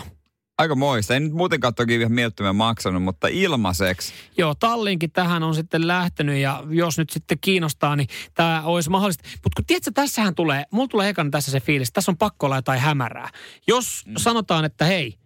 Aika 0.58 0.74
moista. 0.74 1.14
En 1.14 1.24
nyt 1.24 1.32
muutenkaan 1.32 1.74
toki 1.74 1.94
ihan 1.94 2.12
mielettömän 2.12 2.56
maksanut, 2.56 3.02
mutta 3.02 3.28
ilmaiseksi. 3.28 4.12
Joo, 4.38 4.54
Tallinkin 4.54 5.12
tähän 5.12 5.42
on 5.42 5.54
sitten 5.54 5.86
lähtenyt 5.86 6.36
ja 6.36 6.62
jos 6.70 6.98
nyt 6.98 7.10
sitten 7.10 7.38
kiinnostaa, 7.40 7.96
niin 7.96 8.08
tämä 8.34 8.62
olisi 8.64 8.90
mahdollista. 8.90 9.24
Mutta 9.24 9.56
kun 9.56 9.64
tiedätkö, 9.66 9.90
tässähän 9.94 10.34
tulee, 10.34 10.64
mulla 10.70 10.88
tulee 10.88 11.08
ekana 11.08 11.30
tässä 11.30 11.50
se 11.50 11.60
fiilis, 11.60 11.92
tässä 11.92 12.10
on 12.10 12.16
pakko 12.16 12.46
olla 12.46 12.56
jotain 12.56 12.80
hämärää. 12.80 13.28
Jos 13.66 14.02
mm. 14.06 14.14
sanotaan, 14.16 14.64
että 14.64 14.84
hei, 14.84 15.18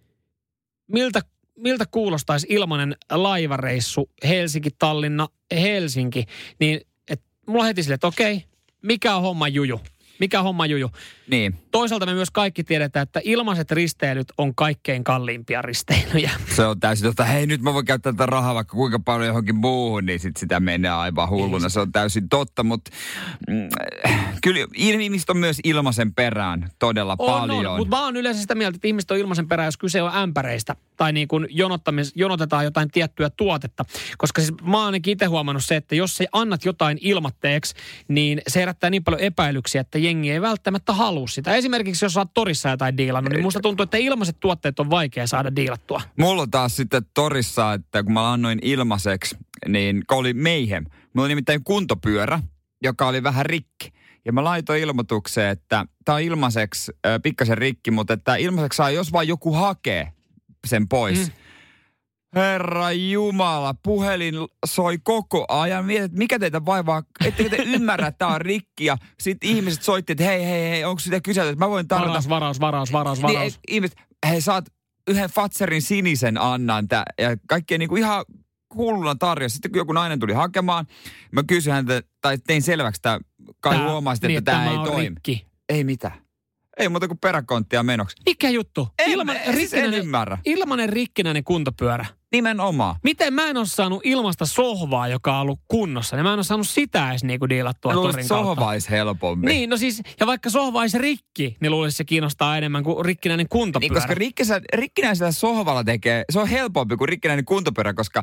miltä, 0.89 1.21
miltä 1.59 1.85
kuulostaisi 1.91 2.47
ilmainen 2.51 2.97
laivareissu 3.11 4.11
Helsinki-Tallinna, 4.25 5.29
Helsinki, 5.55 6.25
niin 6.61 6.81
et, 7.09 7.23
mulla 7.47 7.65
heti 7.65 7.83
sille, 7.83 7.95
että 7.95 8.07
okei, 8.07 8.45
mikä 8.83 9.17
on 9.17 9.23
homma 9.23 9.49
juju? 9.49 9.81
Mikä 10.21 10.39
on 10.39 10.45
homma 10.45 10.67
juju? 10.67 10.91
Niin. 11.31 11.55
Toisaalta 11.71 12.07
me 12.07 12.15
myös 12.15 12.31
kaikki 12.31 12.65
tiedetään, 12.65 13.03
että 13.03 13.21
ilmaiset 13.25 13.71
risteilyt 13.71 14.33
on 14.39 14.55
kaikkein 14.55 15.05
kalliimpia 15.05 15.63
risteilyjä. 15.63 16.31
Se 16.57 16.67
on 16.67 16.81
täysin 16.81 17.07
totta. 17.07 17.25
Hei, 17.25 17.47
nyt 17.47 17.61
mä 17.61 17.75
voin 17.75 17.85
käyttää 17.85 18.13
tätä 18.13 18.27
rahaa 18.27 18.55
vaikka 18.55 18.77
kuinka 18.77 18.99
paljon 18.99 19.27
johonkin 19.27 19.57
muuhun, 19.57 20.07
niin 20.07 20.21
sit 20.21 20.37
sitä 20.37 20.61
menee 20.61 20.91
aivan 20.91 21.29
hulluna. 21.29 21.69
Se 21.69 21.81
on 21.81 21.93
täysin 21.93 22.29
totta, 22.29 22.65
mutta 22.65 22.91
mm, 23.49 23.69
kyllä 24.43 24.67
ihmiset 24.75 25.31
on 25.31 25.37
myös 25.37 25.61
ilmaisen 25.65 26.15
perään 26.15 26.71
todella 26.79 27.17
paljon. 27.17 27.67
On, 27.67 27.77
mutta 27.79 27.97
mä 27.97 28.05
oon 28.05 28.17
yleensä 28.17 28.41
sitä 28.41 28.55
mieltä, 28.55 28.77
että 28.77 28.89
ihmiset 28.89 29.11
on 29.11 29.19
ilmaisen 29.19 29.49
perään, 29.49 29.67
jos 29.67 29.77
kyse 29.77 30.03
on 30.03 30.17
ämpäreistä 30.17 30.77
tai 30.97 31.13
niin 31.13 31.29
kuin 31.29 31.47
jonottamis, 31.51 32.13
jonotetaan 32.15 32.65
jotain 32.65 32.91
tiettyä 32.91 33.31
tuotetta. 33.31 33.85
Koska 34.19 34.41
siis 34.41 34.55
mä 34.63 34.77
oon 34.77 34.87
ainakin 34.87 35.13
itse 35.13 35.27
huomannut 35.27 35.65
se, 35.65 35.77
että 35.77 35.95
jos 35.95 36.17
sä 36.17 36.25
annat 36.33 36.65
jotain 36.65 36.99
ilmatteeksi, 37.01 37.75
niin 38.09 38.43
se 38.49 38.61
herättää 38.61 38.91
niin 38.91 39.05
paljon 39.05 39.21
epäilyksiä, 39.21 39.81
että 39.81 39.99
jengi 40.09 40.31
ei 40.31 40.41
välttämättä 40.41 40.93
halua 40.93 41.27
sitä. 41.27 41.55
Esimerkiksi 41.55 42.05
jos 42.05 42.17
oot 42.17 42.35
torissa 42.35 42.69
jotain 42.69 42.97
diilannut, 42.97 43.33
niin 43.33 43.43
musta 43.43 43.61
tuntuu, 43.61 43.85
että 43.85 43.97
ilmaiset 43.97 44.41
tuotteet 44.41 44.81
on 44.81 44.91
vaikea 44.91 45.27
saada 45.27 45.57
diilattua. 45.57 46.01
Mulla 46.17 46.43
on 46.43 46.51
taas 46.51 46.77
sitten 46.77 47.03
torissa, 47.15 47.73
että 47.73 48.03
kun 48.03 48.13
mä 48.13 48.33
annoin 48.33 48.59
ilmaiseksi, 48.63 49.37
niin 49.69 50.03
oli 50.11 50.35
Mayhem. 50.35 50.85
Mulla 51.13 51.25
oli 51.25 51.29
nimittäin 51.29 51.65
kuntopyörä, 51.65 52.41
joka 52.83 53.09
oli 53.09 53.23
vähän 53.23 53.47
rikki. 53.47 53.93
Ja 54.25 54.33
mä 54.33 54.45
laitoin 54.45 54.83
ilmoitukseen, 54.83 55.51
että 55.51 55.87
tämä 56.05 56.17
on 56.17 56.23
ilmaiseksi 56.23 56.93
äh, 57.07 57.21
pikkasen 57.23 57.59
rikki, 57.59 57.91
mutta 57.91 58.15
että 58.15 58.37
ilmaiseksi 58.37 58.77
saa, 58.77 58.91
jos 58.91 59.13
vaan 59.13 59.29
joku 59.29 59.53
hakee 59.53 60.13
sen 60.67 60.89
pois. 60.89 61.19
Mm. 61.19 61.33
Herra 62.35 62.93
Jumala, 62.93 63.75
puhelin 63.83 64.35
soi 64.67 64.99
koko 65.03 65.45
ajan. 65.49 65.85
Mietin, 65.85 66.05
että 66.05 66.19
mikä 66.19 66.39
teitä 66.39 66.65
vaivaa, 66.65 67.03
ettekö 67.25 67.51
te 67.51 67.63
ymmärrä, 67.63 68.07
että 68.07 68.19
tämä 68.19 68.35
on 68.35 68.41
rikki. 68.41 68.85
Ja 68.85 68.97
sitten 69.21 69.51
ihmiset 69.51 69.83
soitti, 69.83 70.13
että 70.13 70.25
hei, 70.25 70.45
hei, 70.45 70.71
hei, 70.71 70.85
onko 70.85 71.01
sitä 71.01 71.21
kyselty, 71.21 71.51
että 71.51 71.65
mä 71.65 71.71
voin 71.71 71.89
tarjota 71.89 72.09
Varaus, 72.09 72.29
varaus, 72.29 72.61
varaus, 72.61 72.93
varaus, 72.93 73.19
niin, 73.19 73.27
varaus. 73.37 73.55
et, 73.55 73.61
ihmiset, 73.69 73.99
hei 74.29 74.41
saat 74.41 74.65
yhden 75.09 75.31
Fatserin 75.31 75.83
sinisen 75.83 76.39
annan 76.41 76.89
tää, 76.89 77.05
ja 77.19 77.37
kaikkea 77.49 77.79
niinku 77.79 77.97
ihan 77.97 78.25
hulluna 78.75 79.15
tarjosi. 79.15 79.53
Sitten 79.53 79.71
kun 79.71 79.79
joku 79.79 79.93
nainen 79.93 80.19
tuli 80.19 80.33
hakemaan, 80.33 80.87
mä 81.33 81.43
kysyin 81.43 81.75
häntä, 81.75 82.03
tai 82.21 82.39
tein 82.47 82.63
selväksi, 82.63 82.99
että 82.99 83.21
kai 83.61 83.79
huomasit, 83.79 84.25
niin, 84.25 84.39
että 84.39 84.53
tämä 84.53 84.71
ei 84.71 84.77
toimi. 84.79 85.09
Rikki. 85.09 85.47
Ei 85.69 85.85
mitään. 85.85 86.28
Ei 86.79 86.89
muuta 86.89 87.09
kuin 87.09 87.19
peräkonttia 87.19 87.83
menoksi. 87.83 88.17
Mikä 88.27 88.51
juttu? 88.51 88.89
En, 88.99 89.11
Ilman, 89.11 89.37
en, 89.37 89.55
siis 89.55 89.75
en 89.75 89.95
ymmärrä. 89.95 90.39
ilmanen 90.45 90.89
rikkinäinen 90.89 91.45
kuntopyörä. 91.45 92.07
Nimenomaan. 92.33 92.97
Miten 93.05 93.35
mä 93.35 93.47
en 93.47 93.57
ole 93.57 93.67
saanut 93.67 94.01
ilmasta 94.05 94.47
sohvaa, 94.47 95.09
joka 95.09 95.35
on 95.35 95.41
ollut 95.41 95.61
kunnossa, 95.69 96.17
niin 96.17 96.25
mä 96.25 96.33
en 96.33 96.39
ole 96.39 96.45
saanut 96.45 96.69
sitä 96.69 97.11
edes 97.11 97.25
niinku 97.25 97.49
diilattua 97.49 97.93
torin 97.93 98.13
kautta. 98.15 98.29
sohva 98.29 98.69
olisi 98.69 98.91
helpompi. 98.91 99.47
Niin, 99.47 99.71
no 99.71 99.77
siis, 99.77 100.03
ja 100.21 100.27
vaikka 100.27 100.51
sohva 100.51 100.81
olisi 100.81 100.99
rikki, 100.99 101.57
niin 101.61 101.71
luulisin, 101.71 101.95
että 101.95 101.97
se 101.97 102.05
kiinnostaa 102.05 102.59
enemmän 102.59 102.85
kuin 102.85 103.05
rikkinäinen 103.05 103.49
kuntopyörä. 103.49 103.95
Niin, 103.95 104.01
koska 104.01 104.15
rikkisä, 104.15 104.61
rikkinäisellä 104.75 105.33
sohvalla 105.33 105.85
tekee, 105.85 106.25
se 106.31 106.39
on 106.41 106.49
helpompi 106.49 106.97
kuin 106.97 107.09
rikkinäinen 107.09 107.45
kuntopyörä, 107.45 107.95
koska 107.95 108.23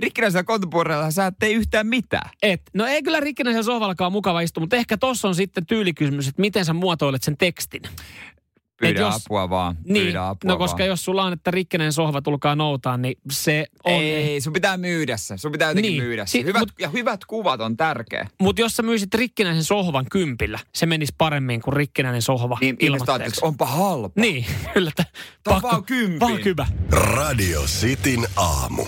rikkinäisellä 0.00 0.44
kuntopyörällä 0.44 1.10
sä 1.10 1.26
et 1.26 1.34
tee 1.38 1.50
yhtään 1.50 1.86
mitään. 1.86 2.30
Et, 2.42 2.62
no 2.74 2.86
ei 2.86 3.02
kyllä 3.02 3.20
rikkinäisellä 3.20 3.62
sohvallakaan 3.64 4.12
mukava 4.12 4.40
istua, 4.40 4.60
mutta 4.60 4.76
ehkä 4.76 4.96
tossa 4.96 5.28
on 5.28 5.34
sitten 5.34 5.66
tyylikysymys, 5.66 6.28
että 6.28 6.40
miten 6.40 6.64
sä 6.64 6.72
muotoilet 6.72 7.22
sen 7.22 7.36
tekstin. 7.36 7.82
Pyydä 8.80 9.00
jos- 9.00 9.14
apua 9.26 9.50
vaan. 9.50 9.76
Niin, 9.84 10.04
Pyydä 10.04 10.28
apua 10.28 10.50
no 10.52 10.56
koska 10.58 10.78
vaan. 10.78 10.88
jos 10.88 11.04
sulla 11.04 11.24
on, 11.24 11.32
että 11.32 11.50
rikkinen 11.50 11.92
sohva 11.92 12.22
tulkaa 12.22 12.56
noutaan, 12.56 13.02
niin 13.02 13.16
se 13.30 13.66
on... 13.84 13.92
Ei, 13.92 14.40
sun 14.40 14.52
pitää 14.52 14.76
myydä 14.76 15.16
se. 15.16 15.36
Sun 15.38 15.52
pitää 15.52 15.70
jotenkin 15.70 15.90
Niin. 15.92 16.02
myydä 16.02 16.26
se. 16.26 16.42
Hyvät, 16.42 16.60
mut- 16.60 16.72
ja 16.80 16.88
hyvät 16.88 17.24
kuvat 17.24 17.60
on 17.60 17.76
tärkeä. 17.76 18.26
Mutta 18.40 18.62
jos 18.62 18.76
sä 18.76 18.82
myisit 18.82 19.14
rikkinäisen 19.14 19.64
sohvan 19.64 20.06
kympillä, 20.10 20.58
se 20.74 20.86
menisi 20.86 21.14
paremmin 21.18 21.60
kuin 21.62 21.76
rikkinäinen 21.76 22.22
sohva 22.22 22.58
Niin 22.60 22.76
ilmatteeksi. 22.80 23.40
onpa 23.44 23.66
halpa. 23.66 24.20
Niin, 24.20 24.46
kyllä. 24.74 24.90
Tää 25.42 25.56
on 25.56 25.62
vaan 25.62 25.84
kympin. 25.84 26.20
Vaan 26.20 26.38
kybä. 26.40 26.66
Radio 26.90 27.62
Cityn 27.62 28.26
aamu. 28.36 28.86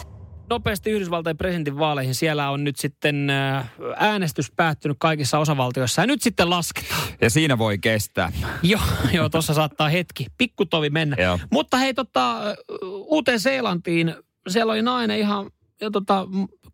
Nopeasti 0.52 0.90
Yhdysvaltain 0.90 1.36
presidentin 1.36 1.78
vaaleihin. 1.78 2.14
Siellä 2.14 2.50
on 2.50 2.64
nyt 2.64 2.76
sitten 2.76 3.30
äh, 3.30 3.70
äänestys 3.96 4.52
päättynyt 4.56 4.96
kaikissa 5.00 5.38
osavaltioissa 5.38 6.02
ja 6.02 6.06
nyt 6.06 6.22
sitten 6.22 6.50
lasketaan. 6.50 7.08
Ja 7.20 7.30
siinä 7.30 7.58
voi 7.58 7.78
kestää. 7.78 8.32
Joo, 8.62 8.80
joo 9.12 9.28
tuossa 9.28 9.54
saattaa 9.54 9.88
hetki, 9.88 10.26
pikkutovi 10.38 10.90
mennä. 10.90 11.16
Joo. 11.18 11.38
Mutta 11.50 11.76
hei, 11.76 11.94
tota, 11.94 12.40
uuteen 12.82 13.40
Seelantiin, 13.40 14.14
siellä 14.48 14.72
oli 14.72 14.82
nainen 14.82 15.18
ihan 15.18 15.50
ja 15.80 15.90
tota, 15.90 16.26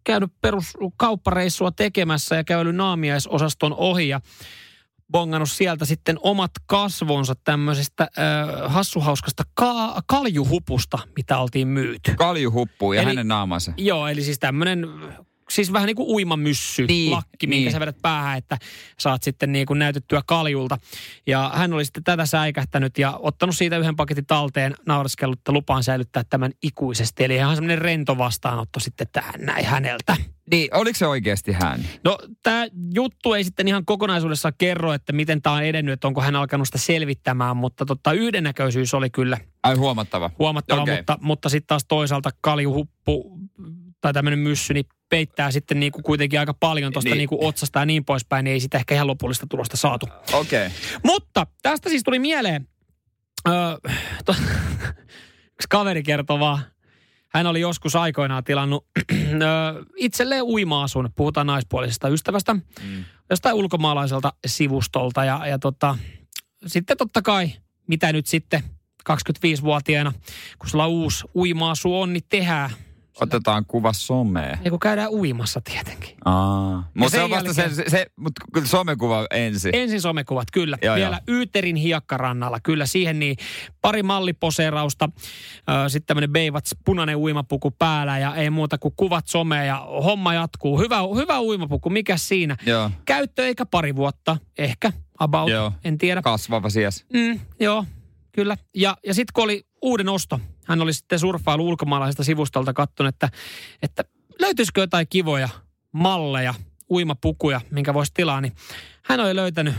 käynyt 0.05 0.31
peruskauppareissua 0.41 1.71
tekemässä 1.71 2.37
ja 2.37 2.45
käynyt 2.45 2.77
naamiaisosaston 2.77 3.75
ohi 3.77 4.09
ja 4.09 4.21
bongannut 5.13 5.51
sieltä 5.51 5.85
sitten 5.85 6.17
omat 6.23 6.51
kasvonsa 6.67 7.35
tämmöisestä 7.45 8.03
äh, 8.19 8.73
hassuhauskasta 8.73 9.43
ka- 9.55 10.03
kaljuhupusta, 10.07 10.99
mitä 11.17 11.39
oltiin 11.39 11.69
myyty. 11.69 12.15
Kalju 12.17 12.53
huppuu 12.53 12.93
ja 12.93 13.03
Eli- 13.03 13.11
hänen 13.11 13.29
naamansa. 13.29 13.73
Joo, 13.77 14.09
eli 14.09 14.23
siis 14.23 14.39
tämmöinen, 14.39 14.87
siis 15.51 15.73
vähän 15.73 15.87
niin 15.87 15.97
kuin 15.97 16.09
uimamyssy, 16.09 16.87
Niin, 16.87 17.11
lakki, 17.13 17.47
minkä 17.47 17.65
niin. 17.65 17.73
sä 17.73 17.81
vedät 17.81 17.97
päähän, 18.03 18.39
että 18.39 18.59
saat 19.01 19.23
sitten 19.23 19.53
niin 19.53 19.67
kuin 19.67 19.79
näytettyä 19.79 20.23
kaljulta. 20.27 20.79
Ja 21.27 21.51
hän 21.55 21.73
oli 21.73 21.85
sitten 21.85 22.05
tätä 22.05 22.27
säikähtänyt 22.27 22.99
ja 22.99 23.17
ottanut 23.19 23.57
siitä 23.57 23.79
yhden 23.79 23.97
paketin 23.97 24.27
talteen, 24.27 24.75
naureskellut, 24.87 25.39
että 25.39 25.53
lupaan 25.53 25.85
säilyttää 25.85 26.23
tämän 26.31 26.53
ikuisesti. 26.63 27.25
Eli 27.25 27.35
ihan 27.35 27.57
semmoinen 27.57 27.79
rento 27.79 28.19
vastaanotto 28.19 28.81
sitten 28.81 29.07
tähän 29.13 29.41
näin 29.41 29.65
häneltä. 29.65 30.17
Niin, 30.51 30.69
oliko 30.75 30.97
se 30.99 31.07
oikeasti 31.07 31.53
hän? 31.53 31.81
No 32.05 32.19
tämä 32.43 32.67
juttu 32.95 33.35
ei 33.35 33.45
sitten 33.45 33.69
ihan 33.69 33.85
kokonaisuudessaan 33.85 34.55
kerro, 34.59 34.93
että 34.93 35.13
miten 35.13 35.43
tämä 35.43 35.57
on 35.57 35.63
edennyt, 35.65 35.93
että 35.93 36.07
onko 36.07 36.21
hän 36.21 36.37
alkanut 36.37 36.67
sitä 36.69 36.79
selvittämään, 36.79 37.57
mutta 37.57 37.87
tota, 37.87 38.13
yhdennäköisyys 38.13 38.95
oli 38.95 39.11
kyllä 39.11 39.39
Ai 39.63 39.75
huomattava. 39.75 40.31
huomattava, 40.39 40.83
Okei. 40.83 40.97
mutta, 40.97 41.19
mutta 41.21 41.49
sitten 41.49 41.67
taas 41.67 41.85
toisaalta 41.89 42.31
kaljuhuppu 42.41 43.38
tai 44.01 44.13
tämmöinen 44.13 44.39
myssy, 44.39 44.75
niin 44.75 44.87
peittää 45.09 45.51
sitten 45.51 45.81
niinku 45.81 46.03
kuitenkin 46.03 46.41
aika 46.41 46.55
paljon 46.55 46.93
tuosta 46.93 47.11
Niin. 47.11 47.19
niinku 47.19 47.47
otsasta 47.47 47.79
ja 47.79 47.87
niin 47.87 48.05
poispäin, 48.05 48.45
niin 48.45 48.53
ei 48.53 48.61
sitä 48.61 48.79
ehkä 48.79 48.95
ihan 48.95 49.07
lopullista 49.07 49.47
tulosta 49.51 49.77
saatu. 49.77 50.09
Okei. 50.33 50.67
Okay. 50.67 50.79
Mutta 51.05 51.47
tästä 51.63 51.89
siis 51.91 52.03
tuli 52.03 52.19
mieleen, 52.19 52.69
öö, 53.49 53.55
to, 54.25 54.35
yksi 55.55 55.69
kaveri 55.69 56.03
kertoo 56.03 56.39
vaan, 56.41 56.59
hän 57.29 57.47
oli 57.47 57.61
joskus 57.61 57.97
aikoinaan 57.97 58.45
tilannut 58.45 58.87
öö, 59.13 59.83
itselleen 59.97 60.43
uima-asun, 60.43 61.11
puhutaan 61.17 61.47
naispuolisesta 61.47 62.09
ystävästä, 62.09 62.55
Mm. 62.55 63.05
jostain 63.31 63.55
ulkomaalaiselta 63.55 64.33
sivustolta 64.47 65.25
ja, 65.25 65.47
ja 65.47 65.59
tota, 65.59 65.99
sitten 66.67 66.97
totta 66.97 67.23
kai, 67.23 67.53
mitä 67.87 68.13
nyt 68.13 68.27
sitten 68.27 68.63
25-vuotiaana, 69.11 70.13
kun 70.59 70.71
sulla 70.71 70.87
uusi 70.87 71.25
uima-asu 71.35 72.01
on, 72.01 72.13
niin 72.13 72.25
tehdään. 72.29 72.71
Otetaan 73.21 73.65
kuva 73.67 73.93
someen. 73.93 74.59
Ja 74.65 74.71
kun 74.71 74.81
käydään 74.81 75.11
uimassa 75.11 75.61
tietenkin. 75.61 76.17
Aa. 76.25 76.89
Mutta 76.95 77.11
se 77.11 77.23
on 77.23 77.31
vasta 77.31 77.49
jälkeen- 77.61 77.75
se, 77.75 77.85
se, 77.91 78.07
kyllä 78.53 78.67
somekuva 78.67 79.27
ensin. 79.31 79.75
Ensin 79.75 80.01
somekuvat, 80.01 80.51
kyllä. 80.53 80.79
Joo, 80.83 80.97
Vielä 80.97 81.21
joo. 81.29 81.37
Yyterin 81.37 81.77
hiekkarannalla, 81.77 82.61
kyllä 82.61 82.87
siihen 82.87 83.19
niin 83.19 83.37
pari 83.83 84.03
malliposeerausta. 84.03 85.09
Sitten 85.89 86.07
tämmöinen 86.07 86.31
Beivats 86.33 86.77
punainen 86.85 87.17
uimapuku 87.17 87.71
päällä 87.71 88.19
ja 88.19 88.35
ei 88.35 88.51
muuta 88.51 88.79
kuin 88.79 88.95
kuvat 88.97 89.27
somea 89.27 89.65
ja 89.65 89.87
homma 90.05 90.35
jatkuu. 90.35 90.79
Hyvä, 90.79 90.99
hyvä 91.17 91.41
uimapuku, 91.41 91.91
mikä 91.91 92.17
siinä? 92.17 92.57
Joo. 92.67 92.91
Käyttö 93.05 93.47
eikä 93.47 93.67
pari 93.67 93.97
vuotta, 93.97 94.37
ehkä, 94.59 94.93
about, 95.19 95.51
Joo. 95.51 95.73
en 95.85 95.99
tiedä. 95.99 96.23
Kasvava 96.23 96.71
sies. 96.71 97.05
Mm, 97.13 97.41
joo, 97.61 97.85
kyllä. 98.33 98.57
Ja, 98.75 98.97
ja 99.07 99.15
sitten 99.15 99.33
kun 99.35 99.45
oli 99.45 99.67
uuden 99.83 100.09
osto, 100.09 100.41
hän 100.69 100.83
oli 100.83 100.93
sitten 100.93 101.19
surffailu 101.19 101.69
ulkomaalaisesta 101.69 102.25
sivustolta 102.25 102.73
katsonut, 102.73 103.15
että, 103.15 103.29
että 103.83 104.05
löytyisikö 104.41 104.81
jotain 104.81 105.07
kivoja 105.11 105.49
malleja, 105.93 106.55
uimapukuja, 106.91 107.61
minkä 107.71 107.95
voisi 107.95 108.13
tilaa, 108.15 108.41
niin 108.41 108.53
hän 109.05 109.21
oli 109.21 109.37
löytänyt 109.37 109.75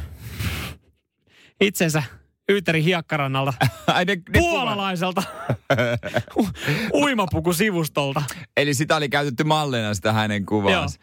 itsensä 1.62 2.04
Yyterin 2.52 2.84
hiekkarannalta 2.84 3.54
Ai 3.88 4.06
ne, 4.06 4.15
ne 4.15 4.39
puolalaiselta 4.39 5.23
uimapukusivustolta. 7.04 8.21
Eli 8.58 8.73
sitä 8.73 8.95
oli 8.95 9.10
käytetty 9.10 9.43
mallina 9.43 9.93
sitä 9.93 10.13
hänen 10.13 10.45
kuvaansa. 10.45 10.99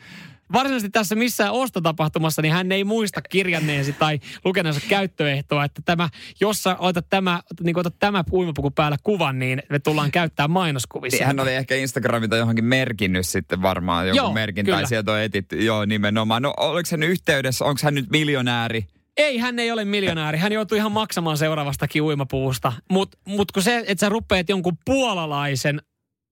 Varsinaisesti 0.52 0.90
tässä 0.90 1.14
missään 1.14 1.52
ostotapahtumassa, 1.52 2.42
niin 2.42 2.52
hän 2.52 2.72
ei 2.72 2.84
muista 2.84 3.22
kirjanneesi 3.22 3.92
tai 3.92 4.20
lukeneensa 4.44 4.80
käyttöehtoa, 4.88 5.64
että 5.64 5.82
tämä, 5.84 6.08
jos 6.40 6.62
sä 6.62 6.76
otat 6.78 7.06
tämä, 7.10 7.40
niin 7.62 7.78
otat 7.78 7.94
tämä 7.98 8.24
uimapuku 8.32 8.70
päällä 8.70 8.96
kuvan, 9.02 9.38
niin 9.38 9.62
me 9.70 9.78
tullaan 9.78 10.10
käyttää 10.10 10.48
mainoskuvissa. 10.48 11.24
Hän 11.24 11.40
oli 11.40 11.54
ehkä 11.54 11.74
Instagramin 11.74 12.30
tai 12.30 12.38
johonkin 12.38 12.64
merkinnyt 12.64 13.26
sitten 13.26 13.62
varmaan 13.62 14.06
jonkun 14.06 14.24
Joo, 14.24 14.32
merkin 14.32 14.64
kyllä. 14.64 14.78
tai 14.78 14.86
sieltä 14.86 15.12
on 15.12 15.20
etitty. 15.20 15.64
Joo, 15.64 15.84
nimenomaan. 15.84 16.42
No 16.42 16.54
oliko 16.56 16.88
hän 16.90 17.02
yhteydessä, 17.02 17.64
onko 17.64 17.80
hän 17.84 17.94
nyt 17.94 18.10
miljonääri? 18.10 18.86
Ei, 19.16 19.38
hän 19.38 19.58
ei 19.58 19.70
ole 19.72 19.84
miljonääri. 19.84 20.38
Hän 20.38 20.52
joutui 20.52 20.78
ihan 20.78 20.92
maksamaan 20.92 21.38
seuraavastakin 21.38 22.02
uimapuvusta. 22.02 22.72
Mutta 22.90 23.18
mut 23.24 23.52
kun 23.52 23.62
se, 23.62 23.84
että 23.86 24.00
sä 24.00 24.08
rupeat 24.08 24.48
jonkun 24.48 24.78
puolalaisen 24.84 25.82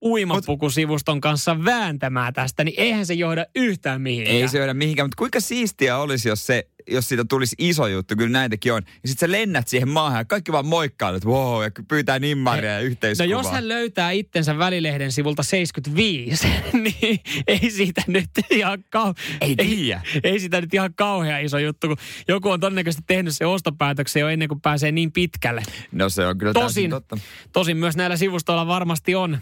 uimapukusivuston 0.05 1.21
kanssa 1.21 1.65
vääntämään 1.65 2.33
tästä, 2.33 2.63
niin 2.63 2.79
eihän 2.79 3.05
se 3.05 3.13
johda 3.13 3.45
yhtään 3.55 4.01
mihinkään. 4.01 4.37
Ei 4.37 4.47
se 4.47 4.57
joida 4.57 4.73
mihinkään, 4.73 5.05
mutta 5.05 5.17
kuinka 5.19 5.39
siistiä 5.39 5.97
olisi, 5.97 6.29
jos, 6.29 6.45
se, 6.45 6.67
jos 6.89 7.07
siitä 7.09 7.25
tulisi 7.29 7.55
iso 7.59 7.87
juttu, 7.87 8.15
kyllä 8.15 8.29
näitäkin 8.31 8.73
on. 8.73 8.81
Ja 9.03 9.09
sitten 9.09 9.29
sä 9.29 9.31
lennät 9.31 9.67
siihen 9.67 9.89
maahan 9.89 10.19
ja 10.19 10.25
kaikki 10.25 10.51
vaan 10.51 10.65
moikkailut, 10.65 11.17
että 11.17 11.29
wow, 11.29 11.63
ja 11.63 11.71
pyytää 11.87 12.19
nimmaria 12.19 12.71
ja 12.71 12.79
No 12.79 12.85
yhteiskuvaa. 12.85 13.29
jos 13.31 13.51
hän 13.51 13.67
löytää 13.67 14.11
itsensä 14.11 14.57
välilehden 14.57 15.11
sivulta 15.11 15.43
75, 15.43 16.47
niin 16.73 17.19
ei 17.47 17.71
siitä 17.71 18.03
nyt 18.07 18.29
ihan 18.49 18.83
kau... 18.89 19.13
Ei. 19.41 19.55
Ei, 19.57 19.93
ei 20.23 20.39
siitä 20.39 20.61
nyt 20.61 20.73
ihan 20.73 20.93
kauhean 20.95 21.43
iso 21.43 21.57
juttu, 21.57 21.87
kun 21.87 21.97
joku 22.27 22.49
on 22.49 22.59
todennäköisesti 22.59 23.03
tehnyt 23.07 23.35
se 23.35 23.45
ostopäätöksen 23.45 24.19
jo 24.19 24.29
ennen 24.29 24.47
kuin 24.47 24.61
pääsee 24.61 24.91
niin 24.91 25.11
pitkälle. 25.11 25.63
No 25.91 26.09
se 26.09 26.27
on 26.27 26.37
kyllä 26.37 26.53
Tosin, 26.53 26.89
totta. 26.89 27.17
tosin 27.53 27.77
myös 27.77 27.95
näillä 27.95 28.17
sivustoilla 28.17 28.67
varmasti 28.67 29.15
on 29.15 29.37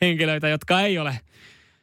henkilöitä, 0.00 0.48
jotka 0.48 0.80
ei 0.80 0.98
ole 0.98 1.20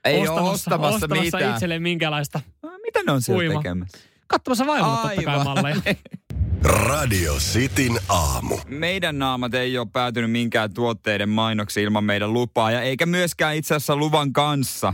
Ei 0.06 0.18
ostamassa, 0.22 0.42
ole 0.44 0.52
ostamassa, 0.52 0.96
ostamassa 0.96 1.38
mitään. 1.38 1.54
itselleen 1.54 1.82
minkälaista. 1.82 2.42
No, 2.64 2.72
mitä 2.84 3.00
ne 3.06 3.12
on 3.12 3.22
siellä 3.22 3.40
Uima. 3.40 3.62
tekemässä? 3.62 3.98
Katsomassa 4.28 4.66
vaimolle 4.66 4.98
totta 5.02 5.24
kai 5.24 5.44
malleja. 5.44 5.76
Radio 6.90 7.34
Cityn 7.36 8.00
aamu. 8.10 8.58
Meidän 8.68 9.20
naamat 9.20 9.54
ei 9.54 9.78
ole 9.78 9.88
päätynyt 9.94 10.32
minkään 10.32 10.74
tuotteiden 10.74 11.30
mainoksi 11.30 11.84
ilman 11.84 12.04
meidän 12.04 12.34
lupaa 12.34 12.72
ja 12.72 12.82
eikä 12.82 13.06
myöskään 13.06 13.56
itse 13.56 13.76
asiassa 13.76 13.96
luvan 13.96 14.34
kanssa, 14.34 14.94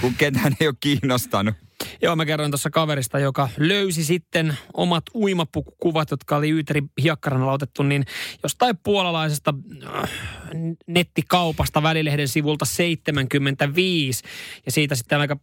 kun 0.00 0.14
ketään 0.14 0.56
ei 0.60 0.66
ole 0.66 0.74
kiinnostanut. 0.80 1.54
Joo, 2.02 2.16
mä 2.16 2.26
kerroin 2.26 2.50
tuossa 2.50 2.70
kaverista, 2.70 3.18
joka 3.18 3.48
löysi 3.58 4.04
sitten 4.04 4.56
omat 4.74 5.04
uimapukukuvat, 5.14 6.10
jotka 6.10 6.36
oli 6.36 6.50
Yyterin 6.50 6.90
hiekkarannalla 7.02 7.52
otettu, 7.52 7.82
niin 7.82 8.04
jostain 8.42 8.78
puolalaisesta 8.82 9.54
äh, 9.94 10.10
nettikaupasta 10.86 11.82
välilehden 11.82 12.28
sivulta 12.28 12.64
75. 12.64 14.22
Ja 14.66 14.72
siitä 14.72 14.94
sitten 14.94 15.20
aika 15.20 15.36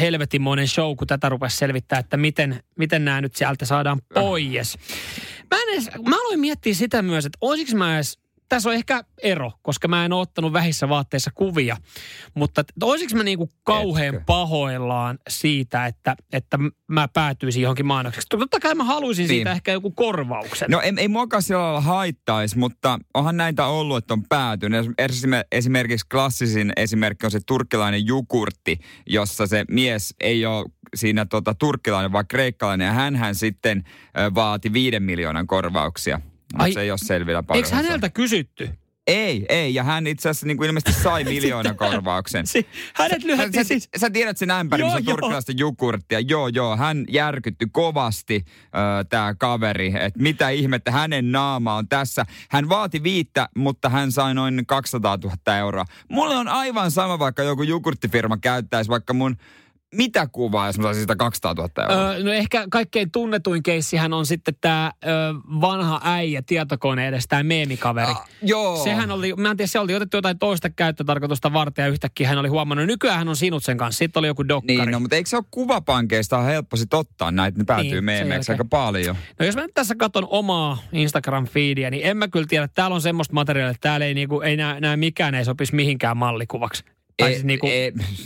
helvetimoinen 0.00 0.68
show, 0.68 0.96
kun 0.96 1.06
tätä 1.06 1.28
rupesi 1.28 1.56
selvittää, 1.56 1.98
että 1.98 2.16
miten, 2.16 2.60
miten 2.78 3.04
nämä 3.04 3.20
nyt 3.20 3.36
sieltä 3.36 3.64
saadaan 3.64 4.00
pois. 4.14 4.78
Mä, 5.50 5.62
en 5.62 5.68
edes, 5.72 5.90
mä 6.08 6.16
aloin 6.16 6.40
miettiä 6.40 6.74
sitä 6.74 7.02
myös, 7.02 7.26
että 7.26 7.38
olisiko 7.40 7.78
mä 7.78 7.94
edes 7.94 8.18
tässä 8.48 8.68
on 8.68 8.74
ehkä 8.74 9.04
ero, 9.22 9.52
koska 9.62 9.88
mä 9.88 10.04
en 10.04 10.12
ole 10.12 10.20
ottanut 10.22 10.52
vähissä 10.52 10.88
vaatteissa 10.88 11.30
kuvia. 11.34 11.76
Mutta 12.34 12.64
olisiko 12.82 13.16
mä 13.16 13.22
niinku 13.24 13.50
kauhean 13.64 14.14
Etkö? 14.14 14.24
pahoillaan 14.26 15.18
siitä, 15.28 15.86
että, 15.86 16.16
että 16.32 16.58
mä 16.88 17.08
päätyisin 17.08 17.62
johonkin 17.62 17.86
mainokseksi. 17.86 18.26
Totta 18.28 18.60
kai 18.60 18.74
mä 18.74 18.84
haluaisin 18.84 19.28
siitä 19.28 19.50
Niin. 19.50 19.56
ehkä 19.56 19.72
joku 19.72 19.90
korvauksen. 19.90 20.70
No 20.70 20.80
ei, 20.80 20.92
ei 20.96 21.08
muakaan 21.08 21.42
sillä 21.42 21.62
lailla 21.62 21.80
haittaisi, 21.80 22.58
mutta 22.58 22.98
onhan 23.14 23.36
näitä 23.36 23.66
ollut, 23.66 23.96
että 23.96 24.14
on 24.14 24.22
päätynyt. 24.28 24.86
Esim- 24.86 25.46
Esimerkiksi 25.52 26.06
klassisin 26.08 26.72
esimerkki 26.76 27.26
on 27.26 27.30
se 27.30 27.40
turkkilainen 27.46 28.06
jukurtti, 28.06 28.78
jossa 29.06 29.46
se 29.46 29.64
mies 29.70 30.14
ei 30.20 30.46
ole 30.46 30.66
siinä 30.94 31.26
tota, 31.26 31.54
turkkilainen, 31.54 32.12
vaan 32.12 32.26
kreikkalainen. 32.28 32.86
Ja 32.86 32.92
hänhän 32.92 33.34
sitten 33.34 33.84
vaati 34.34 34.72
viiden 34.72 35.02
miljoonan 35.02 35.46
korvauksia. 35.46 36.20
Ai, 36.54 36.68
Mutta 36.68 36.74
se 36.74 36.80
ei 36.80 36.90
ole 36.90 36.98
selvillä 36.98 37.42
paljon. 37.42 37.64
Eikö 37.64 37.76
häneltä 37.76 38.08
kysytty, 38.10 38.70
Ei, 39.06 39.46
ei. 39.48 39.74
Ja 39.74 39.84
hän 39.84 40.06
itse 40.06 40.28
asiassa 40.28 40.46
niin 40.46 40.56
kuin 40.56 40.66
ilmeisesti 40.66 41.02
sai 41.02 41.24
miljoonan 41.34 41.76
korvauksen. 41.76 42.46
Si- 42.56 42.66
hänet 42.94 43.24
lyhättiin 43.24 43.64
sä, 43.64 43.68
siis... 43.68 43.88
sä 43.96 44.10
tiedät 44.10 44.38
sen 44.38 44.50
ämpärin, 44.50 44.82
Joo, 44.82 44.88
missä 44.88 44.98
on 44.98 45.04
joo. 45.04 45.16
turkkilaista 45.16 45.52
jukurttia. 45.56 46.20
Joo, 46.20 46.48
joo. 46.48 46.76
Hän 46.76 47.04
järkytty 47.08 47.66
kovasti 47.72 48.44
äh, 48.46 49.06
tämä 49.08 49.34
kaveri, 49.34 49.92
että 50.00 50.22
mitä 50.22 50.48
ihmettä 50.48 50.90
hänen 50.90 51.32
naama 51.32 51.74
on 51.74 51.88
tässä. 51.88 52.26
Hän 52.50 52.68
vaati 52.68 53.02
viittä, 53.02 53.48
mutta 53.56 53.88
hän 53.88 54.12
sai 54.12 54.34
noin 54.34 54.66
200 54.66 55.18
000 55.24 55.56
euroa. 55.56 55.84
Mulle 56.08 56.36
on 56.36 56.48
aivan 56.48 56.90
sama, 56.90 57.18
vaikka 57.18 57.42
joku 57.42 57.62
jukurttifirma 57.62 58.36
käyttäisi 58.36 58.90
vaikka 58.90 59.14
mun 59.14 59.36
mitä 59.96 60.26
kuvaa, 60.32 60.66
jos 60.66 60.78
mä 60.78 60.82
saisin 60.82 61.02
sitä 61.02 61.16
200 61.16 61.54
000 61.54 61.68
euroa. 61.82 62.10
Öö, 62.10 62.24
no 62.24 62.32
ehkä 62.32 62.66
kaikkein 62.70 63.10
tunnetuin 63.10 63.62
keissihän 63.62 64.12
on 64.12 64.26
sitten 64.26 64.54
tämä 64.60 64.92
vanha 65.60 66.00
äijä 66.04 66.42
tietokone 66.42 67.08
edes, 67.08 67.28
tämä 67.28 67.42
meemikaveri. 67.42 68.10
Ah, 68.10 68.28
joo. 68.42 68.84
Sehän 68.84 69.10
oli, 69.10 69.34
mä 69.36 69.50
en 69.50 69.56
tiedä, 69.56 69.66
se 69.66 69.78
oli 69.78 69.94
otettu 69.94 70.16
jotain 70.16 70.38
toista 70.38 70.70
käyttötarkoitusta 70.70 71.52
varten 71.52 71.82
ja 71.82 71.88
yhtäkkiä 71.88 72.28
hän 72.28 72.38
oli 72.38 72.48
huomannut, 72.48 72.86
nykyään 72.86 73.18
hän 73.18 73.28
on 73.28 73.36
sinut 73.36 73.64
sen 73.64 73.76
kanssa. 73.76 73.98
Sitten 73.98 74.20
oli 74.20 74.26
joku 74.26 74.48
dokkari. 74.48 74.76
Niin, 74.76 74.90
no, 74.90 75.00
mutta 75.00 75.16
eikö 75.16 75.28
se 75.30 75.36
ole 75.36 75.44
kuvapankeista 75.50 76.38
on 76.38 76.44
helppo 76.44 76.76
sit 76.76 76.94
ottaa 76.94 77.30
näitä, 77.30 77.58
ne 77.58 77.64
päätyy 77.64 77.90
Niin, 77.90 78.04
meemeiksi 78.04 78.52
jälkeen. 78.52 78.54
aika 78.54 78.64
paljon. 78.64 79.16
No 79.38 79.46
jos 79.46 79.56
mä 79.56 79.62
nyt 79.62 79.74
tässä 79.74 79.94
katson 79.94 80.26
omaa 80.30 80.78
Instagram-feediä, 80.92 81.90
niin 81.90 82.06
en 82.06 82.16
mä 82.16 82.28
kyllä 82.28 82.46
tiedä, 82.48 82.68
täällä 82.68 82.94
on 82.94 83.00
semmoista 83.02 83.34
materiaalia, 83.34 83.70
että 83.70 83.88
täällä 83.88 84.06
ei, 84.06 84.14
niinku, 84.14 84.40
ei 84.40 84.56
nää, 84.56 84.80
nää 84.80 84.96
mikään 84.96 85.34
ei 85.34 85.44
sopisi 85.44 85.74
mihinkään 85.74 86.16
mallikuvaksi. 86.16 86.84
Tai 87.16 87.32
siis 87.32 87.44
niinku 87.44 87.66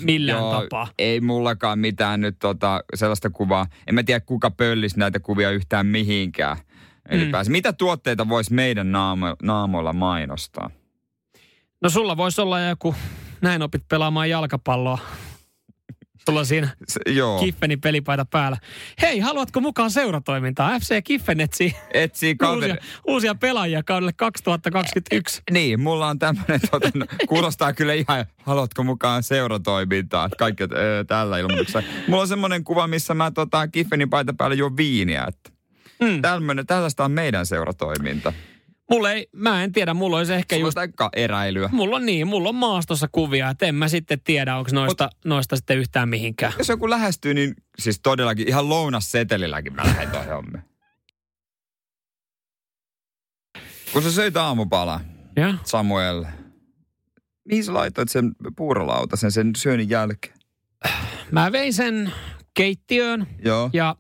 millään 0.02 0.44
tapaa. 0.50 0.88
Ei 0.98 1.20
mullakaan 1.20 1.78
mitään 1.78 2.20
nyt 2.20 2.36
tota, 2.38 2.84
sellaista 2.94 3.30
kuvaa. 3.30 3.66
En 3.86 3.94
mä 3.94 4.02
tiedä, 4.02 4.20
kuka 4.20 4.50
pöllisi 4.50 4.98
näitä 4.98 5.20
kuvia 5.20 5.50
yhtään 5.50 5.86
mihinkään. 5.86 6.56
Ylipäänsä. 7.10 7.50
Mitä 7.50 7.72
tuotteita 7.72 8.28
voisi 8.28 8.54
meidän 8.54 8.92
naamo, 8.92 9.36
naamoilla 9.42 9.92
mainostaa? 9.92 10.70
No 11.82 11.90
sulla 11.90 12.16
voisi 12.16 12.40
olla 12.40 12.60
joku, 12.60 12.94
näin 13.40 13.62
opit 13.62 13.82
pelaamaan 13.88 14.30
jalkapalloa. 14.30 14.98
Sulla 16.26 16.40
on 16.40 16.46
siinä 16.46 16.68
Se, 16.88 17.00
joo, 17.08 17.40
Kiffenin 17.40 17.80
pelipaita 17.80 18.24
päällä. 18.24 18.58
Hei, 19.02 19.18
haluatko 19.18 19.60
mukaan 19.60 19.90
seuratoimintaa? 19.90 20.78
FC 20.78 21.02
Kiffen 21.04 21.40
etsii 21.40 21.74
etsii 21.94 22.36
uusia, 22.54 22.76
uusia 23.08 23.34
pelaajia 23.34 23.82
kaudelle 23.82 24.12
2021. 24.12 25.42
Niin, 25.50 25.80
mulla 25.80 26.06
on 26.06 26.18
tämmöinen, 26.18 26.60
tota, 26.70 26.90
no, 26.94 27.06
kuulostaa 27.28 27.72
kyllä 27.72 27.94
ihan, 27.94 28.24
haluatko 28.42 28.84
mukaan 28.84 29.22
seuratoimintaa, 29.22 30.28
kaikki 30.38 30.64
öö, 30.72 31.04
tällä 31.04 31.38
ilmoituksella. 31.38 31.88
Mulla 32.08 32.22
on 32.22 32.28
semmoinen 32.28 32.64
kuva, 32.64 32.86
missä 32.86 33.14
mä 33.14 33.30
tota, 33.30 33.68
Kiffenin 33.68 34.10
paita 34.10 34.34
päällä 34.38 34.54
juon 34.56 34.76
viiniä, 34.76 35.24
että 35.28 35.50
Mm. 36.02 36.22
tämmönen, 36.22 36.66
tällaista 36.66 37.04
on 37.04 37.12
meidän 37.12 37.46
seuratoiminta. 37.46 38.32
Mulla 38.90 39.12
ei, 39.12 39.28
mä 39.32 39.64
en 39.64 39.72
tiedä, 39.72 39.94
mulla 39.94 40.16
olisi 40.16 40.32
ehkä 40.32 40.56
Sulla 40.56 40.66
just 40.84 41.00
eräilyä. 41.16 41.68
Mulla 41.72 41.96
on 41.96 42.06
niin, 42.06 42.26
mulla 42.26 42.48
on 42.48 42.54
maastossa 42.54 43.08
kuvia, 43.12 43.50
että 43.50 43.66
en 43.66 43.74
mä 43.74 43.88
sitten 43.88 44.20
tiedä, 44.24 44.56
onko 44.56 44.70
noista, 44.72 45.04
Mut, 45.04 45.24
noista 45.24 45.56
sitten 45.56 45.78
yhtään 45.78 46.08
mihinkään. 46.08 46.52
Jos 46.58 46.68
joku 46.68 46.90
lähestyy, 46.90 47.34
niin 47.34 47.54
siis 47.78 48.00
todellakin 48.02 48.48
ihan 48.48 48.68
lounassetelilläkin 48.68 49.74
mä 49.74 49.82
lähden 49.84 50.10
tuohon 50.10 50.28
hommiin. 50.28 50.64
Kun 53.92 54.02
sä 54.02 54.12
söit 54.12 54.36
aamupala, 54.36 55.00
Ja? 55.36 55.54
Samuel, 55.64 56.24
mihin 57.44 57.64
sä 57.64 57.74
laitoit 57.74 58.08
sen 58.08 58.32
puurolautasen 58.56 59.32
sen 59.32 59.50
syönnin 59.56 59.90
jälkeen? 59.90 60.34
Mä 61.30 61.52
vein 61.52 61.74
sen 61.74 62.12
keittiöön 62.54 63.26
Joo, 63.44 63.70
ja 63.72 63.96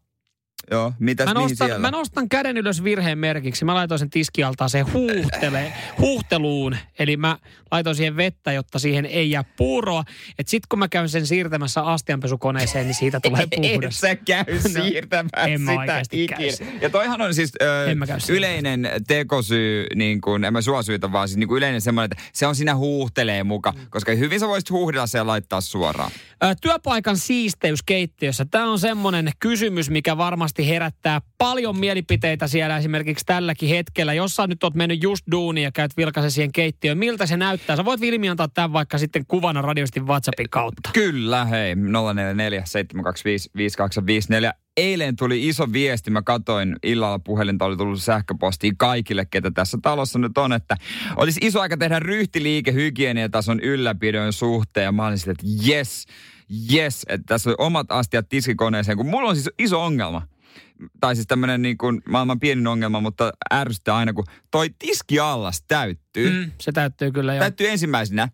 joo. 0.70 0.92
Mitäs 0.98 1.26
mä 1.26 1.34
nostan, 1.34 1.68
siellä? 1.68 1.78
mä 1.78 1.90
nostan 1.90 2.28
käden 2.28 2.56
ylös 2.56 2.84
virheen 2.84 3.18
merkiksi. 3.18 3.64
Mä 3.64 3.74
laitoin 3.74 3.98
sen 3.98 4.10
tiskialtaan 4.10 4.70
se 4.70 4.80
huuhtele, 4.80 5.72
huuhteluun. 5.98 6.76
Eli 6.98 7.16
mä 7.16 7.38
laitoin 7.70 7.96
siihen 7.96 8.16
vettä, 8.16 8.52
jotta 8.52 8.78
siihen 8.78 9.06
ei 9.06 9.30
jää 9.30 9.44
puuroa. 9.56 10.04
Et 10.38 10.48
sit 10.48 10.66
kun 10.66 10.78
mä 10.78 10.88
käyn 10.88 11.08
sen 11.08 11.26
siirtämässä 11.26 11.82
astianpesukoneeseen, 11.82 12.86
niin 12.86 12.94
siitä 12.94 13.20
tulee 13.20 13.42
Et 13.50 13.50
puhdas. 13.56 14.00
sä 14.00 14.16
käy 14.16 14.44
siirtämään 14.82 15.50
en 15.50 15.60
mä 15.60 15.72
sitä 15.72 16.02
ikinä. 16.12 16.38
Ja 16.80 16.90
toihan 16.90 17.20
on 17.20 17.34
siis 17.34 17.52
ö, 17.62 17.96
yleinen 18.28 18.88
tekosyy, 19.06 19.86
niin 19.94 20.20
kuin, 20.20 20.44
en 20.44 20.52
mä 20.52 20.62
suosyytä, 20.62 21.12
vaan 21.12 21.28
siis 21.28 21.36
niin 21.36 21.48
yleinen 21.56 21.80
semmoinen, 21.80 22.10
että 22.12 22.24
se 22.32 22.46
on 22.46 22.54
siinä 22.56 22.76
huuhtelee 22.76 23.44
muka. 23.44 23.72
Mm. 23.72 23.80
Koska 23.90 24.12
hyvin 24.12 24.40
sä 24.40 24.48
voisit 24.48 24.70
huuhdella 24.70 25.06
se 25.06 25.18
ja 25.18 25.26
laittaa 25.26 25.60
suoraan. 25.60 26.10
Ö, 26.44 26.54
Työpaikan 26.62 27.16
siisteys 27.16 27.82
keittiössä. 27.82 28.46
Tämä 28.50 28.70
on 28.70 28.78
semmoinen 28.78 29.30
kysymys, 29.40 29.90
mikä 29.90 30.16
varmasti 30.16 30.59
herättää 30.68 31.20
paljon 31.38 31.78
mielipiteitä 31.78 32.46
siellä 32.46 32.78
esimerkiksi 32.78 33.26
tälläkin 33.26 33.68
hetkellä. 33.68 34.14
Jos 34.14 34.36
sä 34.36 34.46
nyt 34.46 34.64
oot 34.64 34.74
mennyt 34.74 35.02
just 35.02 35.24
duunia 35.30 35.64
ja 35.64 35.72
käyt 35.72 35.96
vilkaisen 35.96 36.30
siihen 36.30 36.52
keittiöön, 36.52 36.98
miltä 36.98 37.26
se 37.26 37.36
näyttää? 37.36 37.76
Sä 37.76 37.84
voit 37.84 38.00
Vilmi 38.00 38.28
antaa 38.28 38.48
tämän 38.48 38.72
vaikka 38.72 38.98
sitten 38.98 39.26
kuvana 39.28 39.62
radioistin 39.62 40.06
WhatsAppin 40.06 40.50
kautta. 40.50 40.90
Kyllä, 40.92 41.44
hei, 41.44 41.74
044 41.74 42.62
725 42.64 43.50
5254. 43.56 44.54
Eilen 44.76 45.16
tuli 45.16 45.48
iso 45.48 45.72
viesti, 45.72 46.10
mä 46.10 46.22
katoin 46.22 46.76
illalla 46.82 47.18
puhelinta, 47.18 47.64
oli 47.64 47.76
tullut 47.76 48.02
sähköpostiin 48.02 48.76
kaikille, 48.76 49.26
ketä 49.30 49.50
tässä 49.50 49.78
talossa 49.82 50.18
nyt 50.18 50.38
on, 50.38 50.52
että 50.52 50.76
olisi 51.16 51.40
iso 51.42 51.60
aika 51.60 51.76
tehdä 51.76 51.98
ryhtiliike 51.98 52.72
hygieniatason 52.72 53.60
ylläpidon 53.60 54.32
suhteen. 54.32 54.84
Ja 54.84 54.92
mä 54.92 55.06
olin 55.06 55.18
sille, 55.18 55.32
että 55.32 55.46
yes, 55.68 56.06
yes, 56.72 57.06
että 57.08 57.24
tässä 57.26 57.50
on 57.50 57.56
omat 57.58 57.86
astiat 57.92 58.28
tiskikoneeseen, 58.28 58.96
kun 58.96 59.06
mulla 59.06 59.28
on 59.28 59.36
siis 59.36 59.50
iso 59.58 59.84
ongelma. 59.84 60.22
Tai 61.00 61.14
siis 61.14 61.26
tämmöinen 61.26 61.62
niin 61.62 61.78
kuin 61.78 62.02
maailman 62.08 62.40
pienin 62.40 62.66
ongelma, 62.66 63.00
mutta 63.00 63.32
ärsyttää 63.52 63.96
aina, 63.96 64.12
kun 64.12 64.24
toi 64.50 64.70
tiskiallas 64.78 65.64
täyttyy. 66.12 66.44
Mm, 66.44 66.50
se 66.60 66.72
täyttyy 66.72 67.12
kyllä 67.12 67.34
jo. 67.34 67.40
täyttyy 67.40 67.68
ensimmäisenä, 67.68 68.28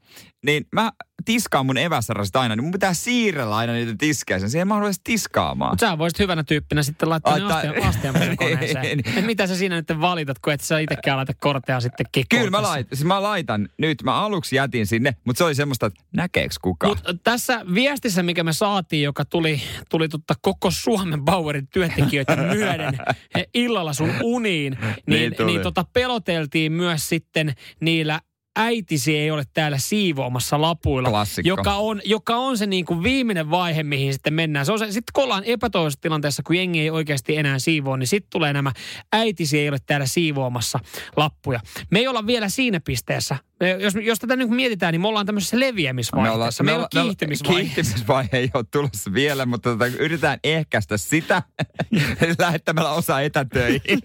niin 0.44 0.66
mä 0.72 0.92
tiskaan 1.24 1.66
mun 1.66 1.78
eväsarasta 1.78 2.40
aina, 2.40 2.56
niin 2.56 2.64
mun 2.64 2.72
pitää 2.72 2.94
siirrellä 2.94 3.56
aina 3.56 3.72
niitä 3.72 3.94
tiskejä 3.98 4.38
sen. 4.38 4.50
Siihen 4.50 4.68
mä 4.68 4.78
ruveta 4.80 5.00
tiskaamaan. 5.04 5.72
Mutta 5.72 5.86
sä 5.88 5.98
voisit 5.98 6.18
hyvänä 6.18 6.44
tyyppinä 6.44 6.82
sitten 6.82 7.08
laittaa 7.08 7.38
ne 7.38 7.44
Laittaa- 7.44 7.70
astian, 7.70 7.88
astianpesukoneeseen. 7.88 8.82
Niin. 9.06 9.18
Et 9.18 9.26
mitä 9.26 9.46
sä 9.46 9.56
siinä 9.56 9.74
nyt 9.76 10.00
valitat, 10.00 10.38
kun 10.38 10.52
et 10.52 10.60
sä 10.60 10.78
itsekään 10.78 11.16
laita 11.16 11.32
kortea 11.34 11.80
sitten 11.80 12.06
kikkoon 12.12 12.38
Kyllä 12.40 12.50
mä, 12.50 12.58
tässä. 12.58 12.72
lait, 12.72 12.86
siis 12.92 13.04
mä 13.04 13.22
laitan 13.22 13.68
nyt. 13.78 14.02
Mä 14.02 14.14
aluksi 14.14 14.56
jätin 14.56 14.86
sinne, 14.86 15.16
mutta 15.24 15.38
se 15.38 15.44
oli 15.44 15.54
semmoista, 15.54 15.86
että 15.86 16.04
näkeeks 16.16 16.58
kukaan. 16.58 16.90
Mutta 16.90 17.14
tässä 17.24 17.60
viestissä, 17.74 18.22
mikä 18.22 18.44
me 18.44 18.52
saatiin, 18.52 19.02
joka 19.02 19.24
tuli, 19.24 19.60
tuli 19.90 20.08
tutta 20.08 20.34
koko 20.42 20.70
Suomen 20.70 21.24
Bauerin 21.24 21.68
työntekijöitä 21.68 22.36
myöden 22.36 22.98
illalla 23.54 23.92
sun 23.92 24.10
uniin, 24.22 24.72
niin, 24.80 24.94
Niin 25.06 25.20
niin, 25.20 25.36
tuli. 25.36 25.52
niin 25.52 25.60
tota 25.62 25.84
peloteltiin 25.92 26.72
myös 26.72 27.08
sitten 27.08 27.54
niillä 27.80 28.20
äitisi 28.56 29.16
ei 29.16 29.30
ole 29.30 29.44
täällä 29.54 29.78
siivoamassa 29.78 30.60
lapuilla. 30.60 31.10
Klassikko. 31.10 31.48
Joka 31.48 31.74
on, 31.74 32.00
joka 32.04 32.36
on 32.36 32.58
se 32.58 32.66
niin 32.66 32.84
kuin 32.84 33.02
viimeinen 33.02 33.50
vaihe, 33.50 33.82
mihin 33.82 34.12
sitten 34.12 34.34
mennään. 34.34 34.66
Se 34.66 34.72
on 34.72 34.78
se, 34.78 34.86
sitten 34.86 35.12
kun 35.14 35.24
ollaan 35.24 35.44
epätoivoisessa 35.44 36.00
tilanteessa, 36.00 36.42
kun 36.42 36.56
jengi 36.56 36.80
ei 36.80 36.90
oikeasti 36.90 37.36
enää 37.36 37.58
siivoa, 37.58 37.96
niin 37.96 38.06
sitten 38.06 38.30
tulee 38.30 38.52
nämä 38.52 38.72
äitisi 39.12 39.58
ei 39.58 39.68
ole 39.68 39.78
täällä 39.86 40.06
siivoamassa 40.06 40.78
lappuja. 41.16 41.60
Me 41.90 41.98
ei 41.98 42.08
olla 42.08 42.26
vielä 42.26 42.48
siinä 42.48 42.80
pisteessä. 42.80 43.36
Me- 43.60 43.70
Jos, 43.70 43.94
jos 44.02 44.18
tätä 44.18 44.36
nyt 44.36 44.50
mietitään, 44.50 44.92
niin 44.92 45.00
me 45.00 45.08
ollaan 45.08 45.26
tämmöisessä 45.26 45.60
leviämisvaiheessa. 45.60 46.64
Me, 46.64 46.70
me, 46.70 46.74
ollaan 46.74 46.88
kiihtymisvaiheessa. 46.90 47.74
Kiihtymisvaihe 47.74 48.28
ei 48.32 48.50
ole 48.54 48.64
tulossa 48.70 49.12
vielä, 49.12 49.46
mutta 49.46 49.70
tota, 49.70 49.86
yritetään 49.86 50.38
ehkäistä 50.44 50.96
sitä 50.96 51.42
lähettämällä 52.38 52.90
osa 52.92 53.20
etätöihin. 53.20 53.80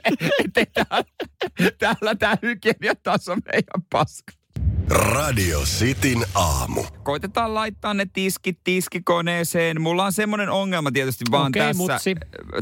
Täällä 1.80 2.16
tämä 2.16 2.36
hygieniataso 2.42 3.36
meidän 3.36 3.86
paska. 3.92 4.41
Radio 4.90 5.60
Cityn 5.60 6.26
aamu. 6.36 6.84
Koitetaan 7.04 7.54
laittaa 7.54 7.94
ne 7.94 8.06
tiskit 8.14 8.60
tiskikoneeseen. 8.64 9.82
Mulla 9.82 10.06
on 10.06 10.14
semmoinen 10.14 10.50
ongelma 10.50 10.92
tietysti 10.92 11.26
vaan 11.32 11.48
Okei, 11.48 11.62
tässä, 11.62 11.78
mutsi. 11.78 12.16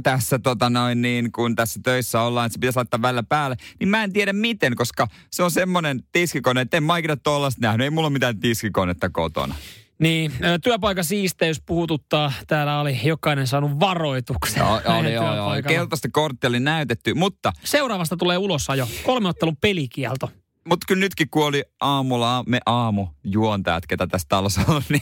tässä 0.03 0.39
tota 0.39 0.69
noin 0.69 1.01
niin, 1.01 1.31
kun 1.31 1.55
tässä 1.55 1.79
töissä 1.83 2.21
ollaan, 2.21 2.45
että 2.45 2.53
se 2.53 2.59
pitäisi 2.59 2.77
laittaa 2.77 3.01
välillä 3.01 3.23
päälle. 3.23 3.55
Niin 3.79 3.87
mä 3.89 4.03
en 4.03 4.13
tiedä 4.13 4.33
miten, 4.33 4.75
koska 4.75 5.07
se 5.31 5.43
on 5.43 5.51
semmoinen 5.51 6.03
tiskikone, 6.11 6.61
että 6.61 6.77
en 6.77 6.83
mä 6.83 6.97
ikinä 6.97 7.15
tollasta 7.15 7.61
nähnyt. 7.61 7.83
Ei 7.83 7.89
mulla 7.89 8.07
ole 8.07 8.13
mitään 8.13 8.39
tiskikonetta 8.39 9.09
kotona. 9.09 9.55
Niin, 9.99 10.31
työpaikan 10.63 11.03
siisteys 11.03 11.61
puhututtaa. 11.65 12.33
Täällä 12.47 12.79
oli 12.79 12.99
jokainen 13.03 13.47
saanut 13.47 13.79
varoituksen. 13.79 14.59
Joo, 14.59 14.75
meidän 14.75 14.99
oli, 14.99 15.13
joo, 15.13 15.35
joo. 15.35 15.49
Keltaista 15.67 16.07
korttia 16.11 16.47
oli 16.47 16.59
näytetty, 16.59 17.13
mutta, 17.13 17.51
Seuraavasta 17.63 18.17
tulee 18.17 18.37
ulosajo. 18.37 18.87
Kolmeottelun 19.03 19.57
pelikielto. 19.57 20.31
Mutta 20.69 20.85
kyllä 20.87 20.99
nytkin 20.99 21.29
kun 21.29 21.45
oli 21.45 21.63
aamulla 21.81 22.43
me 22.47 22.59
aamujuontajat, 22.65 23.87
ketä 23.87 24.07
tässä 24.07 24.25
talossa 24.29 24.61
on, 24.67 24.81
niin 24.89 25.01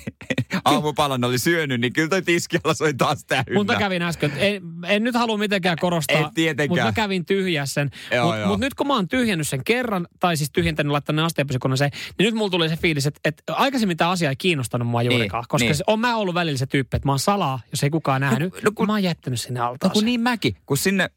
aamupalan 0.66 1.24
oli 1.24 1.40
syönyt, 1.40 1.82
niin 1.82 1.94
kyllä 1.94 2.10
toi 2.10 2.22
tiskiala 2.22 2.74
oli 2.82 2.94
taas 2.94 3.26
täynnä. 3.26 3.54
Mutta 3.54 3.76
kävin 3.76 4.02
äsken, 4.02 4.32
en, 4.38 4.62
en 4.88 5.04
nyt 5.04 5.16
halua 5.16 5.38
mitenkään 5.38 5.78
korostaa, 5.82 6.32
tietenkään. 6.34 6.70
mutta 6.70 6.86
mä 6.86 6.92
kävin 6.92 7.26
tyhjää 7.26 7.66
sen. 7.66 7.92
Mutta 8.24 8.48
mut 8.48 8.60
nyt 8.60 8.74
kun 8.74 8.88
mä 8.88 8.96
oon 8.96 9.08
tyhjännyt 9.08 9.48
sen 9.48 9.64
kerran, 9.64 10.08
tai 10.20 10.38
siis 10.38 10.52
tyhjentänyt 10.52 10.92
laittanut 10.92 11.26
astianpesukoneeseen, 11.26 11.92
niin 12.20 12.26
nyt 12.26 12.36
mulla 12.36 12.50
tuli 12.50 12.70
se 12.70 12.78
fiilis, 12.78 13.06
että, 13.08 13.20
että 13.26 13.54
aikaisemmin 13.56 13.98
tämä 13.98 14.10
asia 14.12 14.30
ei 14.30 14.36
kiinnostanut 14.36 14.88
mua 14.88 15.02
juurikaan. 15.04 15.42
Niin, 15.42 15.48
koska 15.48 15.66
niin. 15.66 15.76
se, 15.76 15.84
on 15.88 16.00
mä 16.00 16.16
ollut 16.18 16.36
välillä 16.36 16.58
se 16.58 16.66
tyyppi, 16.66 16.98
että 16.98 17.08
mä 17.08 17.12
oon 17.12 17.20
salaa, 17.20 17.60
jos 17.72 17.84
ei 17.84 17.90
kukaan 17.90 18.22
nähnyt. 18.22 18.54
no 18.54 18.60
No, 18.64 18.72
kun- 18.76 18.88
mä 18.88 18.94
oon 18.94 19.04
jättänyt 19.04 19.42
sinne 19.42 19.60
No 19.60 19.66
altaaseen. 19.66 19.94
kun 19.94 20.06
niin 20.06 20.22
mäkin, 20.22 20.56
kun 20.66 20.78
sinne, 20.78 21.10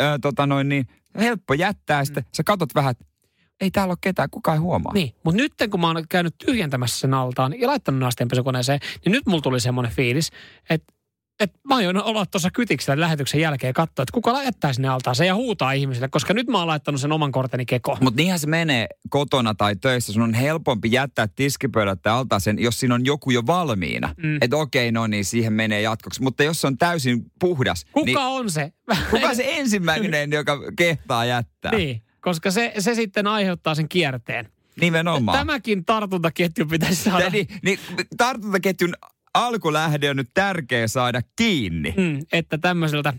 ö, 0.00 0.18
tota 0.22 0.46
noin 0.46 0.68
niin, 0.68 0.86
helppo 1.18 1.54
jättää 1.54 2.04
sitten, 2.04 2.24
sä 2.36 2.42
katot 2.44 2.74
vähän, 2.74 2.90
että 2.90 3.04
ei 3.60 3.70
täällä 3.70 3.92
ole 3.92 3.98
ketään, 4.00 4.30
kukaan 4.30 4.56
ei 4.56 4.60
huomaa. 4.60 4.92
Niin, 4.92 5.14
mutta 5.24 5.36
nyt 5.42 5.52
kun 5.70 5.80
mä 5.80 5.86
oon 5.86 6.04
käynyt 6.08 6.34
tyhjentämässä 6.46 6.98
sen 6.98 7.14
altaan 7.14 7.60
ja 7.60 7.68
laittanut 7.68 8.00
nasteenpesukoneeseen, 8.00 8.80
niin 9.04 9.12
nyt 9.12 9.26
mulla 9.26 9.42
tuli 9.42 9.60
semmoinen 9.60 9.92
fiilis, 9.92 10.30
että 10.70 10.98
että 11.40 11.58
mä 11.68 11.76
aion 11.76 12.02
olla 12.02 12.26
tuossa 12.26 12.50
kytiksellä 12.50 13.00
lähetyksen 13.00 13.40
jälkeen 13.40 13.74
katsoa, 13.74 14.02
että 14.02 14.12
kuka 14.12 14.42
jättää 14.42 14.72
sinne 14.72 14.88
altaaseen 14.88 15.28
ja 15.28 15.34
huutaa 15.34 15.72
ihmisille, 15.72 16.08
koska 16.08 16.34
nyt 16.34 16.46
mä 16.46 16.58
oon 16.58 16.66
laittanut 16.66 17.00
sen 17.00 17.12
oman 17.12 17.32
korteni 17.32 17.66
kekoon. 17.66 17.98
Mutta 18.00 18.16
niinhän 18.16 18.38
se 18.38 18.46
menee 18.46 18.86
kotona 19.10 19.54
tai 19.54 19.76
töissä. 19.76 20.12
Sun 20.12 20.22
on 20.22 20.34
helpompi 20.34 20.92
jättää 20.92 21.28
tiskipöydät 21.36 22.02
tai 22.02 22.12
altaaseen, 22.12 22.58
jos 22.58 22.80
siinä 22.80 22.94
on 22.94 23.06
joku 23.06 23.30
jo 23.30 23.42
valmiina. 23.46 24.14
Mm. 24.16 24.38
Että 24.40 24.56
okei, 24.56 24.92
no 24.92 25.06
niin, 25.06 25.24
siihen 25.24 25.52
menee 25.52 25.80
jatkoksi. 25.80 26.22
Mutta 26.22 26.42
jos 26.42 26.60
se 26.60 26.66
on 26.66 26.78
täysin 26.78 27.24
puhdas... 27.40 27.84
Kuka 27.92 28.06
niin, 28.06 28.18
on 28.18 28.50
se? 28.50 28.72
Kuka 29.10 29.34
se 29.34 29.44
ensimmäinen, 29.46 30.32
joka 30.32 30.58
kehtaa 30.76 31.24
jättää? 31.24 31.72
Niin, 31.72 32.02
koska 32.20 32.50
se, 32.50 32.72
se 32.78 32.94
sitten 32.94 33.26
aiheuttaa 33.26 33.74
sen 33.74 33.88
kierteen. 33.88 34.48
Nimenomaan. 34.80 35.38
Tämäkin 35.38 35.84
tartuntaketju 35.84 36.66
pitäisi 36.66 37.04
saada. 37.04 37.30
Niin, 37.30 37.48
niin, 37.62 37.78
tartuntaketjun 38.16 38.94
alkulähde 39.34 40.10
on 40.10 40.16
nyt 40.16 40.30
tärkeä 40.34 40.88
saada 40.88 41.22
kiinni. 41.36 41.94
Mm, 41.96 42.20
että 42.32 42.58
tämmöiseltä 42.58 43.14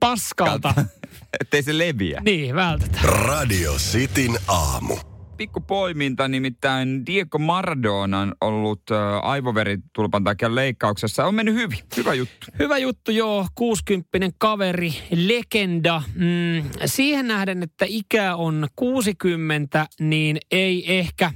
paskalta. 0.00 0.74
Ettei 1.40 1.62
se 1.62 1.78
leviä. 1.78 2.20
Niin, 2.24 2.54
vältetään. 2.54 3.04
Radio 3.04 3.72
Cityn 3.72 4.38
aamu. 4.48 5.13
Pikku 5.36 5.60
poiminta, 5.60 6.28
nimittäin 6.28 7.06
Diego 7.06 7.38
Maradona 7.38 8.20
on 8.20 8.34
ollut 8.40 8.82
äh, 8.90 8.98
aivoveritulpan 9.22 10.24
takia 10.24 10.54
leikkauksessa. 10.54 11.26
On 11.26 11.34
mennyt 11.34 11.54
hyvin. 11.54 11.78
Hyvä 11.96 12.14
juttu. 12.14 12.46
Hyvä 12.58 12.78
juttu, 12.78 13.10
joo. 13.10 13.46
60 13.54 14.36
kaveri, 14.38 14.94
legenda. 15.10 16.02
Mm, 16.14 16.70
siihen 16.86 17.28
nähden, 17.28 17.62
että 17.62 17.84
ikä 17.88 18.36
on 18.36 18.68
60, 18.76 19.86
niin 20.00 20.38
ei 20.50 20.98
ehkä 20.98 21.32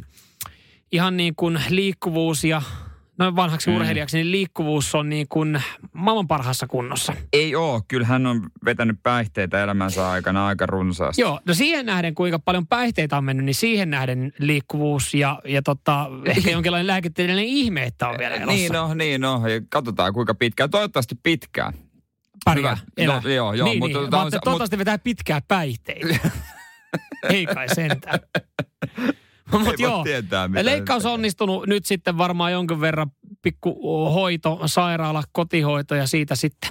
ihan 0.92 1.16
niin 1.16 1.34
kuin 1.36 1.61
liikkuvuus 1.68 2.44
ja 2.44 2.62
noin 3.18 3.36
vanhaksi 3.36 3.70
mm. 3.70 3.76
urheilijaksi, 3.76 4.16
niin 4.16 4.30
liikkuvuus 4.30 4.94
on 4.94 5.08
niin 5.08 5.26
kuin 5.28 5.62
maailman 5.92 6.28
parhaassa 6.28 6.66
kunnossa. 6.66 7.12
Ei 7.32 7.54
oo, 7.54 7.82
kyllä 7.88 8.06
hän 8.06 8.26
on 8.26 8.50
vetänyt 8.64 8.96
päihteitä 9.02 9.62
elämänsä 9.62 10.10
aikana 10.10 10.46
aika 10.46 10.66
runsaasti. 10.66 11.22
Joo, 11.22 11.40
no 11.46 11.54
siihen 11.54 11.86
nähden 11.86 12.14
kuinka 12.14 12.38
paljon 12.38 12.66
päihteitä 12.66 13.16
on 13.16 13.24
mennyt, 13.24 13.46
niin 13.46 13.54
siihen 13.54 13.90
nähden 13.90 14.32
liikkuvuus 14.38 15.14
ja, 15.14 15.40
ja 15.44 15.62
tota, 15.62 16.10
ehkä 16.36 16.50
jonkinlainen 16.50 16.86
lääketieteellinen 16.86 17.50
ihme, 17.50 17.82
että 17.82 18.08
on 18.08 18.18
vielä 18.18 18.34
elossa. 18.34 18.52
Niin 18.52 18.72
no, 18.72 18.94
niin 18.94 19.20
no, 19.20 19.46
ja 19.46 19.60
katsotaan 19.70 20.12
kuinka 20.12 20.34
pitkään, 20.34 20.70
toivottavasti 20.70 21.14
pitkään. 21.22 21.72
Pärjää, 22.44 22.76
no, 23.06 23.20
joo, 23.30 23.52
joo, 23.52 23.68
niin, 23.68 23.78
mutta, 23.78 23.98
niin. 23.98 24.10
tota, 24.10 24.24
mutta, 24.24 24.38
toivottavasti 24.44 24.78
vetää 24.78 24.98
pitkää 24.98 25.40
päihteitä. 25.48 26.30
Ei 27.30 27.46
kai 27.46 27.74
sentään. 27.74 28.18
Mutta 29.64 29.82
joo, 29.82 30.05
tietää, 30.05 30.49
mitä 30.49 30.64
leikkaus 30.64 31.07
on 31.07 31.12
onnistunut 31.12 31.66
nyt 31.66 31.86
sitten 31.86 32.18
varmaan 32.18 32.53
jonkin 32.53 32.80
verran 32.80 33.11
pikku 33.42 34.11
hoito, 34.11 34.61
sairaala, 34.66 35.22
kotihoito 35.32 35.94
ja 35.94 36.07
siitä 36.07 36.34
sitten 36.34 36.70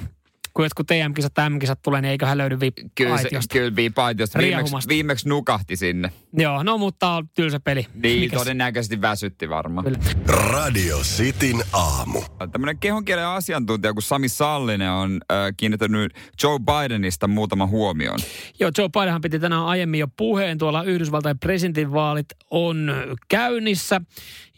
kun 0.58 0.66
jotkut 0.66 0.88
TM-kisat 0.88 1.34
tai 1.34 1.50
M-kisat 1.50 1.82
tulee, 1.82 2.02
niin 2.02 2.10
eiköhän 2.12 2.38
löydy 2.38 2.58
Kyllä, 2.96 3.18
se, 3.18 3.30
kyllä 3.52 3.76
viipa-aitiosta. 3.76 4.40
Viimeksi, 4.40 4.88
viimeksi 4.88 5.30
nukahti 5.30 5.76
sinne. 5.76 6.12
Joo, 6.34 6.64
no 6.64 6.78
mutta 6.78 7.12
on 7.12 7.30
tylsä 7.34 7.60
peli. 7.60 7.88
Niin, 7.94 8.20
Mikäs? 8.20 8.40
todennäköisesti 8.40 9.02
väsytti 9.02 9.50
varmaan. 9.50 9.86
Kyllä. 9.86 10.00
Radio 10.28 10.98
Cityn 10.98 11.64
aamu. 11.74 12.22
Tämmöinen 12.52 12.78
kehonkielen 12.78 13.26
asiantuntija 13.26 13.94
kuin 13.94 14.04
Sami 14.04 14.30
Sallinen 14.30 14.92
on 14.92 15.20
äh, 15.32 15.38
kiinnittänyt 15.58 16.14
Joe 16.44 16.60
Bidenista 16.60 17.28
muutama 17.28 17.68
huomioon. 17.68 18.20
Joo, 18.60 18.72
Joe 18.78 18.90
Bidenhan 18.90 19.22
piti 19.22 19.40
tänään 19.40 19.66
aiemmin 19.66 20.00
jo 20.00 20.08
puheen. 20.18 20.58
Tuolla 20.58 20.84
Yhdysvaltain 20.84 21.40
presidentinvaalit 21.40 22.28
on 22.52 22.92
käynnissä. 23.28 24.02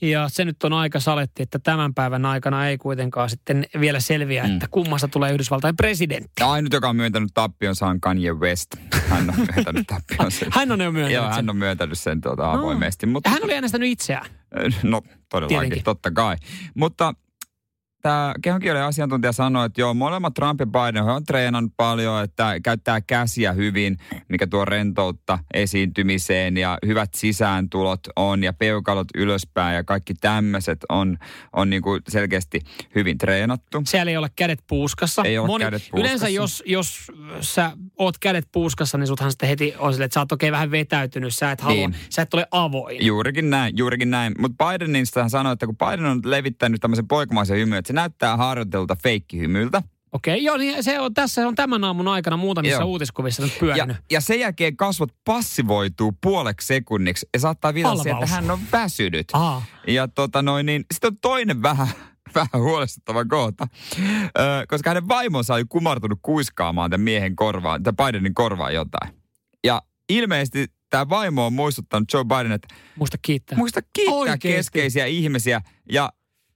Ja 0.02 0.30
se 0.30 0.46
nyt 0.46 0.64
on 0.64 0.74
aika 0.74 1.00
saletti, 1.00 1.44
että 1.44 1.60
tämän 1.60 1.94
päivän 1.94 2.26
aikana 2.26 2.68
ei 2.68 2.78
kuitenkaan 2.78 3.30
sitten 3.30 3.66
vielä 3.80 4.00
selviä, 4.00 4.44
mm. 4.44 4.54
että 4.54 4.68
kummasta 4.72 5.08
tulee 5.08 5.34
Yhdysvaltain 5.34 5.76
presidentti. 5.76 6.44
Ainut, 6.44 6.74
joka 6.74 6.90
on 6.90 6.96
myöntänyt 6.96 7.30
tappionsa 7.34 7.88
on 7.88 8.02
Kanye 8.02 8.34
West. 8.34 8.68
Hän 9.08 9.30
on 9.30 9.48
myöntänyt 9.56 9.88
tappionsa. 9.96 10.46
hän 10.52 10.72
on 10.72 10.82
jo 10.82 10.92
myöntänyt 10.92 11.16
Joo, 11.24 11.30
hän 11.30 11.50
on 11.50 11.56
myöntänyt 11.58 12.00
sen 12.00 12.22
tuota 12.22 12.52
avoimesti. 12.52 13.06
No. 13.06 13.12
Mutta... 13.12 13.30
Hän 13.30 13.44
oli 13.44 13.54
äänestänyt 13.54 13.90
itseään. 13.90 14.26
No 14.84 15.02
todellakin, 15.30 15.60
Tietenkin. 15.60 15.84
totta 15.84 16.12
kai. 16.12 16.36
Mutta 16.76 17.14
tämä 18.02 18.34
kehonkielen 18.42 18.84
asiantuntija 18.84 19.32
sanoi, 19.32 19.66
että 19.66 19.82
joo, 19.82 19.94
molemmat 19.94 20.34
Trump 20.34 20.60
ja 20.60 20.66
Biden 20.66 21.04
on 21.04 21.24
treenannut 21.24 21.74
paljon, 21.78 22.24
että 22.24 22.60
käyttää 22.64 23.02
käsiä 23.02 23.54
hyvin, 23.54 23.98
mikä 24.30 24.48
tuo 24.48 24.66
rentoutta 24.66 25.40
esiintymiseen 25.54 26.58
ja 26.58 26.78
hyvät 26.86 27.14
sisääntulot 27.14 28.00
on 28.16 28.44
ja 28.44 28.54
peukalot 28.54 29.08
ylöspäin 29.16 29.76
ja 29.76 29.84
kaikki 29.84 30.14
tämmöiset 30.14 30.80
on, 30.90 31.18
on 31.54 31.70
niin 31.70 31.82
kuin 31.82 32.02
selkeästi 32.08 32.62
hyvin 32.96 33.18
treenattu. 33.18 33.82
Siellä 33.86 34.10
ei 34.10 34.18
ole 34.18 34.30
kädet 34.36 34.64
puuskassa. 34.68 35.22
Ei 35.26 35.38
ole 35.38 35.48
Moni, 35.48 35.64
kädet 35.64 35.82
puuskassa. 35.82 36.00
Yleensä 36.00 36.30
jos, 36.30 36.64
jos 36.66 37.12
sä 37.42 37.72
oot 37.98 38.18
kädet 38.18 38.48
puuskassa, 38.52 38.98
niin 38.98 39.08
suthan 39.08 39.32
sitten 39.32 39.50
heti 39.50 39.74
on 39.78 39.94
sille, 39.94 40.06
että 40.06 40.14
sä 40.14 40.20
oot 40.20 40.32
oikein 40.32 40.52
vähän 40.52 40.72
vetäytynyt, 40.72 41.36
sä 41.36 41.52
et 41.52 41.62
halua, 41.62 41.88
niin. 41.88 41.96
sä 42.10 42.22
et 42.22 42.34
ole 42.34 42.48
avoin. 42.52 43.06
Juurikin 43.06 43.50
näin, 43.50 43.78
juurikin 43.78 44.12
näin. 44.12 44.34
Mutta 44.40 44.66
Bidenista 44.66 45.22
hän 45.22 45.30
sanoi, 45.30 45.54
että 45.54 45.66
kun 45.66 45.78
Biden 45.78 46.06
on 46.06 46.22
levittänyt 46.26 46.82
tämmöisen 46.82 47.08
poikamaisen 47.08 47.58
hymyn, 47.58 47.78
se 47.90 47.94
näyttää 47.94 48.38
harjoitelta 48.38 48.96
feikkihymyltä. 49.04 49.84
Okei, 50.12 50.34
okay, 50.34 50.44
joo, 50.44 50.58
niin 50.58 50.84
se 50.84 51.00
on 51.00 51.14
tässä 51.14 51.48
on 51.48 51.56
tämän 51.56 51.84
aamun 51.84 52.08
aikana 52.08 52.38
muutamissa 52.38 52.82
joo. 52.82 52.90
uutiskuvissa 52.90 53.44
nyt 53.44 53.60
pyörinyt. 53.60 53.98
Ja, 53.98 54.04
ja 54.12 54.22
sen 54.22 54.40
jälkeen 54.40 54.78
kasvot 54.78 55.10
passivoituu 55.26 56.14
puoleksi 56.22 56.68
sekunniksi 56.68 57.28
ja 57.34 57.40
saattaa 57.40 57.74
viitata 57.74 58.04
siihen, 58.04 58.24
että 58.24 58.36
hän 58.36 58.52
on 58.52 58.60
väsynyt. 58.72 59.28
Aha. 59.34 59.62
Ja 59.88 60.08
tota 60.08 60.42
noin, 60.42 60.66
niin 60.66 60.86
sitten 60.94 61.08
on 61.08 61.18
toinen 61.22 61.62
vähän, 61.62 61.88
vähän 62.36 62.50
huolestuttava 62.58 63.26
kohta, 63.26 63.68
ö, 64.00 64.66
koska 64.68 64.90
hänen 64.90 65.08
vaimonsa 65.08 65.54
oli 65.54 65.66
kumartunut 65.70 66.20
kuiskaamaan 66.22 66.92
tämän 66.92 67.04
miehen 67.04 67.36
korvaan, 67.36 67.84
tai 67.84 67.94
Bidenin 67.94 68.34
korvaan 68.34 68.74
jotain. 68.74 69.14
Ja 69.64 69.82
ilmeisesti 70.10 70.66
tämä 70.90 71.10
vaimo 71.10 71.46
on 71.46 71.54
muistuttanut 71.54 72.14
Joe 72.14 72.24
Biden, 72.24 72.52
että 72.52 72.68
muista 72.96 73.18
kiittää, 73.22 73.58
muista 73.58 73.82
kiittää 73.94 74.16
Oikeesti. 74.16 74.48
keskeisiä 74.48 75.06
ihmisiä. 75.06 75.62
Ja 75.92 76.10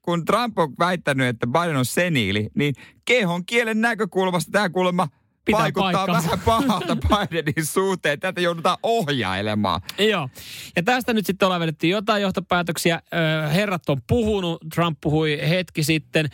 kun 0.04 0.26
Trump 0.26 0.60
on 0.60 0.74
väittänyt, 0.80 1.28
että 1.28 1.48
Biden 1.48 1.76
on 1.76 1.86
seniili, 1.86 2.50
niin 2.56 2.76
kehon 3.06 3.46
kielen 3.46 3.82
näkökulmasta 3.82 4.52
tämä 4.52 4.70
kuulemma– 4.70 5.08
Pitää 5.46 5.62
vaikuttaa 5.62 5.92
paikkansa. 5.92 6.32
vähän 6.32 6.46
pahalta 6.46 6.96
Bidenin 7.30 7.66
suhteen. 7.66 8.20
Tätä 8.20 8.42
joudutaan 8.42 8.78
ohjailemaan. 8.84 9.82
Joo. 10.00 10.30
Ja 10.76 10.84
tästä 10.84 11.14
nyt 11.14 11.26
sitten 11.26 11.46
ollaan 11.46 11.62
vedetty 11.62 11.88
jotain 11.88 12.22
johtopäätöksiä. 12.22 13.02
Herrat 13.54 13.90
on 13.90 14.02
puhunut. 14.08 14.62
Trump 14.76 14.98
puhui 15.02 15.40
hetki 15.50 15.84
sitten. 15.84 16.30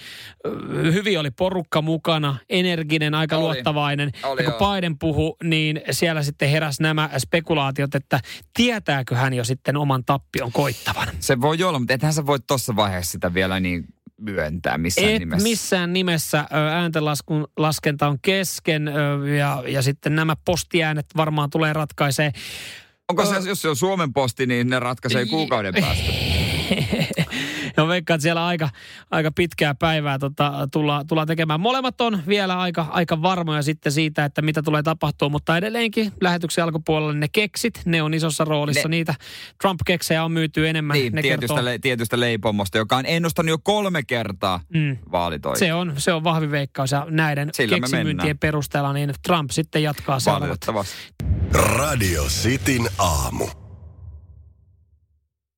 Hyvin 0.84 1.20
oli 1.20 1.32
porukka 1.32 1.82
mukana. 1.82 2.38
Energinen, 2.50 3.16
aika 3.16 3.36
oli. 3.38 3.44
luottavainen. 3.44 4.12
Oli, 4.24 4.44
ja 4.44 4.52
kun 4.52 4.66
joo. 4.68 4.76
Biden 4.76 5.00
puhu, 5.00 5.38
niin 5.44 5.82
siellä 5.92 6.24
sitten 6.24 6.50
heräs 6.50 6.80
nämä 6.80 7.10
spekulaatiot, 7.18 7.96
että 7.96 8.20
tietääkö 8.54 9.16
hän 9.16 9.34
jo 9.34 9.44
sitten 9.44 9.78
oman 9.78 10.06
tappion 10.06 10.52
koittavan. 10.52 11.08
Se 11.20 11.42
voi 11.42 11.64
olla, 11.64 11.80
mutta 11.80 11.94
ethän 11.94 12.14
sä 12.14 12.26
voi 12.26 12.40
tuossa 12.48 12.76
vaiheessa 12.76 13.12
sitä 13.12 13.34
vielä 13.34 13.60
niin 13.60 13.86
myöntää 14.20 14.78
missään 14.78 15.10
Et 15.10 15.20
nimessä. 15.20 15.44
missään 15.44 15.94
nimessä. 15.94 16.46
Ääntenlaskun 16.72 17.48
laskenta 17.58 18.08
on 18.08 18.18
kesken 18.22 18.92
ja, 19.38 19.64
ja 19.68 19.82
sitten 19.82 20.16
nämä 20.16 20.36
postiäänet 20.46 21.06
varmaan 21.18 21.50
tulee 21.50 21.74
ratkaisee. 21.74 22.32
Onko 23.10 23.26
se, 23.26 23.50
jos 23.50 23.62
se 23.62 23.70
on 23.70 23.76
Suomen 23.76 24.14
posti, 24.14 24.46
niin 24.46 24.70
ne 24.70 24.80
ratkaisee 24.80 25.26
kuukauden 25.26 25.74
päästä? 25.82 26.04
no 27.80 27.88
veikkaan, 27.88 28.16
että 28.16 28.24
siellä 28.24 28.48
aika, 28.48 28.70
aika 29.12 29.32
pitkää 29.32 29.76
päivää 29.76 30.20
tota, 30.20 30.68
tulla, 30.72 31.06
tulla 31.08 31.26
tekemään. 31.26 31.60
Molemmat 31.60 32.02
on 32.02 32.22
vielä 32.28 32.60
aika, 32.60 32.88
aika 32.90 33.22
varmoja 33.22 33.62
sitten 33.62 33.92
siitä, 33.92 34.26
että 34.26 34.42
mitä 34.42 34.62
tulee 34.62 34.84
tapahtua, 34.84 35.30
mutta 35.30 35.58
edelleenkin 35.58 36.12
lähetyksen 36.22 36.64
alkupuolella 36.64 37.14
ne 37.14 37.28
keksit, 37.28 37.82
ne 37.86 38.02
on 38.02 38.14
isossa 38.14 38.46
roolissa. 38.46 38.88
Ne, 38.88 39.00
Niitä 39.00 39.16
Trump-keksejä 39.62 40.24
on 40.24 40.32
myyty 40.32 40.70
enemmän. 40.70 40.94
Niin, 40.94 41.14
ne 41.14 41.22
tietystä, 41.22 41.66
le, 41.66 41.80
tietystä 41.80 42.20
leipomosta, 42.20 42.78
joka 42.78 42.98
on 42.98 43.06
ennustanut 43.06 43.50
jo 43.50 43.58
kolme 43.58 44.04
kertaa 44.04 44.60
mm. 44.74 44.98
vaalitoikin. 45.12 45.60
Se 45.60 45.74
on, 45.74 45.94
se 45.98 46.14
on 46.14 46.24
vahvi 46.24 46.52
veikkaus 46.52 46.92
ja 46.92 47.08
näiden 47.10 47.50
Sillä 47.54 47.76
keksimyyntien 47.76 48.40
perusteella 48.40 48.94
niin 48.94 49.14
Trump 49.24 49.52
sitten 49.52 49.84
jatkaa 49.84 50.20
seuraavat. 50.20 50.96
Radio 51.54 52.24
Cityn 52.24 52.90
aamu. 52.98 53.69